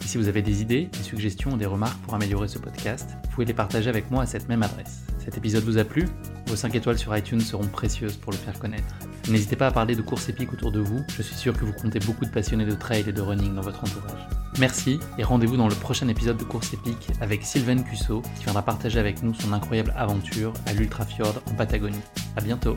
Et 0.00 0.06
si 0.06 0.18
vous 0.18 0.26
avez 0.26 0.42
des 0.42 0.62
idées, 0.62 0.86
des 0.92 1.02
suggestions 1.02 1.52
ou 1.52 1.56
des 1.56 1.66
remarques 1.66 2.00
pour 2.02 2.14
améliorer 2.14 2.48
ce 2.48 2.58
podcast, 2.58 3.10
vous 3.22 3.30
pouvez 3.30 3.46
les 3.46 3.54
partager 3.54 3.88
avec 3.88 4.10
moi 4.10 4.24
à 4.24 4.26
cette 4.26 4.48
même 4.48 4.64
adresse. 4.64 5.04
Cet 5.18 5.38
épisode 5.38 5.62
vous 5.62 5.78
a 5.78 5.84
plu 5.84 6.08
Vos 6.48 6.56
5 6.56 6.74
étoiles 6.74 6.98
sur 6.98 7.16
iTunes 7.16 7.40
seront 7.40 7.68
précieuses 7.68 8.16
pour 8.16 8.32
le 8.32 8.38
faire 8.38 8.58
connaître. 8.58 8.96
N'hésitez 9.28 9.54
pas 9.54 9.68
à 9.68 9.70
parler 9.70 9.94
de 9.94 10.02
course 10.02 10.28
épique 10.28 10.52
autour 10.52 10.72
de 10.72 10.80
vous, 10.80 11.04
je 11.16 11.22
suis 11.22 11.36
sûr 11.36 11.56
que 11.56 11.64
vous 11.64 11.72
comptez 11.72 12.00
beaucoup 12.00 12.24
de 12.24 12.30
passionnés 12.30 12.64
de 12.64 12.74
trail 12.74 13.04
et 13.06 13.12
de 13.12 13.20
running 13.20 13.54
dans 13.54 13.60
votre 13.60 13.84
entourage. 13.84 14.26
Merci 14.58 14.98
et 15.18 15.22
rendez-vous 15.22 15.56
dans 15.56 15.68
le 15.68 15.74
prochain 15.76 16.08
épisode 16.08 16.36
de 16.36 16.44
Course 16.44 16.74
épique 16.74 17.08
avec 17.20 17.44
Sylvain 17.44 17.80
Cusso 17.82 18.22
qui 18.36 18.44
viendra 18.44 18.62
partager 18.62 18.98
avec 18.98 19.22
nous 19.22 19.32
son 19.34 19.52
incroyable 19.52 19.94
aventure 19.96 20.52
à 20.66 20.72
l'Ultrafjord 20.72 21.40
en 21.46 21.54
Patagonie. 21.54 22.00
A 22.36 22.40
bientôt 22.40 22.76